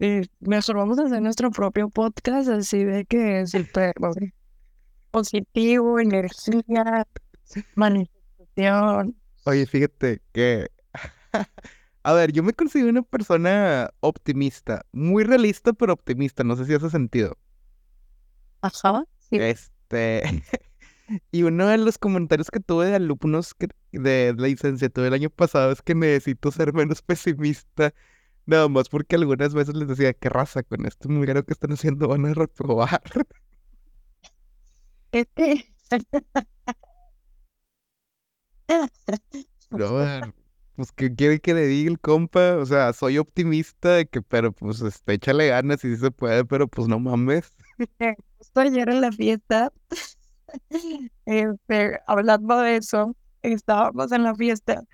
eh, 0.00 0.26
mejor 0.40 0.76
vamos 0.76 0.98
a 0.98 1.04
hacer 1.04 1.20
nuestro 1.20 1.50
propio 1.50 1.90
podcast, 1.90 2.48
así 2.48 2.84
de 2.84 3.04
que 3.04 3.42
es 3.42 3.50
súper 3.50 3.92
positivo, 5.10 6.00
energía, 6.00 7.06
manifestación. 7.74 9.14
Oye, 9.44 9.66
fíjate 9.66 10.22
que, 10.32 10.68
a 12.02 12.12
ver, 12.14 12.32
yo 12.32 12.42
me 12.42 12.54
considero 12.54 12.88
una 12.88 13.02
persona 13.02 13.90
optimista, 14.00 14.86
muy 14.92 15.22
realista, 15.22 15.74
pero 15.74 15.92
optimista, 15.92 16.44
no 16.44 16.56
sé 16.56 16.64
si 16.64 16.72
hace 16.72 16.88
sentido. 16.88 17.36
Ajá, 18.62 19.04
sí. 19.18 19.36
Este, 19.36 20.22
y 21.30 21.42
uno 21.42 21.66
de 21.66 21.76
los 21.76 21.98
comentarios 21.98 22.50
que 22.50 22.60
tuve 22.60 22.86
de 22.86 22.94
alumnos 22.94 23.52
que, 23.52 23.68
de 23.92 24.34
la 24.34 24.46
licenciatura 24.46 25.08
el 25.08 25.14
año 25.14 25.28
pasado 25.28 25.72
es 25.72 25.82
que 25.82 25.94
necesito 25.94 26.50
ser 26.52 26.72
menos 26.72 27.02
pesimista 27.02 27.92
Nada 28.50 28.68
más 28.68 28.88
porque 28.88 29.14
algunas 29.14 29.54
veces 29.54 29.76
les 29.76 29.86
decía, 29.86 30.12
qué 30.12 30.28
raza 30.28 30.64
con 30.64 30.84
esto 30.84 31.08
raro 31.08 31.44
que 31.44 31.52
están 31.52 31.70
haciendo, 31.70 32.08
van 32.08 32.26
a 32.26 32.34
reprobar. 32.34 33.00
No, 39.70 39.88
pues 40.76 40.92
que 40.92 41.14
quiere 41.14 41.40
que 41.40 41.54
le 41.54 41.66
diga 41.66 41.90
el 41.90 41.98
compa, 41.98 42.56
o 42.56 42.66
sea, 42.66 42.92
soy 42.92 43.18
optimista 43.18 43.94
de 43.94 44.06
que, 44.06 44.22
pero 44.22 44.52
pues 44.52 44.80
este, 44.80 45.14
échale 45.14 45.48
ganas 45.48 45.84
y 45.84 45.94
si 45.94 46.00
se 46.00 46.10
puede, 46.12 46.44
pero 46.44 46.68
pues 46.68 46.86
no 46.86 47.00
mames. 47.00 47.52
Justo 48.38 48.60
ayer 48.60 48.88
en 48.88 49.00
la 49.00 49.10
fiesta, 49.10 49.72
este, 51.26 52.00
hablando 52.06 52.58
de 52.58 52.76
eso, 52.76 53.16
estábamos 53.42 54.12
en 54.12 54.22
la 54.22 54.34
fiesta 54.34 54.84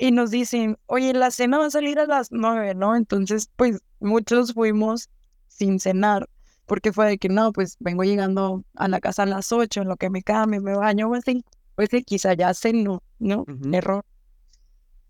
y 0.00 0.12
nos 0.12 0.30
dicen, 0.30 0.78
oye, 0.86 1.12
la 1.12 1.30
cena 1.30 1.58
va 1.58 1.66
a 1.66 1.70
salir 1.70 1.98
a 1.98 2.06
las 2.06 2.32
nueve, 2.32 2.74
¿no? 2.74 2.96
Entonces, 2.96 3.50
pues 3.56 3.82
muchos 4.00 4.54
fuimos 4.54 5.10
sin 5.48 5.78
cenar, 5.78 6.26
porque 6.64 6.90
fue 6.90 7.06
de 7.06 7.18
que 7.18 7.28
no, 7.28 7.52
pues 7.52 7.76
vengo 7.80 8.02
llegando 8.02 8.64
a 8.76 8.88
la 8.88 8.98
casa 9.00 9.24
a 9.24 9.26
las 9.26 9.52
ocho, 9.52 9.82
en 9.82 9.88
lo 9.88 9.96
que 9.96 10.08
me 10.08 10.22
cambio, 10.22 10.62
me 10.62 10.74
baño, 10.74 11.12
así, 11.14 11.44
pues 11.74 11.90
quizá 12.06 12.32
ya 12.32 12.54
ceno, 12.54 13.02
¿no? 13.18 13.44
Error. 13.72 14.02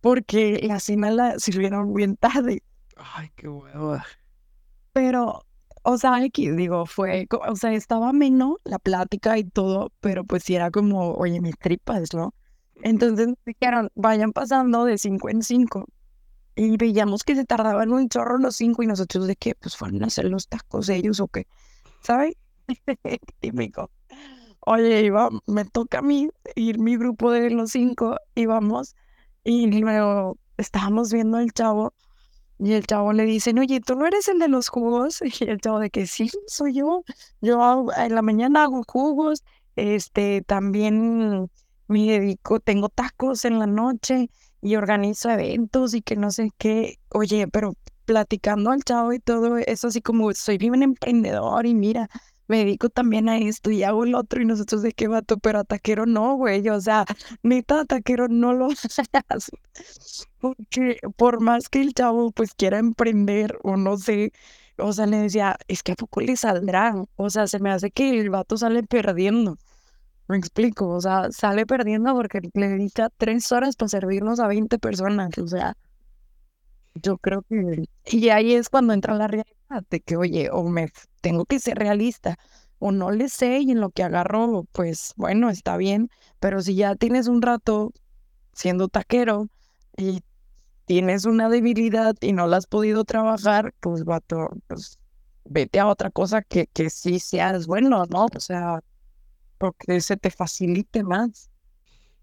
porque 0.01 0.59
la 0.65 0.81
cena 0.81 1.13
la 1.13 1.39
sirvieron 1.39 1.95
bien 1.95 2.17
tarde. 2.17 2.65
Ay, 2.97 3.31
qué 3.37 3.49
hueva. 3.49 4.05
Pero, 4.93 5.45
o 5.83 5.99
sea, 5.99 6.17
aquí 6.17 6.51
digo, 6.51 6.85
fue, 6.87 7.29
o 7.49 7.55
sea, 7.55 7.73
estaba 7.75 8.09
ameno 8.09 8.59
la 8.65 8.81
plática 8.81 9.39
y 9.39 9.45
todo, 9.45 9.93
pero 10.01 10.25
pues 10.25 10.43
sí 10.43 10.57
era 10.57 10.73
como, 10.73 11.13
oye, 11.13 11.41
mis 11.41 11.57
tripas, 11.59 12.13
¿no? 12.13 12.35
Entonces 12.83 13.29
nos 13.29 13.39
dijeron, 13.45 13.91
vayan 13.95 14.33
pasando 14.33 14.85
de 14.85 14.99
cinco 14.99 15.29
en 15.29 15.43
cinco. 15.43 15.87
Y 16.57 16.77
veíamos 16.77 17.25
que 17.25 17.35
se 17.35 17.45
tardaban 17.45 17.93
un 17.93 18.09
chorro 18.09 18.39
los 18.39 18.57
cinco 18.57 18.83
y 18.83 18.87
nosotros 18.87 19.27
de 19.27 19.37
que, 19.37 19.55
pues 19.55 19.77
fueron 19.77 20.03
a 20.03 20.07
hacer 20.07 20.27
los 20.27 20.49
tacos 20.49 20.89
ellos 20.89 21.21
o 21.21 21.29
qué, 21.29 21.47
¿sabes? 22.03 22.35
Típico. 23.41 23.91
Oye, 24.61 25.03
iba, 25.03 25.31
me 25.47 25.65
toca 25.65 25.99
a 25.99 26.03
mí 26.03 26.29
ir 26.55 26.79
mi 26.79 26.97
grupo 26.97 27.31
de 27.33 27.51
los 27.51 27.71
cinco, 27.71 28.17
íbamos 28.35 28.95
y 29.43 29.69
luego 29.81 30.37
estábamos 30.59 31.13
viendo 31.13 31.39
al 31.39 31.51
chavo 31.53 31.95
y 32.63 32.75
el 32.75 32.87
chavo 32.87 33.15
le 33.15 33.25
dicen, 33.25 33.59
oye, 33.59 33.81
¿tú 33.81 33.95
no 33.95 34.07
eres 34.07 34.29
el 34.29 34.39
de 34.39 34.49
los 34.49 34.69
jugos? 34.69 35.23
Y 35.41 35.45
el 35.45 35.61
chavo 35.61 35.79
de 35.79 35.89
que 35.91 36.07
sí, 36.07 36.31
soy 36.47 36.75
yo. 36.75 37.05
Yo 37.41 37.87
en 37.97 38.15
la 38.15 38.23
mañana 38.23 38.65
hago 38.65 38.83
jugos, 38.87 39.43
este, 39.77 40.43
también 40.43 41.51
me 41.91 42.07
dedico, 42.07 42.61
tengo 42.61 42.89
tacos 42.89 43.45
en 43.45 43.59
la 43.59 43.67
noche 43.67 44.31
y 44.63 44.77
organizo 44.77 45.29
eventos 45.31 45.95
y 45.95 46.03
que 46.03 46.17
no 46.17 46.31
sé 46.31 46.51
qué. 46.57 46.99
Oye, 47.11 47.49
pero 47.49 47.75
platicando 48.05 48.71
al 48.71 48.83
chavo 48.85 49.13
y 49.13 49.19
todo 49.19 49.59
eso, 49.59 49.89
así 49.89 50.01
como 50.01 50.33
soy 50.33 50.57
bien 50.59 50.83
emprendedor 50.83 51.67
y 51.67 51.75
mira, 51.75 52.09
me 52.47 52.59
dedico 52.59 52.91
también 52.91 53.29
a 53.29 53.39
esto 53.39 53.71
y 53.73 53.83
hago 53.83 54.05
el 54.05 54.15
otro 54.15 54.41
y 54.41 54.45
nosotros 54.45 54.83
de 54.83 54.93
qué 54.93 55.09
vato, 55.09 55.39
pero 55.39 55.61
a 55.61 55.65
taquero 55.65 56.07
no, 56.07 56.37
güey. 56.37 56.69
O 56.69 56.81
sea, 56.81 57.05
neta, 57.43 57.81
a 57.81 57.85
taquero 57.85 58.29
no 58.29 58.53
lo 58.53 58.69
hace. 59.29 59.53
Porque 60.39 60.99
por 61.17 61.41
más 61.41 61.69
que 61.69 61.81
el 61.81 61.95
chavo 61.95 62.31
pues 62.33 62.55
quiera 62.55 62.79
emprender 62.79 63.59
o 63.63 63.77
no 63.77 63.97
sé, 63.97 64.33
o 64.79 64.93
sea, 64.93 65.07
le 65.07 65.19
decía, 65.19 65.57
es 65.69 65.83
que 65.83 65.93
a 65.93 65.97
poco 65.97 66.21
le 66.21 66.37
saldrá. 66.37 66.95
O 67.17 67.31
sea, 67.31 67.47
se 67.49 67.59
me 67.59 67.71
hace 67.71 67.91
que 67.91 68.21
el 68.21 68.31
vato 68.31 68.57
sale 68.57 68.83
perdiendo. 68.85 69.57
Me 70.31 70.39
explico, 70.39 70.89
o 70.89 71.01
sea, 71.01 71.31
sale 71.33 71.67
perdiendo 71.67 72.15
porque 72.15 72.41
le 72.55 72.69
dedica 72.69 73.11
tres 73.17 73.51
horas 73.53 73.77
para 73.77 73.89
servirnos 73.89 74.39
a 74.41 74.47
20 74.47 74.79
personas. 74.79 75.37
O 75.39 75.47
sea, 75.49 75.77
yo 76.95 77.19
creo 77.19 77.43
que... 77.43 77.85
Y 78.07 78.29
ahí 78.29 78.55
es 78.55 78.69
cuando 78.69 78.93
entra 78.93 79.15
la 79.15 79.27
realidad 79.27 79.85
de 79.91 80.01
que, 80.01 80.17
oye, 80.17 80.49
o 80.53 80.65
me 80.69 80.89
tengo 81.21 81.45
que 81.47 81.59
ser 81.59 81.79
realista, 81.79 82.37
o 82.79 82.93
no 82.93 83.11
le 83.11 83.29
sé 83.29 83.59
y 83.61 83.73
en 83.73 83.81
lo 83.81 83.91
que 83.91 84.05
agarro, 84.05 84.67
pues 84.73 85.13
bueno, 85.17 85.51
está 85.51 85.77
bien, 85.77 86.11
pero 86.39 86.63
si 86.63 86.77
ya 86.77 86.95
tienes 86.97 87.27
un 87.29 87.43
rato 87.43 87.93
siendo 88.53 88.89
taquero 88.89 89.49
y 89.97 90.23
tienes 90.87 91.27
una 91.27 91.49
debilidad 91.49 92.15
y 92.21 92.33
no 92.33 92.47
la 92.49 92.59
has 92.59 92.67
podido 92.67 93.05
trabajar, 93.05 93.75
pues 93.81 94.05
vato, 94.05 94.51
pues 94.69 94.99
vete 95.45 95.81
a 95.81 95.89
otra 95.89 96.11
cosa 96.11 96.43
que, 96.43 96.69
que 96.69 96.91
sí 96.91 97.21
seas 97.21 97.67
bueno, 97.67 98.05
¿no? 98.11 98.27
O 98.35 98.41
sea, 98.41 98.81
porque 99.61 100.01
se 100.01 100.17
te 100.17 100.31
facilite 100.31 101.05
más. 101.05 101.51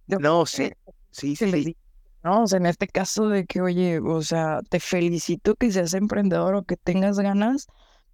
Yo 0.08 0.18
No, 0.18 0.48
sí, 0.48 0.72
sí, 1.12 1.36
sí. 1.36 1.78
¿no? 2.24 2.42
O 2.42 2.48
sea, 2.48 2.58
en 2.58 2.66
este 2.66 2.88
caso 2.88 3.30
de 3.30 3.46
que, 3.46 3.62
oye, 3.62 4.00
o 4.00 4.24
sea, 4.24 4.62
te 4.68 4.80
felicito 4.80 5.56
que 5.56 5.72
seas 5.72 5.94
emprendedor 5.94 6.56
o 6.56 6.64
que 6.64 6.78
tengas 6.78 7.20
ganas, 7.20 7.68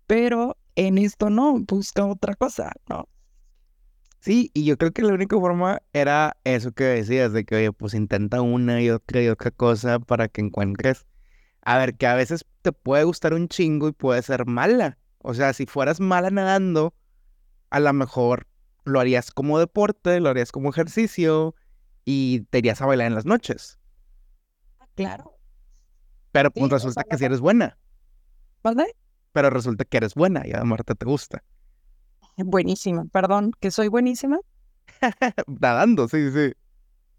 pero 0.08 0.58
en 0.76 0.98
esto 0.98 1.30
no, 1.30 1.58
busca 1.60 2.06
otra 2.06 2.36
cosa, 2.36 2.74
¿no? 2.90 3.08
Sí, 4.20 4.52
y 4.54 4.66
yo 4.66 4.78
creo 4.78 4.92
que 4.92 5.04
la 5.04 5.14
única 5.14 5.38
forma 5.38 5.82
era 5.94 6.36
eso 6.44 6.74
que 6.74 6.84
decías, 6.84 7.32
de 7.32 7.46
que, 7.46 7.56
oye, 7.56 7.72
pues 7.72 7.94
intenta 7.94 8.42
una 8.42 8.82
y 8.82 8.90
otra 8.90 9.22
y 9.22 9.30
otra 9.30 9.52
cosa 9.52 10.00
para 10.00 10.28
que 10.28 10.42
encuentres. 10.42 11.06
A 11.62 11.78
ver, 11.78 11.96
que 11.96 12.08
a 12.08 12.16
veces 12.16 12.46
te 12.62 12.74
puede 12.74 13.06
gustar 13.06 13.34
un 13.34 13.48
chingo 13.48 13.88
y 13.88 13.94
puede 13.94 14.22
ser 14.22 14.46
mala. 14.46 14.98
O 15.20 15.34
sea, 15.34 15.54
si 15.54 15.66
fueras 15.66 16.02
mala 16.02 16.30
nadando, 16.30 16.94
a 17.70 17.80
lo 17.80 17.94
mejor 17.94 18.48
lo 18.86 19.00
harías 19.00 19.32
como 19.32 19.60
deporte, 19.60 20.20
lo 20.20 20.30
harías 20.30 20.52
como 20.52 20.70
ejercicio 20.70 21.56
y 22.06 22.42
te 22.50 22.60
irías 22.60 22.82
a 22.82 22.86
bailar 22.86 23.08
en 23.08 23.16
las 23.16 23.26
noches. 23.26 23.80
Claro. 24.96 25.38
Pero 26.32 26.52
Sí, 26.54 26.60
pues 26.60 26.74
o 26.74 26.80
sea, 26.80 26.88
resulta 26.88 27.04
que 27.04 27.14
no 27.14 27.18
sí 27.20 27.26
eres 27.26 27.40
buena. 27.40 27.78
¿Vale? 28.64 28.96
Pero 29.32 29.50
resulta 29.50 29.86
que 29.86 29.98
eres 29.98 30.16
buena 30.16 30.46
y 30.46 30.54
a 30.54 30.64
Marta 30.64 30.96
te 30.96 31.06
gusta. 31.06 31.44
Buenísima, 32.38 33.06
perdón, 33.12 33.52
que 33.60 33.72
soy 33.72 33.88
buenísima. 33.88 34.40
Nadando, 35.48 36.08
sí, 36.08 36.32
sí. 36.32 36.54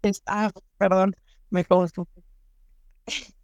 Es, 0.01 0.21
ah, 0.25 0.51
perdón, 0.77 1.15
me. 1.49 1.65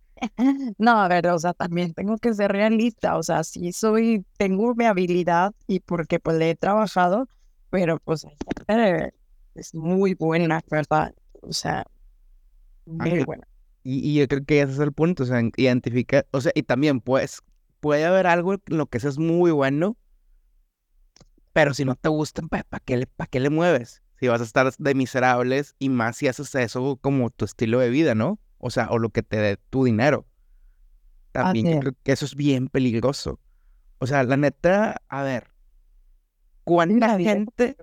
No, 0.78 1.01
a 1.01 1.07
ver, 1.07 1.28
o 1.28 1.39
sea, 1.39 1.53
también 1.53 1.93
tengo 1.93 2.17
que 2.17 2.34
ser 2.34 2.51
realista, 2.51 3.17
o 3.17 3.24
sea, 3.24 3.43
sí 3.43 3.72
soy, 3.72 4.24
tengo 4.38 4.76
mi 4.76 4.86
habilidad 4.86 5.53
y 5.67 5.80
porque 5.80 6.19
pues 6.19 6.38
le 6.38 6.51
he 6.51 6.55
trabajado, 6.55 7.28
pero 7.72 7.99
pues 7.99 8.28
es 9.55 9.76
muy 9.76 10.15
buena, 10.15 10.61
¿verdad? 10.69 11.15
O 11.41 11.53
sea, 11.53 11.86
muy 12.86 13.19
Ángel, 13.19 13.26
buena. 13.26 13.47
Y, 13.84 13.99
y 14.11 14.19
yo 14.19 14.28
creo 14.28 14.45
que 14.45 14.61
ese 14.61 14.74
es 14.74 14.80
el 14.80 14.93
punto, 14.93 15.24
o 15.24 15.26
sea, 15.28 15.39
en- 15.39 15.51
identificar, 15.57 16.28
o 16.32 16.41
sea, 16.41 16.51
y 16.55 16.63
también 16.63 17.01
pues 17.01 17.41
puede 17.82 18.05
haber 18.05 18.28
algo 18.28 18.53
en 18.55 18.61
lo 18.67 18.88
que 18.88 18.99
seas 18.99 19.17
muy 19.19 19.51
bueno, 19.51 19.97
pero 21.53 21.74
si 21.74 21.86
no 21.86 21.95
te 21.95 22.09
gustan, 22.09 22.49
¿para 22.49 22.65
qué 22.86 23.07
pa' 23.07 23.28
qué 23.28 23.39
le 23.39 23.49
mueves? 23.49 24.01
Si 24.19 24.28
vas 24.28 24.41
a 24.41 24.43
estar 24.43 24.72
de 24.78 24.95
miserables 24.95 25.76
y 25.80 25.89
más 25.89 26.17
si 26.17 26.28
haces 26.28 26.53
eso 26.55 26.97
como 27.01 27.30
tu 27.32 27.45
estilo 27.45 27.80
de 27.80 27.89
vida, 27.89 28.15
¿no? 28.15 28.39
O 28.59 28.69
sea, 28.69 28.88
o 28.91 28.99
lo 28.99 29.09
que 29.09 29.24
te 29.24 29.38
dé 29.38 29.57
tu 29.69 29.84
dinero. 29.86 30.28
También 31.32 31.67
yo 31.69 31.78
creo 31.78 31.93
que 32.03 32.11
eso 32.11 32.26
es 32.26 32.36
bien 32.36 32.67
peligroso. 32.67 33.39
O 33.99 34.07
sea, 34.07 34.24
la 34.24 34.38
neta, 34.38 35.01
a 35.09 35.24
ver, 35.24 35.51
¿cuánta 36.72 37.19
gente, 37.19 37.76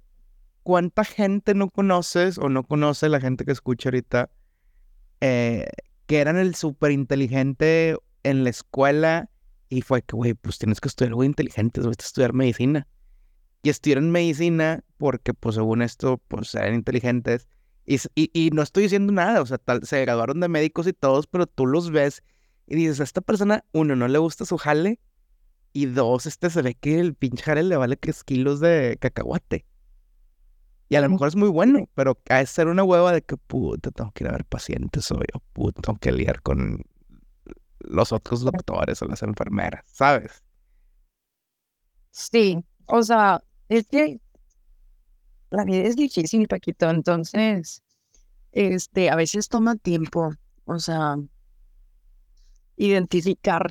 cuánta 0.63 1.05
gente 1.05 1.53
no 1.53 1.69
conoces 1.69 2.39
o 2.39 2.49
no 2.49 2.63
conoce 2.65 3.11
la 3.11 3.21
gente 3.21 3.45
que 3.45 3.53
escucha 3.53 3.91
ahorita 3.91 4.31
eh, 5.21 5.69
que 6.07 6.21
eran 6.21 6.39
el 6.39 6.55
súper 6.55 6.93
inteligente 6.93 7.99
en 8.23 8.45
la 8.45 8.51
escuela 8.51 9.29
y 9.69 9.83
fue 9.83 10.01
que, 10.01 10.17
güey, 10.17 10.33
pues 10.33 10.57
tienes 10.57 10.81
que 10.81 10.89
estudiar 10.89 11.11
algo 11.11 11.25
inteligente, 11.25 11.83
vas 11.83 11.99
a 11.99 12.03
estudiar 12.03 12.33
medicina. 12.33 12.87
Y 13.63 13.69
estudiaron 13.69 14.11
medicina 14.11 14.83
porque, 14.97 15.35
pues 15.35 15.57
según 15.57 15.83
esto, 15.83 16.23
pues 16.27 16.55
eran 16.55 16.75
inteligentes. 16.75 17.47
Y, 17.85 17.97
y, 18.15 18.31
y 18.33 18.51
no 18.53 18.63
estoy 18.63 18.85
diciendo 18.85 19.13
nada, 19.13 19.43
o 19.43 19.47
sea, 19.47 19.59
tal, 19.59 19.85
se 19.85 20.01
graduaron 20.01 20.41
de 20.41 20.49
médicos 20.49 20.87
y 20.87 20.95
todos, 20.95 21.27
pero 21.27 21.47
tú 21.47 21.67
los 21.67 21.91
ves 21.91 22.23
y 22.67 22.77
dices, 22.77 23.01
a 23.01 23.05
esta 23.05 23.21
persona, 23.21 23.67
uno, 23.73 23.97
no 23.97 24.09
le 24.09 24.19
gusta 24.19 24.47
su 24.47 24.57
jale, 24.57 24.99
y 25.73 25.87
dos, 25.87 26.27
este 26.27 26.51
se 26.51 26.63
ve 26.63 26.75
que 26.75 26.99
el 27.01 27.15
pinche 27.15 27.43
jale 27.43 27.63
le 27.63 27.77
vale 27.77 27.97
tres 27.97 28.25
kilos 28.25 28.61
de 28.61 28.97
cacahuate. 29.01 29.65
Y 30.89 30.97
a 30.97 31.03
lo 31.03 31.11
mejor 31.11 31.29
es 31.29 31.37
muy 31.37 31.51
bueno, 31.51 31.89
pero 31.95 32.19
de 32.29 32.47
ser 32.47 32.67
una 32.69 32.83
hueva 32.83 33.13
de 33.13 33.21
que, 33.23 33.37
puta, 33.37 33.91
tengo 33.91 34.11
que 34.13 34.25
ir 34.25 34.29
a 34.29 34.33
ver 34.33 34.47
pacientes 34.47 35.11
hoy, 35.11 35.27
o 35.35 35.41
puta, 35.53 35.83
tengo 35.83 35.99
que 35.99 36.13
lidiar 36.13 36.41
con 36.41 36.83
los 37.81 38.13
otros 38.13 38.43
doctores 38.43 39.03
o 39.03 39.07
las 39.07 39.23
enfermeras, 39.23 39.85
¿sabes? 39.87 40.43
Sí, 42.11 42.65
o 42.87 43.03
sea, 43.03 43.43
es 43.69 43.87
que 43.87 44.21
la 45.51 45.65
vida 45.65 45.83
es 45.83 45.97
difícil, 45.97 46.49
Paquito, 46.49 46.89
entonces, 46.89 47.83
este, 48.53 49.11
a 49.11 49.17
veces 49.17 49.49
toma 49.49 49.77
tiempo, 49.77 50.33
o 50.65 50.79
sea, 50.79 51.17
identificar, 52.77 53.71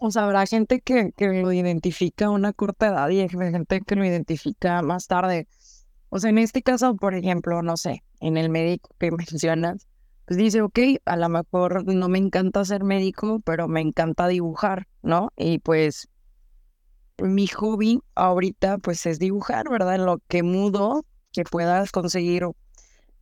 o 0.00 0.10
sea, 0.10 0.24
habrá 0.24 0.46
gente 0.46 0.80
que, 0.80 1.12
que 1.12 1.28
lo 1.42 1.52
identifica 1.52 2.26
a 2.26 2.30
una 2.30 2.52
corta 2.54 2.88
edad 2.88 3.08
y 3.10 3.20
hay 3.20 3.28
gente 3.28 3.82
que 3.82 3.96
lo 3.96 4.04
identifica 4.04 4.80
más 4.82 5.06
tarde. 5.06 5.46
O 6.08 6.18
sea, 6.18 6.30
en 6.30 6.38
este 6.38 6.62
caso, 6.62 6.96
por 6.96 7.14
ejemplo, 7.14 7.62
no 7.62 7.76
sé, 7.76 8.02
en 8.20 8.38
el 8.38 8.48
médico 8.48 8.88
que 8.98 9.10
mencionas, 9.12 9.86
pues 10.26 10.38
dice, 10.38 10.62
ok, 10.62 10.78
a 11.04 11.16
lo 11.16 11.28
mejor 11.28 11.84
no 11.86 12.08
me 12.08 12.18
encanta 12.18 12.64
ser 12.64 12.82
médico, 12.82 13.40
pero 13.40 13.68
me 13.68 13.82
encanta 13.82 14.26
dibujar, 14.26 14.88
¿no? 15.02 15.32
Y 15.36 15.58
pues 15.58 16.08
mi 17.18 17.46
hobby 17.48 18.00
ahorita 18.14 18.78
pues 18.78 19.04
es 19.04 19.18
dibujar, 19.18 19.68
¿verdad? 19.68 19.96
En 19.96 20.06
lo 20.06 20.18
que 20.28 20.42
mudo, 20.42 21.04
que 21.32 21.44
puedas 21.44 21.92
conseguir 21.92 22.46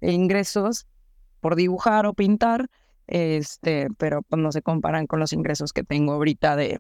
ingresos 0.01 0.87
por 1.41 1.57
dibujar 1.57 2.07
o 2.07 2.15
pintar, 2.15 2.71
este, 3.09 3.89
pero 3.99 4.23
pues 4.23 4.41
no 4.41 4.53
se 4.53 4.63
comparan 4.63 5.07
con 5.07 5.19
los 5.19 5.33
ingresos 5.33 5.73
que 5.73 5.83
tengo 5.83 6.13
ahorita 6.13 6.55
de, 6.57 6.79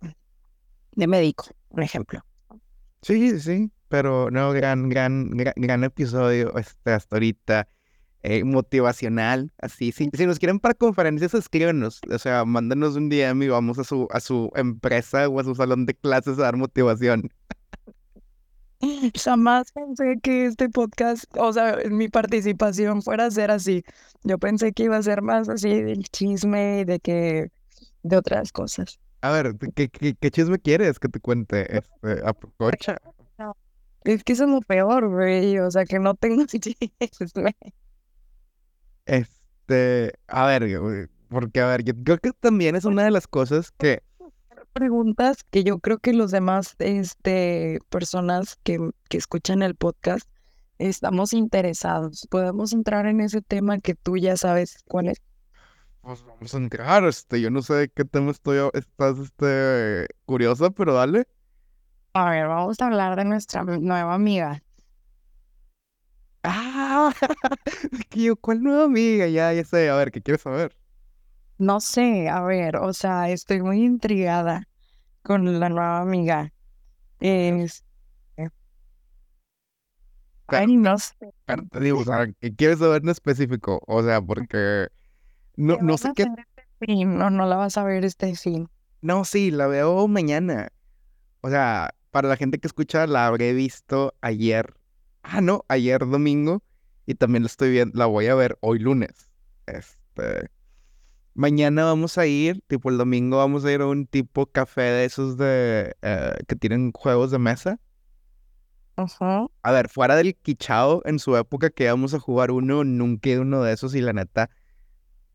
de 0.92 1.06
médico, 1.06 1.46
por 1.68 1.82
ejemplo. 1.82 2.24
Sí, 3.02 3.40
sí, 3.40 3.70
pero 3.88 4.30
no, 4.30 4.52
gran, 4.52 4.88
gran, 4.88 5.30
gran, 5.30 5.54
gran 5.56 5.84
episodio 5.84 6.56
este, 6.56 6.92
hasta 6.92 7.16
ahorita, 7.16 7.68
eh, 8.22 8.44
motivacional, 8.44 9.52
así, 9.58 9.92
si, 9.92 10.10
si 10.12 10.26
nos 10.26 10.38
quieren 10.38 10.58
para 10.58 10.74
conferencias, 10.74 11.34
escríbenos, 11.34 12.00
o 12.10 12.18
sea, 12.18 12.44
mándanos 12.44 12.96
un 12.96 13.08
DM 13.08 13.44
y 13.44 13.48
vamos 13.48 13.78
a 13.78 13.84
su, 13.84 14.08
a 14.10 14.20
su 14.20 14.50
empresa 14.56 15.28
o 15.28 15.38
a 15.38 15.44
su 15.44 15.54
salón 15.54 15.86
de 15.86 15.94
clases 15.94 16.38
a 16.38 16.42
dar 16.42 16.56
motivación. 16.56 17.30
Jamás 19.24 19.72
pensé 19.72 20.18
que 20.22 20.46
este 20.46 20.68
podcast, 20.68 21.24
o 21.36 21.52
sea, 21.52 21.78
mi 21.90 22.08
participación 22.08 23.02
fuera 23.02 23.26
a 23.26 23.30
ser 23.30 23.50
así. 23.50 23.84
Yo 24.22 24.38
pensé 24.38 24.72
que 24.72 24.84
iba 24.84 24.96
a 24.96 25.02
ser 25.02 25.22
más 25.22 25.48
así 25.48 25.82
del 25.82 26.04
chisme 26.04 26.80
y 26.80 26.84
de 26.84 27.00
que 27.00 27.50
de 28.02 28.16
otras 28.16 28.52
cosas. 28.52 29.00
A 29.20 29.32
ver, 29.32 29.56
¿qué, 29.74 29.88
qué, 29.88 30.14
qué 30.14 30.30
chisme 30.30 30.58
quieres 30.58 30.98
que 30.98 31.08
te 31.08 31.18
cuente? 31.18 31.78
Este, 31.78 32.22
aprovecha. 32.24 32.96
Es 34.04 34.22
que 34.22 34.32
eso 34.32 34.44
es 34.44 34.50
lo 34.50 34.60
peor, 34.60 35.08
güey. 35.08 35.58
O 35.58 35.70
sea, 35.70 35.84
que 35.84 35.98
no 35.98 36.14
tengo 36.14 36.46
chisme. 36.46 37.56
Este, 39.06 40.12
a 40.28 40.46
ver, 40.46 41.08
porque 41.28 41.60
a 41.60 41.66
ver, 41.66 41.82
yo 41.82 41.94
creo 41.94 42.18
que 42.18 42.32
también 42.32 42.76
es 42.76 42.84
una 42.84 43.04
de 43.04 43.10
las 43.10 43.26
cosas 43.26 43.72
que 43.72 44.02
preguntas 44.78 45.38
que 45.50 45.64
yo 45.64 45.80
creo 45.80 45.98
que 45.98 46.12
los 46.12 46.30
demás 46.30 46.76
este, 46.78 47.80
personas 47.88 48.60
que, 48.62 48.78
que 49.08 49.16
escuchan 49.18 49.62
el 49.62 49.74
podcast 49.74 50.28
estamos 50.78 51.32
interesados. 51.32 52.28
Podemos 52.30 52.72
entrar 52.72 53.06
en 53.06 53.20
ese 53.20 53.42
tema 53.42 53.80
que 53.80 53.96
tú 53.96 54.16
ya 54.16 54.36
sabes 54.36 54.84
cuál 54.86 55.08
es. 55.08 55.20
Pues 56.00 56.24
vamos 56.24 56.54
a 56.54 56.58
entrar, 56.58 57.04
este, 57.04 57.40
yo 57.40 57.50
no 57.50 57.60
sé 57.60 57.74
de 57.74 57.88
qué 57.88 58.04
tema 58.04 58.30
estoy, 58.30 58.58
estás, 58.72 59.18
este, 59.18 60.06
curiosa, 60.26 60.70
pero 60.70 60.94
dale. 60.94 61.26
A 62.12 62.30
ver, 62.30 62.46
vamos 62.46 62.80
a 62.80 62.86
hablar 62.86 63.16
de 63.16 63.24
nuestra 63.24 63.64
nueva 63.64 64.14
amiga. 64.14 64.62
Ah, 66.44 67.12
¿cuál 68.40 68.62
nueva 68.62 68.84
amiga? 68.84 69.26
Ya, 69.26 69.52
ya 69.52 69.64
sé, 69.64 69.90
a 69.90 69.96
ver, 69.96 70.12
¿qué 70.12 70.22
quieres 70.22 70.42
saber? 70.42 70.76
No 71.58 71.80
sé, 71.80 72.28
a 72.28 72.42
ver, 72.42 72.76
o 72.76 72.92
sea, 72.92 73.28
estoy 73.30 73.60
muy 73.60 73.84
intrigada 73.84 74.67
con 75.28 75.60
la 75.60 75.68
nueva 75.68 76.00
amiga. 76.00 76.52
Es... 77.20 77.84
Ay, 80.46 80.78
no 80.78 80.96
sé. 80.98 81.14
te 81.70 81.80
digo, 81.80 81.98
o 81.98 82.04
sea, 82.04 82.26
¿qué 82.40 82.54
quieres 82.54 82.78
saber 82.78 83.02
en 83.02 83.10
específico? 83.10 83.82
O 83.86 84.02
sea, 84.02 84.22
porque 84.22 84.88
no, 85.56 85.76
no 85.82 85.98
sé 85.98 86.12
qué. 86.16 86.24
Este 86.80 87.04
no, 87.04 87.28
no 87.28 87.46
la 87.46 87.56
vas 87.56 87.76
a 87.76 87.84
ver 87.84 88.06
este 88.06 88.34
fin. 88.34 88.70
No, 89.02 89.26
sí, 89.26 89.50
la 89.50 89.66
veo 89.66 90.08
mañana. 90.08 90.72
O 91.42 91.50
sea, 91.50 91.94
para 92.10 92.28
la 92.28 92.36
gente 92.36 92.58
que 92.58 92.66
escucha, 92.66 93.06
la 93.06 93.26
habré 93.26 93.52
visto 93.52 94.14
ayer. 94.22 94.72
Ah, 95.22 95.42
no, 95.42 95.66
ayer 95.68 95.98
domingo. 96.08 96.62
Y 97.04 97.14
también 97.14 97.42
la 97.42 97.48
estoy 97.48 97.70
viendo, 97.70 97.98
la 97.98 98.06
voy 98.06 98.28
a 98.28 98.34
ver 98.34 98.56
hoy 98.62 98.78
lunes. 98.78 99.30
Este. 99.66 100.48
Mañana 101.38 101.84
vamos 101.84 102.18
a 102.18 102.26
ir, 102.26 102.60
tipo 102.66 102.90
el 102.90 102.98
domingo 102.98 103.36
vamos 103.36 103.64
a 103.64 103.70
ir 103.70 103.80
a 103.80 103.86
un 103.86 104.08
tipo 104.08 104.46
café 104.46 104.82
de 104.82 105.04
esos 105.04 105.36
de 105.36 105.94
eh, 106.02 106.34
que 106.48 106.56
tienen 106.56 106.90
juegos 106.90 107.30
de 107.30 107.38
mesa. 107.38 107.78
Ajá. 108.96 109.46
A 109.62 109.70
ver, 109.70 109.88
fuera 109.88 110.16
del 110.16 110.34
quichao, 110.34 111.00
en 111.04 111.20
su 111.20 111.36
época 111.36 111.70
que 111.70 111.84
íbamos 111.84 112.12
a 112.12 112.18
jugar 112.18 112.50
uno, 112.50 112.82
nunca 112.82 113.28
he 113.28 113.34
ido 113.34 113.42
uno 113.42 113.62
de 113.62 113.72
esos 113.72 113.94
y 113.94 114.00
la 114.00 114.12
neta, 114.12 114.50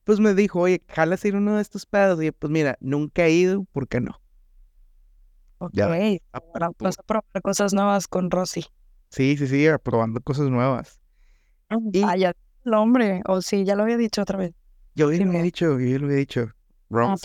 pues 0.03 0.19
me 0.19 0.33
dijo, 0.33 0.59
oye, 0.59 0.83
jalas 0.89 1.23
ir 1.23 1.37
uno 1.37 1.55
de 1.55 1.61
estos 1.61 1.85
pedos. 1.85 2.21
Y 2.21 2.31
pues 2.31 2.51
mira, 2.51 2.77
nunca 2.81 3.23
he 3.23 3.31
ido, 3.31 3.63
¿por 3.71 3.87
qué 3.87 4.01
no? 4.01 4.19
Ok, 5.59 5.71
ya, 5.71 5.87
vas 5.87 6.99
a 6.99 7.03
probar 7.03 7.41
cosas 7.41 7.73
nuevas 7.73 8.09
con 8.09 8.29
Rosy. 8.29 8.65
Sí, 9.09 9.37
sí, 9.37 9.47
sí, 9.47 9.67
probando 9.81 10.19
cosas 10.19 10.49
nuevas. 10.49 10.99
Y... 11.93 12.03
Ah, 12.03 12.17
ya 12.17 12.33
el 12.65 12.73
hombre, 12.73 13.21
o 13.25 13.41
sí, 13.41 13.63
ya 13.63 13.77
lo 13.77 13.83
había 13.83 13.95
dicho 13.95 14.21
otra 14.21 14.37
vez. 14.37 14.53
Yo 14.95 15.11
ya 15.11 15.23
lo 15.23 15.29
había 15.31 15.43
dicho, 15.43 15.79
yo 15.79 15.99
lo 15.99 16.05
había 16.05 16.17
dicho. 16.17 16.51
Ah, 16.91 17.15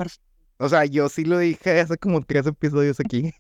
o 0.59 0.69
sea, 0.69 0.85
yo 0.87 1.09
sí 1.09 1.25
lo 1.25 1.39
dije 1.39 1.81
hace 1.81 1.99
como 1.99 2.23
tres 2.23 2.47
episodios 2.47 2.99
aquí. 3.01 3.33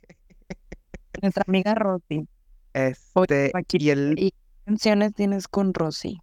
Nuestra 1.23 1.45
amiga 1.47 1.75
Rosy. 1.75 2.29
Este, 2.75 3.53
y 3.73 3.91
el... 3.91 4.15
¿Y 4.19 4.31
qué 4.31 4.37
canciones 4.67 5.15
tienes 5.15 5.49
con 5.49 5.75
Rosy? 5.75 6.21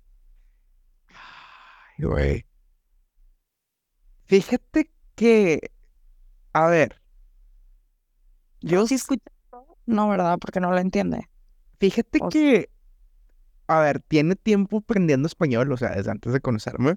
Ay, 1.09 2.05
güey. 2.05 2.45
Fíjate 4.25 4.89
que, 5.15 5.71
a 6.53 6.67
ver, 6.67 7.01
yo 8.61 8.87
sí 8.87 8.95
escucho. 8.95 9.21
No, 9.85 10.09
¿verdad? 10.09 10.37
Porque 10.39 10.59
no 10.59 10.71
lo 10.71 10.79
entiende. 10.79 11.29
Fíjate 11.79 12.19
que, 12.31 12.69
a 13.67 13.79
ver, 13.79 13.99
tiene 14.01 14.35
tiempo 14.35 14.77
aprendiendo 14.77 15.27
español, 15.27 15.71
o 15.71 15.77
sea, 15.77 15.91
desde 15.91 16.09
antes 16.09 16.33
de 16.33 16.41
conocerme. 16.41 16.95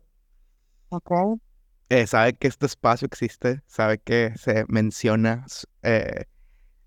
Eh, 1.91 2.07
sabe 2.07 2.35
que 2.35 2.49
este 2.49 2.67
espacio 2.67 3.07
existe, 3.07 3.63
sabe 3.67 3.99
que 3.99 4.35
se 4.37 4.65
menciona 4.69 5.47
eh, 5.83 6.25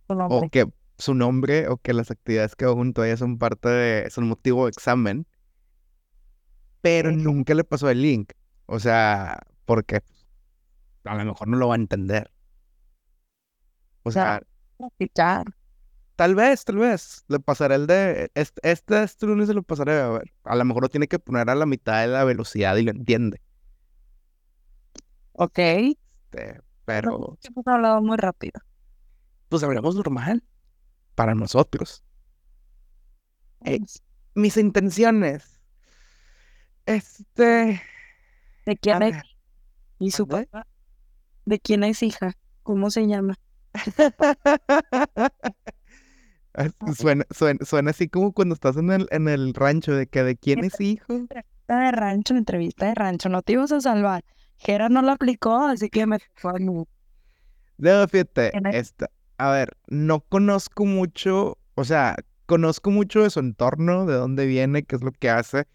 o 0.07 0.47
que 0.49 0.67
su 0.97 1.15
nombre 1.15 1.67
o 1.67 1.77
que 1.77 1.93
las 1.93 2.11
actividades 2.11 2.55
que 2.55 2.65
hago 2.65 2.75
junto 2.75 3.01
a 3.01 3.07
ella 3.07 3.17
son 3.17 3.39
parte 3.39 3.69
de, 3.69 4.09
son 4.11 4.27
motivo 4.27 4.65
de 4.65 4.69
examen, 4.69 5.25
pero 6.81 7.11
nunca 7.11 7.53
le 7.55 7.63
pasó 7.63 7.89
el 7.89 8.01
link. 8.01 8.33
O 8.67 8.79
sea, 8.79 9.39
porque 9.65 10.01
a 11.03 11.15
lo 11.15 11.25
mejor 11.25 11.47
no 11.47 11.57
lo 11.57 11.67
va 11.67 11.75
a 11.75 11.77
entender. 11.77 12.31
O 14.03 14.11
sea, 14.11 14.41
tal 16.15 16.35
vez, 16.35 16.63
tal 16.63 16.77
vez, 16.77 17.25
le 17.27 17.39
pasaré 17.39 17.75
el 17.75 17.87
de, 17.87 18.31
este, 18.35 18.69
este, 18.69 19.03
este 19.03 19.25
lunes 19.25 19.47
se 19.47 19.53
lo 19.53 19.63
pasaré 19.63 19.99
a 19.99 20.09
ver. 20.09 20.31
A 20.43 20.55
lo 20.55 20.65
mejor 20.65 20.83
lo 20.83 20.89
tiene 20.89 21.07
que 21.07 21.19
poner 21.19 21.49
a 21.49 21.55
la 21.55 21.65
mitad 21.65 22.01
de 22.01 22.07
la 22.07 22.23
velocidad 22.23 22.75
y 22.75 22.83
lo 22.83 22.91
entiende. 22.91 23.41
Ok. 25.33 25.59
Este, 25.59 26.61
pero. 26.85 27.37
Hemos 27.43 27.67
hablado 27.67 28.01
muy 28.01 28.17
rápido. 28.17 28.59
Pues 29.49 29.63
hablamos 29.63 29.95
normal. 29.95 30.43
Para 31.15 31.35
nosotros. 31.35 32.03
Eh, 33.65 33.79
mis 34.33 34.57
intenciones. 34.57 35.59
Este. 36.85 37.81
¿De 38.65 38.77
quién 38.77 39.03
es? 39.03 39.17
¿Y 39.99 40.11
su 40.11 40.27
papá? 40.27 40.65
¿De 41.45 41.59
quién 41.59 41.83
es 41.83 42.01
hija? 42.01 42.33
¿Cómo 42.63 42.91
se 42.91 43.07
llama? 43.07 43.35
suena, 46.95 47.25
suena, 47.31 47.65
suena, 47.65 47.91
así 47.91 48.09
como 48.09 48.33
cuando 48.33 48.55
estás 48.55 48.77
en 48.77 48.91
el, 48.91 49.07
en 49.11 49.27
el 49.27 49.53
rancho, 49.53 49.93
de 49.93 50.07
que 50.07 50.23
de 50.23 50.35
quién 50.35 50.63
es 50.63 50.79
hijo. 50.79 51.13
Entrevista 51.13 51.79
de 51.79 51.91
rancho, 51.91 52.35
entrevista 52.35 52.85
de 52.87 52.95
rancho, 52.95 53.29
no 53.29 53.41
te 53.41 53.53
ibas 53.53 53.71
a 53.71 53.81
salvar. 53.81 54.23
Jera 54.63 54.89
no 54.89 55.01
lo 55.01 55.11
aplicó, 55.11 55.65
así 55.65 55.89
que 55.89 56.05
me 56.05 56.19
fue 56.35 56.51
a 56.51 56.59
No, 56.59 58.07
fíjate, 58.07 58.51
esta, 58.77 59.09
a 59.39 59.49
ver, 59.49 59.75
no 59.87 60.19
conozco 60.19 60.85
mucho, 60.85 61.57
o 61.73 61.83
sea, 61.83 62.15
conozco 62.45 62.91
mucho 62.91 63.23
de 63.23 63.31
su 63.31 63.39
entorno, 63.39 64.05
de 64.05 64.13
dónde 64.13 64.45
viene, 64.45 64.83
qué 64.83 64.95
es 64.95 65.01
lo 65.01 65.11
que 65.13 65.31
hace, 65.31 65.67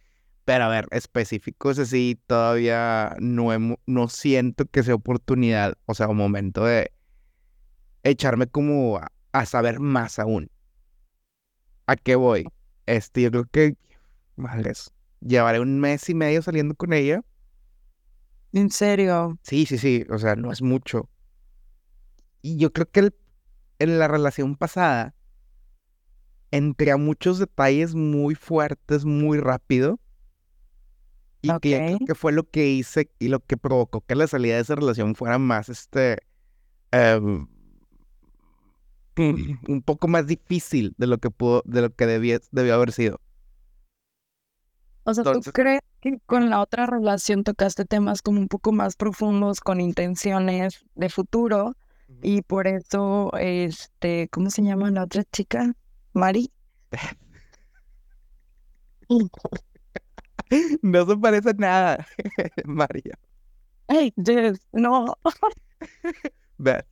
pero 0.44 0.64
a 0.64 0.68
ver, 0.68 0.86
específicos 0.92 1.80
así, 1.80 2.20
todavía 2.28 3.16
no, 3.18 3.48
no 3.86 4.08
siento 4.08 4.66
que 4.66 4.84
sea 4.84 4.94
oportunidad, 4.94 5.74
o 5.86 5.94
sea, 5.94 6.06
un 6.06 6.18
momento 6.18 6.64
de 6.64 6.92
echarme 8.04 8.46
como 8.46 9.00
a, 9.32 9.46
saber 9.46 9.80
más 9.80 10.20
aún. 10.20 10.48
¿A 11.86 11.96
qué 11.96 12.14
voy? 12.14 12.46
Este, 12.86 13.22
yo 13.22 13.32
creo 13.32 13.46
que, 13.50 13.76
madres, 14.36 14.92
llevaré 15.20 15.58
un 15.58 15.80
mes 15.80 16.08
y 16.08 16.14
medio 16.14 16.40
saliendo 16.40 16.76
con 16.76 16.92
ella 16.92 17.24
¿En 18.56 18.70
serio? 18.70 19.38
Sí, 19.42 19.66
sí, 19.66 19.76
sí, 19.76 20.06
o 20.08 20.16
sea, 20.16 20.34
no 20.34 20.50
es 20.50 20.62
mucho. 20.62 21.10
Y 22.40 22.56
yo 22.56 22.72
creo 22.72 22.90
que 22.90 23.12
en 23.78 23.98
la 23.98 24.08
relación 24.08 24.56
pasada 24.56 25.14
entré 26.50 26.90
a 26.90 26.96
muchos 26.96 27.38
detalles 27.38 27.94
muy 27.94 28.34
fuertes, 28.34 29.04
muy 29.04 29.40
rápido. 29.40 30.00
Y 31.42 31.50
que, 31.60 31.98
que 32.06 32.14
fue 32.14 32.32
lo 32.32 32.48
que 32.48 32.66
hice 32.70 33.10
y 33.18 33.28
lo 33.28 33.40
que 33.40 33.58
provocó 33.58 34.00
que 34.00 34.14
la 34.14 34.26
salida 34.26 34.54
de 34.54 34.62
esa 34.62 34.74
relación 34.74 35.14
fuera 35.16 35.38
más, 35.38 35.68
este, 35.68 36.16
em, 36.92 37.46
un 39.18 39.82
poco 39.84 40.08
más 40.08 40.26
difícil 40.26 40.94
de 40.96 41.06
lo 41.06 41.18
que 41.18 41.28
pudo, 41.28 41.62
de 41.66 41.82
lo 41.82 41.94
que 41.94 42.06
debía, 42.06 42.40
debió 42.52 42.72
haber 42.72 42.92
sido. 42.92 43.20
O 45.06 45.14
sea, 45.14 45.22
¿tú 45.22 45.40
crees 45.52 45.82
que 46.00 46.18
con 46.26 46.50
la 46.50 46.60
otra 46.60 46.84
relación 46.84 47.44
tocaste 47.44 47.84
temas 47.84 48.22
como 48.22 48.40
un 48.40 48.48
poco 48.48 48.72
más 48.72 48.96
profundos, 48.96 49.60
con 49.60 49.80
intenciones 49.80 50.84
de 50.96 51.08
futuro? 51.08 51.76
Y 52.22 52.42
por 52.42 52.66
eso, 52.66 53.30
este, 53.38 54.28
¿cómo 54.30 54.50
se 54.50 54.62
llama 54.62 54.90
la 54.90 55.04
otra 55.04 55.22
chica? 55.30 55.76
¿Mari? 56.12 56.50
no 60.82 61.06
se 61.06 61.16
parece 61.16 61.54
nada, 61.54 62.04
María. 62.64 63.16
Hey, 63.86 64.12
Jess, 64.16 64.58
no. 64.72 65.14
Beth. 66.58 66.84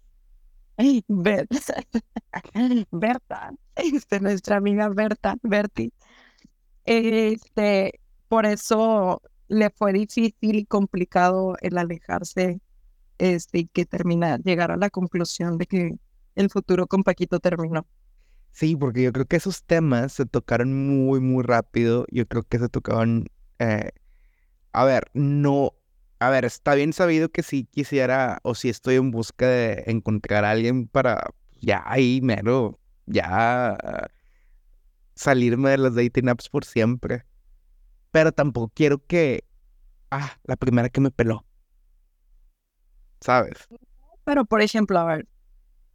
Hey, 0.77 1.03
Beth. 1.09 1.49
Berta. 2.93 3.53
Este, 3.75 4.21
nuestra 4.21 4.59
amiga 4.59 4.89
Berta, 4.89 5.35
Berti. 5.43 5.93
Este, 6.85 7.99
por 8.35 8.47
eso 8.47 9.23
le 9.47 9.71
fue 9.71 9.93
difícil 9.93 10.35
y 10.57 10.65
complicado 10.65 11.55
el 11.61 11.79
alejarse 11.79 12.61
este, 13.19 13.59
y 13.61 13.67
que 13.69 13.87
termina, 13.87 14.39
llegar 14.39 14.73
a 14.73 14.77
la 14.77 14.91
conclusión 14.91 15.57
de 15.57 15.67
que 15.67 15.95
el 16.35 16.51
futuro 16.51 16.89
con 16.89 17.05
Paquito 17.05 17.39
terminó. 17.39 17.87
Sí, 18.51 18.75
porque 18.75 19.05
yo 19.05 19.13
creo 19.13 19.27
que 19.27 19.37
esos 19.37 19.63
temas 19.63 20.15
se 20.15 20.27
tocaron 20.27 20.75
muy, 20.85 21.21
muy 21.21 21.45
rápido. 21.45 22.07
Yo 22.11 22.27
creo 22.27 22.43
que 22.43 22.59
se 22.59 22.69
tocaron. 22.69 23.29
eh, 23.61 23.91
a 24.73 24.85
ver, 24.85 25.05
no. 25.15 25.71
A 26.19 26.29
ver, 26.29 26.45
está 26.45 26.75
bien 26.75 26.93
sabido 26.93 27.29
que 27.29 27.45
si 27.45 27.67
quisiera 27.67 28.41
o 28.43 28.57
si 28.57 28.69
estoy 28.69 28.97
en 28.97 29.13
busca 29.13 29.47
de 29.47 29.85
encontrar 29.87 30.45
a 30.45 30.51
alguien 30.51 30.89
para 30.89 31.31
ya 31.61 31.85
ahí 31.87 32.19
mero, 32.21 32.81
ya 33.07 33.75
ah, 33.75 34.09
salirme 35.15 35.71
de 35.71 35.79
las 35.79 35.95
dating 35.95 36.31
apps 36.31 36.49
por 36.49 36.65
siempre. 36.65 37.25
Pero 38.15 38.31
tampoco 38.31 38.71
quiero 38.73 39.05
que. 39.05 39.43
Ah, 40.09 40.39
la 40.45 40.55
primera 40.55 40.89
que 40.89 41.01
me 41.01 41.11
peló. 41.11 41.45
¿Sabes? 43.21 43.67
Pero, 44.23 44.45
por 44.45 44.63
ejemplo, 44.63 45.01
a 45.01 45.05
ver, 45.05 45.27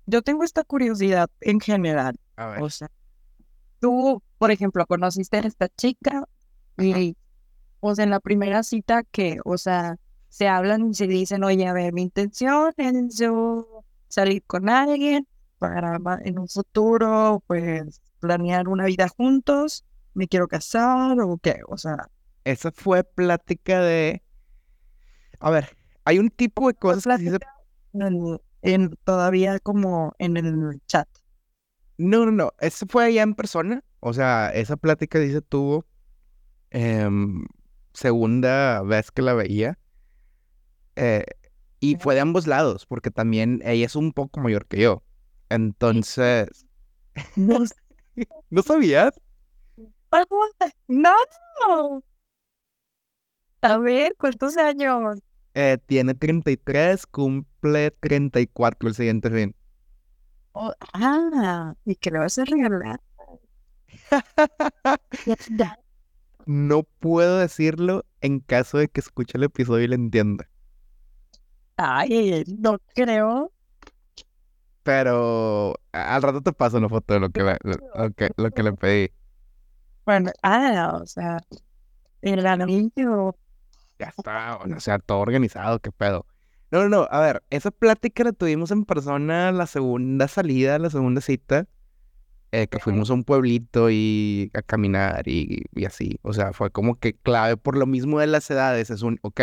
yo 0.06 0.22
tengo 0.22 0.44
esta 0.44 0.66
curiosidad 0.66 1.30
en 1.40 1.62
general. 1.62 2.20
A 2.36 2.48
ver. 2.48 2.62
O 2.62 2.70
sea, 2.70 2.92
tú, 3.80 4.22
por 4.38 4.52
ejemplo, 4.52 4.86
conociste 4.86 5.38
a 5.38 5.48
esta 5.48 5.70
chica 5.70 6.26
y, 6.78 7.16
o 7.80 7.96
sea, 7.96 8.04
en 8.04 8.10
la 8.10 8.20
primera 8.20 8.64
cita 8.64 9.04
que, 9.04 9.38
o 9.46 9.58
sea, 9.58 9.96
se 10.28 10.50
hablan 10.50 10.90
y 10.90 10.96
se 10.96 11.08
dicen, 11.08 11.46
oye, 11.46 11.68
a 11.68 11.72
ver, 11.72 11.94
mi 11.94 12.02
intención 12.02 12.74
es 12.76 13.18
yo 13.18 13.86
salir 14.10 14.44
con 14.44 14.68
alguien 14.68 15.26
para 15.58 15.98
en 16.26 16.38
un 16.38 16.50
futuro, 16.50 17.42
pues, 17.48 18.02
planear 18.20 18.68
una 18.68 18.84
vida 18.88 19.08
juntos, 19.08 19.86
me 20.20 20.28
quiero 20.28 20.48
casar 20.48 21.20
o 21.22 21.38
qué, 21.38 21.62
o 21.68 21.78
sea, 21.78 22.10
Esa 22.44 22.72
fue 22.72 23.04
plática 23.04 23.82
de. 23.82 24.22
A 25.40 25.50
ver, 25.50 25.78
hay 26.06 26.20
un 26.20 26.30
tipo 26.30 26.68
de 26.68 26.74
cosas 26.74 27.18
que 27.20 27.30
se 27.32 27.40
en, 27.94 28.40
en- 28.62 28.96
todavía 29.04 29.60
como 29.60 30.14
en 30.20 30.38
el 30.38 30.82
chat. 30.88 31.08
No, 31.98 32.26
no, 32.26 32.32
no. 32.32 32.52
Eso 32.60 32.86
fue 32.90 33.06
allá 33.06 33.24
en 33.24 33.36
persona. 33.36 33.84
O 34.02 34.14
sea, 34.14 34.50
esa 34.50 34.78
plática 34.78 35.20
se 35.20 35.42
tuvo. 35.42 35.86
em, 36.72 37.46
segunda 37.94 38.82
vez 38.84 39.12
que 39.12 39.22
la 39.22 39.34
veía. 39.34 39.78
eh, 40.96 41.24
y 41.80 41.96
fue 41.96 42.16
de 42.16 42.22
ambos 42.22 42.46
lados, 42.48 42.86
porque 42.86 43.12
también 43.12 43.62
ella 43.64 43.86
es 43.86 43.96
un 43.96 44.12
poco 44.12 44.42
mayor 44.42 44.66
que 44.68 44.82
yo. 44.82 45.04
Entonces, 45.50 46.66
No, 47.36 47.60
¿no 48.50 48.64
no. 50.88 51.14
A 53.62 53.78
ver, 53.78 54.16
¿cuántos 54.18 54.58
años? 54.58 55.20
Eh, 55.54 55.78
tiene 55.86 56.16
33, 56.16 57.06
cumple 57.06 57.92
34 57.92 58.90
el 58.90 58.96
siguiente 58.96 59.30
fin. 59.30 59.56
Oh, 60.54 60.74
ah, 60.94 61.74
¿y 61.86 61.96
qué 61.96 62.12
le 62.12 62.20
vas 62.20 62.38
a 62.38 62.46
regalar? 62.46 63.00
No 66.46 66.84
puedo 66.84 67.38
decirlo 67.38 68.04
en 68.20 68.42
caso 68.42 68.78
de 68.78 68.90
que 68.90 69.00
escuche 69.00 69.38
el 69.38 69.46
episodio 69.46 69.86
y 69.86 69.88
lo 69.88 69.96
entienda. 69.96 70.50
Ay, 71.78 72.44
no 72.60 72.78
creo. 72.94 73.52
Pero 74.84 75.76
al 75.92 76.22
rato 76.22 76.42
te 76.42 76.54
paso 76.54 76.78
una 76.78 76.90
foto 76.90 77.14
de 77.14 77.20
lo 77.20 77.30
que, 77.30 77.44
le- 77.44 77.58
lo 77.64 78.12
que, 78.14 78.30
lo 78.38 78.52
que 78.52 78.64
le 78.64 78.74
pedí. 78.74 79.12
Ah, 80.42 81.00
o 81.02 81.06
sea, 81.06 81.40
el 82.22 82.46
anillo. 82.46 83.36
Ya 83.98 84.14
está, 84.16 84.58
o 84.58 84.80
sea, 84.80 85.00
todo 85.00 85.20
organizado, 85.20 85.80
qué 85.80 85.92
pedo. 85.92 86.26
No, 86.72 86.84
no, 86.84 86.90
no, 86.90 87.08
a 87.10 87.20
ver, 87.20 87.44
esa 87.50 87.72
plática 87.72 88.24
la 88.24 88.32
tuvimos 88.32 88.72
en 88.72 88.86
persona 88.86 89.52
la 89.52 89.66
segunda 89.66 90.28
salida, 90.28 90.78
la 90.78 90.90
segunda 90.90 91.20
cita, 91.20 91.68
eh, 92.52 92.68
que 92.68 92.80
fuimos 92.80 93.10
a 93.10 93.14
un 93.14 93.24
pueblito 93.24 93.90
y 93.90 94.52
a 94.54 94.62
caminar 94.62 95.28
y, 95.28 95.64
y 95.74 95.86
así. 95.86 96.20
O 96.22 96.34
sea, 96.34 96.54
fue 96.54 96.70
como 96.72 96.96
que 97.00 97.16
clave 97.16 97.58
por 97.58 97.76
lo 97.78 97.86
mismo 97.86 98.20
de 98.20 98.28
las 98.28 98.50
edades. 98.52 98.90
Es 98.90 99.02
un, 99.02 99.20
ok, 99.24 99.42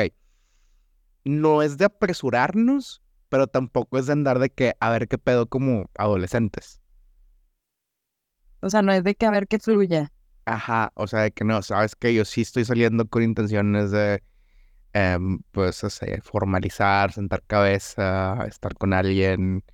no 1.25 1.63
es 1.63 1.77
de 1.77 1.87
apresurarnos, 1.87 3.03
pero 3.29 3.49
tampoco 3.49 3.99
es 3.99 4.07
de 4.07 4.13
andar 4.13 4.39
de 4.39 4.51
que 4.51 4.75
a 4.81 4.91
ver 4.91 5.09
qué 5.09 5.19
pedo 5.19 5.47
como 5.47 5.91
adolescentes. 5.99 6.81
O 8.61 8.71
sea, 8.71 8.83
no 8.83 8.93
es 8.93 9.05
de 9.05 9.15
que 9.15 9.27
a 9.27 9.31
ver 9.31 9.49
qué 9.49 9.59
fluya. 9.59 10.13
Ajá, 10.49 10.93
o 10.95 11.07
sea, 11.09 11.23
de 11.23 11.33
que 11.33 11.45
no, 11.45 11.61
sabes 11.63 11.97
que 11.97 12.15
yo 12.15 12.25
sí 12.25 12.43
estoy 12.43 12.65
saliendo 12.65 13.09
con 13.09 13.23
intenciones 13.25 13.91
de, 13.91 14.23
em, 14.95 15.41
pues, 15.53 15.85
o 15.85 15.91
sea, 15.91 16.21
formalizar, 16.23 17.13
sentar 17.13 17.43
cabeza, 17.47 18.47
estar 18.49 18.75
con 18.77 18.93
alguien, 18.95 19.65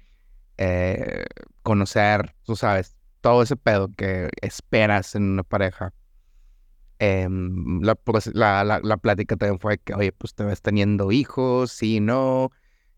eh, 0.59 1.25
conocer, 1.63 2.37
tú 2.45 2.57
sabes, 2.57 2.97
todo 3.23 3.43
ese 3.45 3.57
pedo 3.57 3.93
que 3.97 4.31
esperas 4.43 5.15
en 5.17 5.25
una 5.33 5.45
pareja. 5.45 5.95
Em, 6.99 7.81
la, 7.83 7.97
proce- 7.97 8.31
la, 8.35 8.63
la, 8.65 8.81
la 8.83 8.97
plática 8.97 9.37
también 9.37 9.59
fue 9.59 9.79
que, 9.79 9.93
oye, 9.95 10.13
pues 10.13 10.35
te 10.35 10.45
ves 10.45 10.63
teniendo 10.63 11.11
hijos, 11.11 11.73
sí, 11.73 11.99
no, 12.01 12.53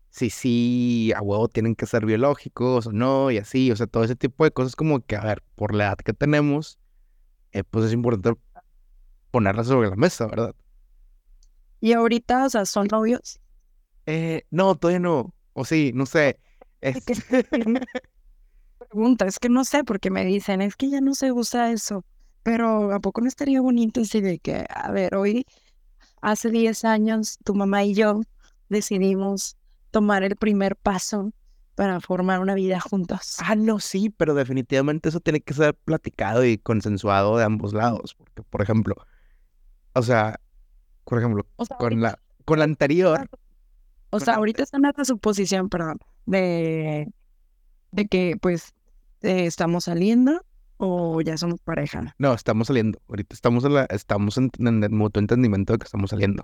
sí, 0.09 0.29
sí, 0.31 1.13
a 1.15 1.21
huevo 1.21 1.47
tienen 1.49 1.75
que 1.75 1.85
ser 1.87 2.05
biológicos 2.05 2.87
o 2.87 2.91
no, 2.93 3.31
y 3.31 3.37
así, 3.39 3.71
o 3.71 3.77
sea, 3.77 3.87
todo 3.87 4.03
ese 4.03 4.17
tipo 4.17 4.43
de 4.45 4.51
cosas 4.51 4.75
como 4.75 5.01
que, 5.05 5.15
a 5.17 5.23
ver, 5.25 5.43
por 5.55 5.73
la 5.75 5.85
edad 5.85 5.97
que 5.99 6.13
tenemos 6.13 6.79
eh, 7.55 7.63
pues 7.65 7.85
es 7.85 7.93
importante 7.93 8.39
ponerlas 9.31 9.67
sobre 9.67 9.89
la 9.89 9.95
mesa, 9.97 10.27
¿verdad? 10.27 10.55
Y 11.79 11.93
ahorita, 11.93 12.45
o 12.45 12.49
sea, 12.49 12.65
son 12.65 12.87
novios. 12.91 13.39
Eh, 14.05 14.43
no, 14.51 14.75
todavía 14.75 14.99
no. 14.99 15.33
O 15.53 15.65
sí, 15.65 15.91
no 15.93 16.05
sé. 16.05 16.39
Es 16.81 17.01
que 17.05 17.13
Es- 17.13 17.25
pregunta, 18.89 19.25
es 19.25 19.39
que 19.39 19.49
no 19.49 19.63
sé, 19.65 19.83
porque 19.83 20.09
me 20.11 20.25
dicen, 20.25 20.61
es 20.61 20.75
que 20.75 20.89
ya 20.89 21.01
no 21.01 21.13
se 21.15 21.31
usa 21.31 21.71
eso. 21.71 22.03
Pero 22.43 22.91
¿a 22.93 22.99
poco 22.99 23.21
no 23.21 23.27
estaría 23.27 23.61
bonito 23.61 24.01
así 24.01 24.21
de 24.21 24.39
que, 24.39 24.65
a 24.69 24.91
ver, 24.91 25.15
hoy, 25.15 25.45
hace 26.21 26.51
10 26.51 26.85
años, 26.85 27.37
tu 27.43 27.55
mamá 27.55 27.83
y 27.85 27.93
yo 27.95 28.21
decidimos 28.69 29.57
tomar 29.91 30.23
el 30.23 30.35
primer 30.37 30.75
paso 30.77 31.31
para 31.75 31.99
formar 31.99 32.39
una 32.39 32.55
vida 32.55 32.79
juntos? 32.79 33.37
Ah, 33.39 33.55
no, 33.55 33.79
sí, 33.79 34.09
pero 34.09 34.33
definitivamente 34.33 35.09
eso 35.09 35.19
tiene 35.19 35.41
que 35.41 35.53
ser 35.53 35.75
platicado 35.75 36.45
y 36.45 36.57
consensuado 36.57 37.37
de 37.37 37.43
ambos 37.43 37.73
lados. 37.73 38.15
Porque, 38.15 38.43
por 38.43 38.61
ejemplo, 38.61 38.95
o 39.93 40.01
sea, 40.01 40.39
por 41.03 41.19
ejemplo, 41.19 41.45
O 41.57 41.65
sea, 41.65 41.77
con 41.77 41.85
ahorita, 41.85 42.01
la, 42.01 42.19
con 42.45 42.59
la 42.59 42.65
anterior, 42.65 43.29
o 44.09 44.19
sea, 44.19 44.35
ahorita 44.35 44.63
están 44.63 44.85
en 44.85 44.93
la 44.95 45.05
suposición, 45.05 45.69
perdón, 45.69 45.99
de, 46.25 47.11
de 47.91 48.07
que 48.07 48.37
pues 48.41 48.73
eh, 49.21 49.45
estamos 49.45 49.85
saliendo 49.85 50.43
o 50.77 51.21
ya 51.21 51.37
somos 51.37 51.59
pareja. 51.61 52.15
no, 52.17 52.33
estamos 52.33 52.67
saliendo. 52.67 53.01
Ahorita 53.09 53.33
estamos 53.33 53.63
en 53.65 53.73
la, 53.73 53.85
estamos 53.85 54.37
en, 54.37 54.51
en 54.59 54.83
el 54.83 54.89
mutuo 54.91 55.19
entendimiento 55.19 55.73
de 55.73 55.79
que 55.79 55.85
estamos 55.85 56.09
saliendo. 56.09 56.43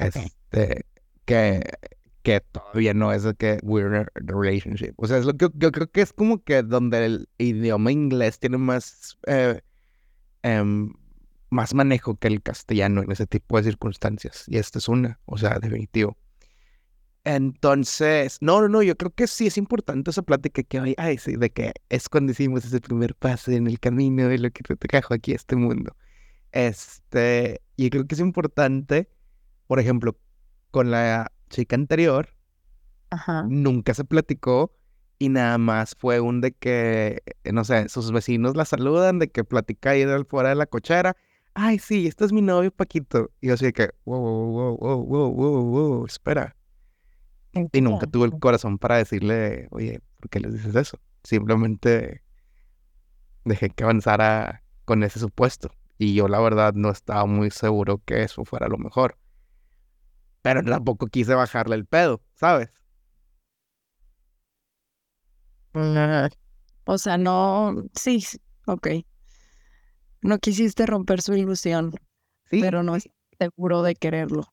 Ok. 0.00 0.16
Este, 0.16 0.86
que, 1.24 1.62
que 2.28 2.40
todavía 2.42 2.92
no 2.92 3.10
es 3.10 3.22
de 3.22 3.34
que 3.34 3.58
we're 3.62 3.86
in 3.88 3.94
a 3.94 4.06
relationship. 4.16 4.92
O 4.96 5.06
sea, 5.06 5.16
es 5.16 5.24
lo 5.24 5.34
que 5.34 5.48
yo 5.54 5.72
creo 5.72 5.90
que 5.90 6.02
es 6.02 6.12
como 6.12 6.44
que 6.44 6.62
donde 6.62 7.06
el 7.06 7.28
idioma 7.38 7.90
inglés 7.90 8.38
tiene 8.38 8.58
más, 8.58 9.16
eh, 9.26 9.62
em, 10.42 10.92
más 11.48 11.72
manejo 11.72 12.16
que 12.16 12.28
el 12.28 12.42
castellano 12.42 13.02
en 13.02 13.10
ese 13.12 13.26
tipo 13.26 13.56
de 13.56 13.62
circunstancias. 13.62 14.44
Y 14.46 14.58
esta 14.58 14.78
es 14.78 14.88
una, 14.88 15.18
o 15.24 15.38
sea, 15.38 15.58
definitivo. 15.58 16.18
Entonces, 17.24 18.36
no, 18.42 18.60
no, 18.60 18.68
no, 18.68 18.82
yo 18.82 18.94
creo 18.94 19.14
que 19.14 19.26
sí 19.26 19.46
es 19.46 19.56
importante 19.56 20.10
esa 20.10 20.20
plática 20.20 20.62
que 20.62 20.80
hoy, 20.80 20.94
ay, 20.98 21.16
sí, 21.16 21.34
de 21.36 21.48
que 21.48 21.72
es 21.88 22.10
cuando 22.10 22.32
hicimos 22.32 22.62
ese 22.66 22.78
primer 22.80 23.14
paso 23.14 23.52
en 23.52 23.66
el 23.66 23.80
camino 23.80 24.28
de 24.28 24.36
lo 24.36 24.50
que 24.50 24.62
te 24.62 24.76
trajo 24.76 25.14
aquí 25.14 25.32
a 25.32 25.36
este 25.36 25.56
mundo. 25.56 25.96
Este, 26.52 27.62
y 27.76 27.88
creo 27.88 28.06
que 28.06 28.16
es 28.16 28.20
importante, 28.20 29.08
por 29.66 29.80
ejemplo, 29.80 30.18
con 30.70 30.90
la 30.90 31.32
chica 31.48 31.76
anterior, 31.76 32.34
Ajá. 33.10 33.44
nunca 33.48 33.94
se 33.94 34.04
platicó 34.04 34.72
y 35.18 35.28
nada 35.28 35.58
más 35.58 35.96
fue 35.98 36.20
un 36.20 36.40
de 36.40 36.52
que, 36.52 37.22
eh, 37.44 37.52
no 37.52 37.64
sé, 37.64 37.88
sus 37.88 38.12
vecinos 38.12 38.56
la 38.56 38.64
saludan, 38.64 39.18
de 39.18 39.30
que 39.30 39.44
platica 39.44 39.90
ahí 39.90 40.04
fuera 40.28 40.50
de 40.50 40.54
la 40.54 40.66
cochera. 40.66 41.16
Ay, 41.54 41.78
sí, 41.80 42.06
este 42.06 42.24
es 42.24 42.32
mi 42.32 42.40
novio 42.40 42.70
Paquito. 42.70 43.30
Y 43.40 43.48
yo 43.48 43.54
así 43.54 43.64
de 43.64 43.72
que, 43.72 43.90
wow, 44.04 44.20
wow, 44.20 44.76
wow, 44.76 45.04
wow, 45.04 45.32
wow, 45.32 45.64
wow, 45.64 46.06
espera. 46.06 46.54
Y 47.72 47.80
nunca 47.80 48.06
tuve 48.06 48.26
el 48.26 48.38
corazón 48.38 48.78
para 48.78 48.98
decirle, 48.98 49.66
oye, 49.70 50.00
¿por 50.20 50.30
qué 50.30 50.38
les 50.38 50.52
dices 50.52 50.76
eso? 50.76 51.00
Simplemente 51.24 52.22
dejé 53.44 53.70
que 53.70 53.82
avanzara 53.82 54.62
con 54.84 55.02
ese 55.02 55.18
supuesto. 55.18 55.72
Y 55.98 56.14
yo 56.14 56.28
la 56.28 56.38
verdad 56.38 56.74
no 56.74 56.90
estaba 56.90 57.26
muy 57.26 57.50
seguro 57.50 58.00
que 58.04 58.22
eso 58.22 58.44
fuera 58.44 58.68
lo 58.68 58.78
mejor. 58.78 59.16
Pero 60.42 60.62
tampoco 60.64 61.06
quise 61.06 61.34
bajarle 61.34 61.76
el 61.76 61.86
pedo, 61.86 62.22
¿sabes? 62.34 62.70
O 66.84 66.98
sea, 66.98 67.18
no, 67.18 67.74
sí, 67.94 68.24
ok. 68.66 68.88
No 70.22 70.38
quisiste 70.38 70.86
romper 70.86 71.22
su 71.22 71.34
ilusión, 71.34 71.92
Sí. 72.50 72.60
pero 72.60 72.82
no 72.82 72.96
es 72.96 73.08
seguro 73.38 73.82
de 73.82 73.94
quererlo. 73.94 74.44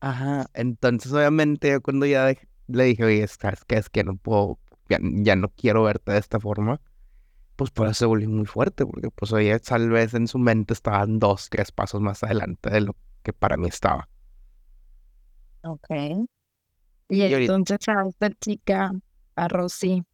Ajá. 0.00 0.46
Entonces, 0.54 1.12
obviamente, 1.12 1.70
yo 1.70 1.80
cuando 1.82 2.06
ya 2.06 2.34
le 2.68 2.84
dije, 2.84 3.04
oye, 3.04 3.26
¿sabes 3.28 3.64
qué? 3.66 3.76
Es 3.76 3.90
que 3.90 4.04
no 4.04 4.16
puedo, 4.16 4.58
ya, 4.88 4.98
ya 5.02 5.36
no 5.36 5.48
quiero 5.50 5.82
verte 5.84 6.12
de 6.12 6.18
esta 6.18 6.40
forma. 6.40 6.80
pues 7.56 7.70
por 7.72 7.86
eso 7.88 7.94
se 7.94 8.06
volvió 8.06 8.28
muy 8.30 8.46
fuerte, 8.46 8.86
porque 8.86 9.10
pues 9.10 9.32
ella 9.32 9.58
tal 9.60 9.90
vez 9.90 10.14
en 10.14 10.28
su 10.28 10.38
mente 10.38 10.74
estaban 10.74 11.18
dos, 11.20 11.48
tres 11.50 11.72
pasos 11.72 12.00
más 12.02 12.22
adelante 12.24 12.70
de 12.70 12.82
lo 12.82 12.96
que 13.22 13.32
para 13.34 13.56
mí 13.58 13.68
estaba. 13.68 14.08
Ok. 15.62 15.88
Y, 17.08 17.22
entonces 17.22 17.78
a 17.88 18.06
esta 18.08 18.30
chica, 18.40 18.92
a 19.34 19.48
Rosy, 19.48 20.04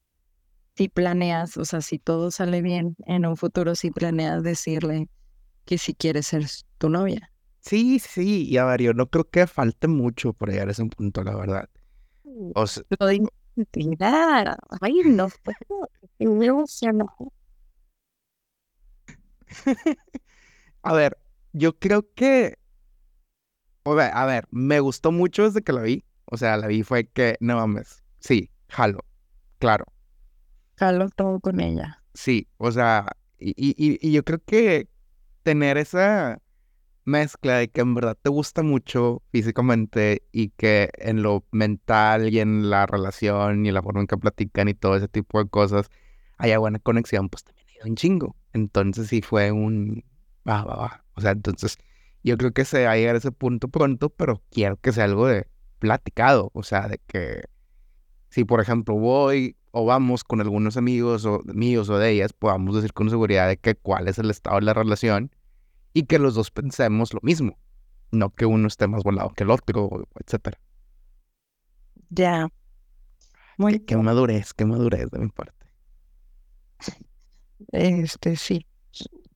si 0.77 0.89
planeas, 0.89 1.57
o 1.57 1.65
sea, 1.65 1.81
si 1.81 1.99
todo 1.99 2.31
sale 2.31 2.63
bien 2.63 2.97
en 3.07 3.27
un 3.27 3.37
futuro, 3.37 3.75
si 3.75 3.91
planeas 3.91 4.43
decirle 4.43 5.09
que 5.65 5.79
si 5.79 5.95
quieres 5.95 6.29
ser 6.29 6.47
tu 6.79 6.89
novia. 6.89 7.31
Sí, 7.61 7.99
sí, 7.99 8.47
y 8.49 8.57
a 8.59 8.65
ver, 8.65 8.83
yo 8.83 8.95
no 8.95 9.09
creo 9.09 9.29
que 9.29 9.47
falte 9.47 9.89
mucho 9.89 10.33
por 10.33 10.51
llegar 10.51 10.69
a 10.69 10.71
ese 10.71 10.85
punto, 10.87 11.25
la 11.25 11.35
verdad. 11.37 11.69
O 12.55 12.67
sea, 12.67 12.85
Ay, 13.01 13.21
no 15.05 15.29
a 20.83 20.93
ver, 20.93 21.19
yo 21.53 21.79
creo 21.79 22.07
que, 22.15 22.59
a 23.93 24.27
ver, 24.27 24.47
me 24.51 24.81
gustó 24.81 25.13
mucho 25.13 25.45
desde 25.45 25.63
que 25.63 25.73
la 25.73 25.83
vi. 25.83 26.05
O 26.27 26.37
sea, 26.37 26.57
la 26.57 26.67
vi 26.67 26.83
fue 26.83 27.07
que, 27.07 27.37
no 27.41 27.57
mames, 27.57 28.03
sí, 28.19 28.51
jalo, 28.69 29.05
claro. 29.59 29.87
Jalo 30.77 31.09
todo 31.11 31.41
con 31.41 31.61
ella. 31.61 32.03
Sí, 32.15 32.49
o 32.59 32.73
sea, 32.73 33.07
y, 33.39 33.51
y, 33.57 33.75
y 34.01 34.13
yo 34.13 34.25
creo 34.25 34.43
que 34.45 34.89
tener 35.43 35.79
esa 35.79 36.41
mezcla 37.05 37.59
de 37.59 37.69
que 37.69 37.81
en 37.81 37.95
verdad 37.95 38.19
te 38.21 38.31
gusta 38.31 38.63
mucho 38.63 39.23
físicamente 39.31 40.25
y 40.33 40.49
que 40.51 40.91
en 40.99 41.23
lo 41.23 41.45
mental 41.53 42.29
y 42.35 42.41
en 42.41 42.69
la 42.69 42.85
relación 42.87 43.65
y 43.65 43.71
la 43.71 43.83
forma 43.83 44.01
en 44.01 44.09
que 44.09 44.17
platican 44.17 44.69
y 44.69 44.75
todo 44.75 44.97
ese 44.97 45.09
tipo 45.09 45.43
de 45.43 45.49
cosas 45.49 45.89
haya 46.37 46.59
buena 46.59 46.81
conexión, 46.81 47.29
pues 47.29 47.45
también 47.45 47.69
ha 47.69 47.73
ido 47.77 47.87
un 47.87 47.97
chingo. 47.97 48.37
Entonces 48.53 49.07
sí 49.09 49.23
fue 49.23 49.53
un... 49.53 50.05
Va, 50.49 50.65
va, 50.65 50.77
va. 50.77 51.05
O 51.15 51.21
sea, 51.21 51.31
entonces 51.31 51.79
yo 52.27 52.37
creo 52.37 52.53
que 52.53 52.65
se 52.65 52.85
va 52.85 52.93
a 52.93 52.97
llegar 52.97 53.15
a 53.15 53.19
ese 53.19 53.31
punto 53.31 53.69
pronto, 53.69 54.11
pero 54.11 54.43
quiero 54.51 54.77
que 54.79 54.91
sea 54.91 55.05
algo 55.05 55.29
de 55.29 55.47
platicado. 55.79 56.51
O 56.55 56.65
sea, 56.65 56.89
de 56.89 56.99
que 57.07 57.45
si 58.31 58.45
por 58.45 58.61
ejemplo 58.61 58.97
voy 58.97 59.57
o 59.71 59.87
vamos 59.87 60.25
con 60.25 60.41
algunos 60.41 60.77
amigos 60.77 61.25
o 61.25 61.41
míos 61.45 61.89
o 61.89 61.99
de 61.99 62.11
ellas, 62.11 62.33
podamos 62.33 62.75
decir 62.75 62.93
con 62.93 63.11
seguridad 63.11 63.47
de 63.47 63.59
que 63.59 63.77
cuál 63.77 64.09
es 64.09 64.19
el 64.19 64.29
estado 64.31 64.57
de 64.57 64.63
la 64.63 64.75
relación 64.75 65.31
y 65.93 66.03
que 66.07 66.19
los 66.19 66.35
dos 66.35 66.51
pensemos 66.51 67.15
lo 67.15 67.21
mismo, 67.23 67.57
no 68.11 68.31
que 68.31 68.45
uno 68.45 68.67
esté 68.67 68.89
más 68.89 69.05
volado 69.05 69.31
que 69.31 69.45
el 69.45 69.51
otro, 69.51 70.09
etcétera. 70.19 70.59
Ya. 72.11 72.49
Muy 73.57 73.79
qué, 73.79 73.97
madurez, 73.97 74.53
qué 74.53 74.65
madurez 74.65 75.11
de 75.13 75.21
mi 75.21 75.29
parte. 75.29 75.67
Este, 77.71 78.35
sí, 78.35 78.67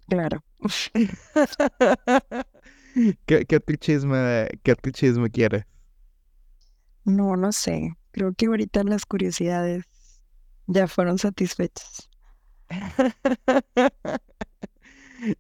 claro. 0.08 0.42
¿Qué, 3.26 3.44
qué 3.46 3.56
otro 3.56 3.76
chisme, 3.76 4.48
qué 4.62 4.72
otro 4.72 4.92
chisme 4.92 5.30
quieres? 5.30 5.64
No, 7.04 7.36
no 7.36 7.52
sé. 7.52 7.96
Creo 8.12 8.34
que 8.34 8.46
ahorita 8.46 8.84
las 8.84 9.06
curiosidades 9.06 9.84
ya 10.66 10.86
fueron 10.88 11.18
satisfechas. 11.18 12.08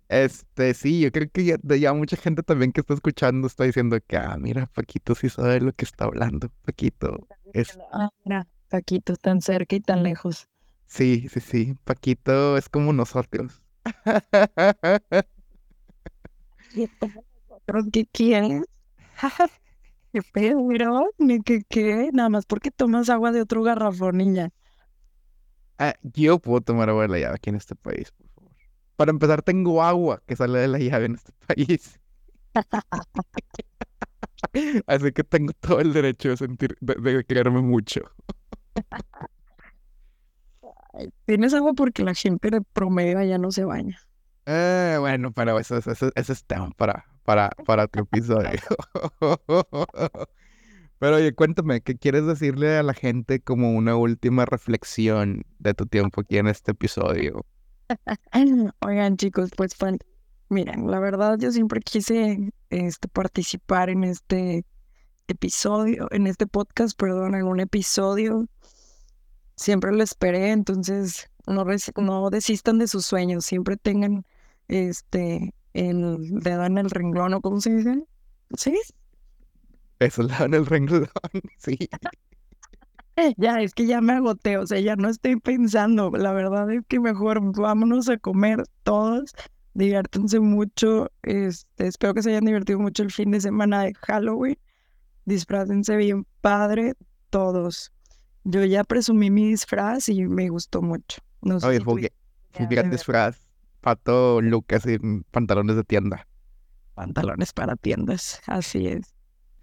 Este, 0.08 0.74
sí, 0.74 1.00
yo 1.00 1.10
creo 1.10 1.30
que 1.32 1.56
ya, 1.80 1.92
mucha 1.94 2.16
gente 2.16 2.42
también 2.42 2.72
que 2.72 2.82
está 2.82 2.92
escuchando 2.94 3.46
está 3.46 3.64
diciendo 3.64 3.98
que, 4.06 4.16
ah, 4.16 4.36
mira, 4.38 4.66
Paquito 4.66 5.14
sí 5.14 5.30
sabe 5.30 5.60
lo 5.60 5.72
que 5.72 5.86
está 5.86 6.04
hablando. 6.04 6.50
Paquito 6.66 7.26
es... 7.54 7.78
Ah, 7.92 8.10
mira, 8.24 8.46
Paquito 8.68 9.16
tan 9.16 9.40
cerca 9.40 9.76
y 9.76 9.80
tan 9.80 10.02
lejos. 10.02 10.48
Sí, 10.86 11.28
sí, 11.30 11.40
sí. 11.40 11.76
Paquito 11.84 12.58
es 12.58 12.68
como 12.68 12.92
nosotros. 12.92 13.62
¿Qué 17.92 18.06
quieres? 18.12 18.64
¿Qué 20.12 20.22
pedo, 20.32 20.62
mira? 20.62 20.90
¿Qué, 21.44 21.62
qué? 21.68 22.10
Nada 22.12 22.28
más 22.28 22.46
porque 22.46 22.70
tomas 22.70 23.08
agua 23.08 23.32
de 23.32 23.42
otro 23.42 23.62
garrafón, 23.62 24.18
niña. 24.18 24.50
Ah, 25.78 25.94
yo 26.02 26.38
puedo 26.38 26.60
tomar 26.60 26.90
agua 26.90 27.02
de 27.02 27.08
la 27.08 27.18
llave 27.18 27.34
aquí 27.36 27.50
en 27.50 27.56
este 27.56 27.74
país. 27.74 28.12
Para 28.96 29.12
empezar, 29.12 29.42
tengo 29.42 29.82
agua 29.82 30.22
que 30.26 30.36
sale 30.36 30.58
de 30.58 30.68
la 30.68 30.78
llave 30.78 31.06
en 31.06 31.14
este 31.14 31.32
país. 31.46 31.98
Así 34.86 35.12
que 35.12 35.24
tengo 35.24 35.52
todo 35.54 35.80
el 35.80 35.92
derecho 35.92 36.30
de 36.30 36.36
sentir, 36.36 36.76
de, 36.80 37.24
quererme 37.24 37.62
mucho. 37.62 38.02
Tienes 41.24 41.54
agua 41.54 41.72
porque 41.74 42.02
la 42.02 42.14
gente 42.14 42.50
de 42.50 42.60
promedio 42.60 43.22
ya 43.22 43.38
no 43.38 43.50
se 43.50 43.64
baña. 43.64 43.98
Eh, 44.46 44.96
bueno, 44.98 45.32
pero 45.32 45.58
eso, 45.58 45.78
eso, 45.78 46.10
es 46.14 46.44
tema 46.44 46.70
para, 46.70 47.06
para, 47.24 47.50
para 47.66 47.84
otro 47.84 48.02
episodio. 48.02 48.60
pero 50.98 51.16
oye, 51.16 51.34
cuéntame, 51.34 51.80
¿qué 51.80 51.96
quieres 51.96 52.26
decirle 52.26 52.76
a 52.76 52.82
la 52.82 52.94
gente 52.94 53.40
como 53.40 53.72
una 53.72 53.96
última 53.96 54.44
reflexión 54.44 55.44
de 55.58 55.74
tu 55.74 55.86
tiempo 55.86 56.22
aquí 56.22 56.38
en 56.38 56.48
este 56.48 56.72
episodio? 56.72 57.44
Oigan, 58.80 59.16
chicos, 59.16 59.50
pues 59.56 59.76
miren, 60.48 60.90
la 60.90 60.98
verdad 61.00 61.38
yo 61.38 61.50
siempre 61.50 61.80
quise 61.80 62.52
este, 62.68 63.08
participar 63.08 63.90
en 63.90 64.04
este 64.04 64.64
episodio, 65.28 66.08
en 66.10 66.26
este 66.26 66.46
podcast, 66.46 66.98
perdón, 66.98 67.34
en 67.34 67.46
un 67.46 67.60
episodio. 67.60 68.46
Siempre 69.56 69.92
lo 69.92 70.02
esperé, 70.02 70.50
entonces 70.50 71.30
no, 71.46 71.64
no 71.96 72.30
desistan 72.30 72.78
de 72.78 72.88
sus 72.88 73.06
sueños, 73.06 73.44
siempre 73.44 73.76
tengan 73.76 74.24
este 74.68 75.54
el 75.74 76.40
dedo 76.40 76.64
en 76.64 76.78
el 76.78 76.90
renglón, 76.90 77.34
¿o 77.34 77.40
cómo 77.40 77.60
se 77.60 77.76
dice? 77.76 78.04
¿Sí? 78.56 78.78
Eso, 79.98 80.22
el 80.22 80.28
dedo 80.28 80.44
en 80.44 80.54
el 80.54 80.66
renglón, 80.66 81.08
sí. 81.58 81.78
Ya, 83.36 83.60
es 83.60 83.74
que 83.74 83.86
ya 83.86 84.00
me 84.00 84.14
agoté, 84.14 84.56
o 84.56 84.66
sea, 84.66 84.80
ya 84.80 84.96
no 84.96 85.08
estoy 85.08 85.36
pensando. 85.36 86.10
La 86.10 86.32
verdad 86.32 86.70
es 86.70 86.82
que 86.88 87.00
mejor 87.00 87.40
vámonos 87.54 88.08
a 88.08 88.16
comer 88.16 88.62
todos, 88.82 89.34
diviértanse 89.74 90.40
mucho. 90.40 91.10
Este, 91.22 91.86
espero 91.86 92.14
que 92.14 92.22
se 92.22 92.30
hayan 92.30 92.46
divertido 92.46 92.78
mucho 92.78 93.02
el 93.02 93.10
fin 93.10 93.30
de 93.30 93.40
semana 93.40 93.82
de 93.82 93.94
Halloween. 93.94 94.58
Disfrácense 95.26 95.96
bien 95.96 96.26
padre, 96.40 96.94
todos. 97.28 97.92
Yo 98.44 98.64
ya 98.64 98.84
presumí 98.84 99.30
mi 99.30 99.48
disfraz 99.48 100.08
y 100.08 100.24
me 100.26 100.48
gustó 100.48 100.80
mucho. 100.80 101.20
No 101.42 101.58
Oye, 101.58 101.80
fue 101.80 102.10
un 102.58 102.68
gran 102.68 102.90
disfraz. 102.90 103.49
Pato, 103.80 104.40
Lucas 104.40 104.84
y 104.86 104.98
pantalones 105.30 105.76
de 105.76 105.84
tienda. 105.84 106.26
Pantalones 106.94 107.52
para 107.52 107.76
tiendas, 107.76 108.40
así 108.46 108.86
es. 108.86 109.14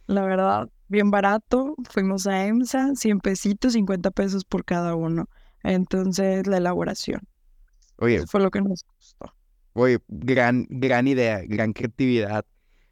La 0.07 0.22
verdad, 0.22 0.70
bien 0.88 1.11
barato. 1.11 1.76
Fuimos 1.89 2.26
a 2.28 2.45
EMSA, 2.45 2.95
100 2.95 3.20
pesitos, 3.20 3.74
50 3.74 4.11
pesos 4.11 4.45
por 4.45 4.65
cada 4.65 4.95
uno. 4.95 5.30
Entonces, 5.63 6.47
la 6.47 6.57
elaboración. 6.57 7.22
Oye. 7.97 8.26
fue 8.28 8.41
lo 8.41 8.51
que 8.51 8.61
nos 8.61 8.84
gustó. 8.95 9.34
Oye, 9.74 9.99
gran, 10.07 10.65
gran 10.70 11.07
idea, 11.07 11.41
gran 11.45 11.74
creatividad. 11.74 12.45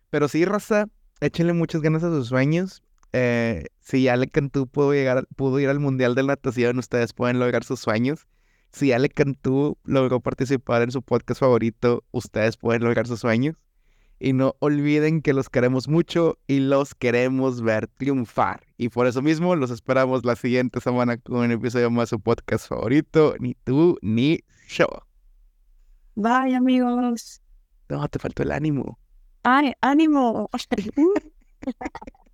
Pero 0.09 0.27
sí, 0.27 0.45
Raza, 0.45 0.85
échenle 1.21 1.53
muchas 1.53 1.81
ganas 1.81 2.03
a 2.03 2.09
sus 2.09 2.27
sueños. 2.27 2.83
Eh, 3.13 3.67
si 3.79 4.07
Ale 4.07 4.27
Cantú 4.27 4.67
pudo, 4.67 4.93
llegar, 4.93 5.25
pudo 5.35 5.59
ir 5.59 5.69
al 5.69 5.79
Mundial 5.79 6.15
de 6.15 6.23
Natación, 6.23 6.79
ustedes 6.79 7.13
pueden 7.13 7.39
lograr 7.39 7.63
sus 7.63 7.79
sueños. 7.79 8.27
Si 8.75 8.91
Ale 8.91 9.07
Cantú 9.07 9.77
logró 9.85 10.19
participar 10.19 10.81
en 10.81 10.91
su 10.91 11.01
podcast 11.01 11.39
favorito, 11.39 12.03
ustedes 12.11 12.57
pueden 12.57 12.83
lograr 12.83 13.07
sus 13.07 13.21
sueños. 13.21 13.55
Y 14.19 14.33
no 14.33 14.57
olviden 14.59 15.21
que 15.21 15.31
los 15.31 15.47
queremos 15.47 15.87
mucho 15.87 16.37
y 16.45 16.59
los 16.59 16.93
queremos 16.93 17.61
ver 17.61 17.87
triunfar. 17.87 18.65
Y 18.75 18.89
por 18.89 19.07
eso 19.07 19.21
mismo 19.21 19.55
los 19.55 19.71
esperamos 19.71 20.25
la 20.25 20.35
siguiente 20.35 20.81
semana 20.81 21.15
con 21.15 21.37
un 21.37 21.51
episodio 21.51 21.89
más 21.89 22.09
de 22.09 22.17
su 22.17 22.19
podcast 22.19 22.67
favorito, 22.67 23.35
ni 23.39 23.53
tú 23.63 23.97
ni 24.01 24.41
yo. 24.67 24.87
Bye 26.15 26.53
amigos. 26.53 27.41
No, 27.87 28.05
te 28.09 28.19
faltó 28.19 28.43
el 28.43 28.51
ánimo. 28.51 28.99
Ay, 29.43 29.71
ánimo. 29.79 30.49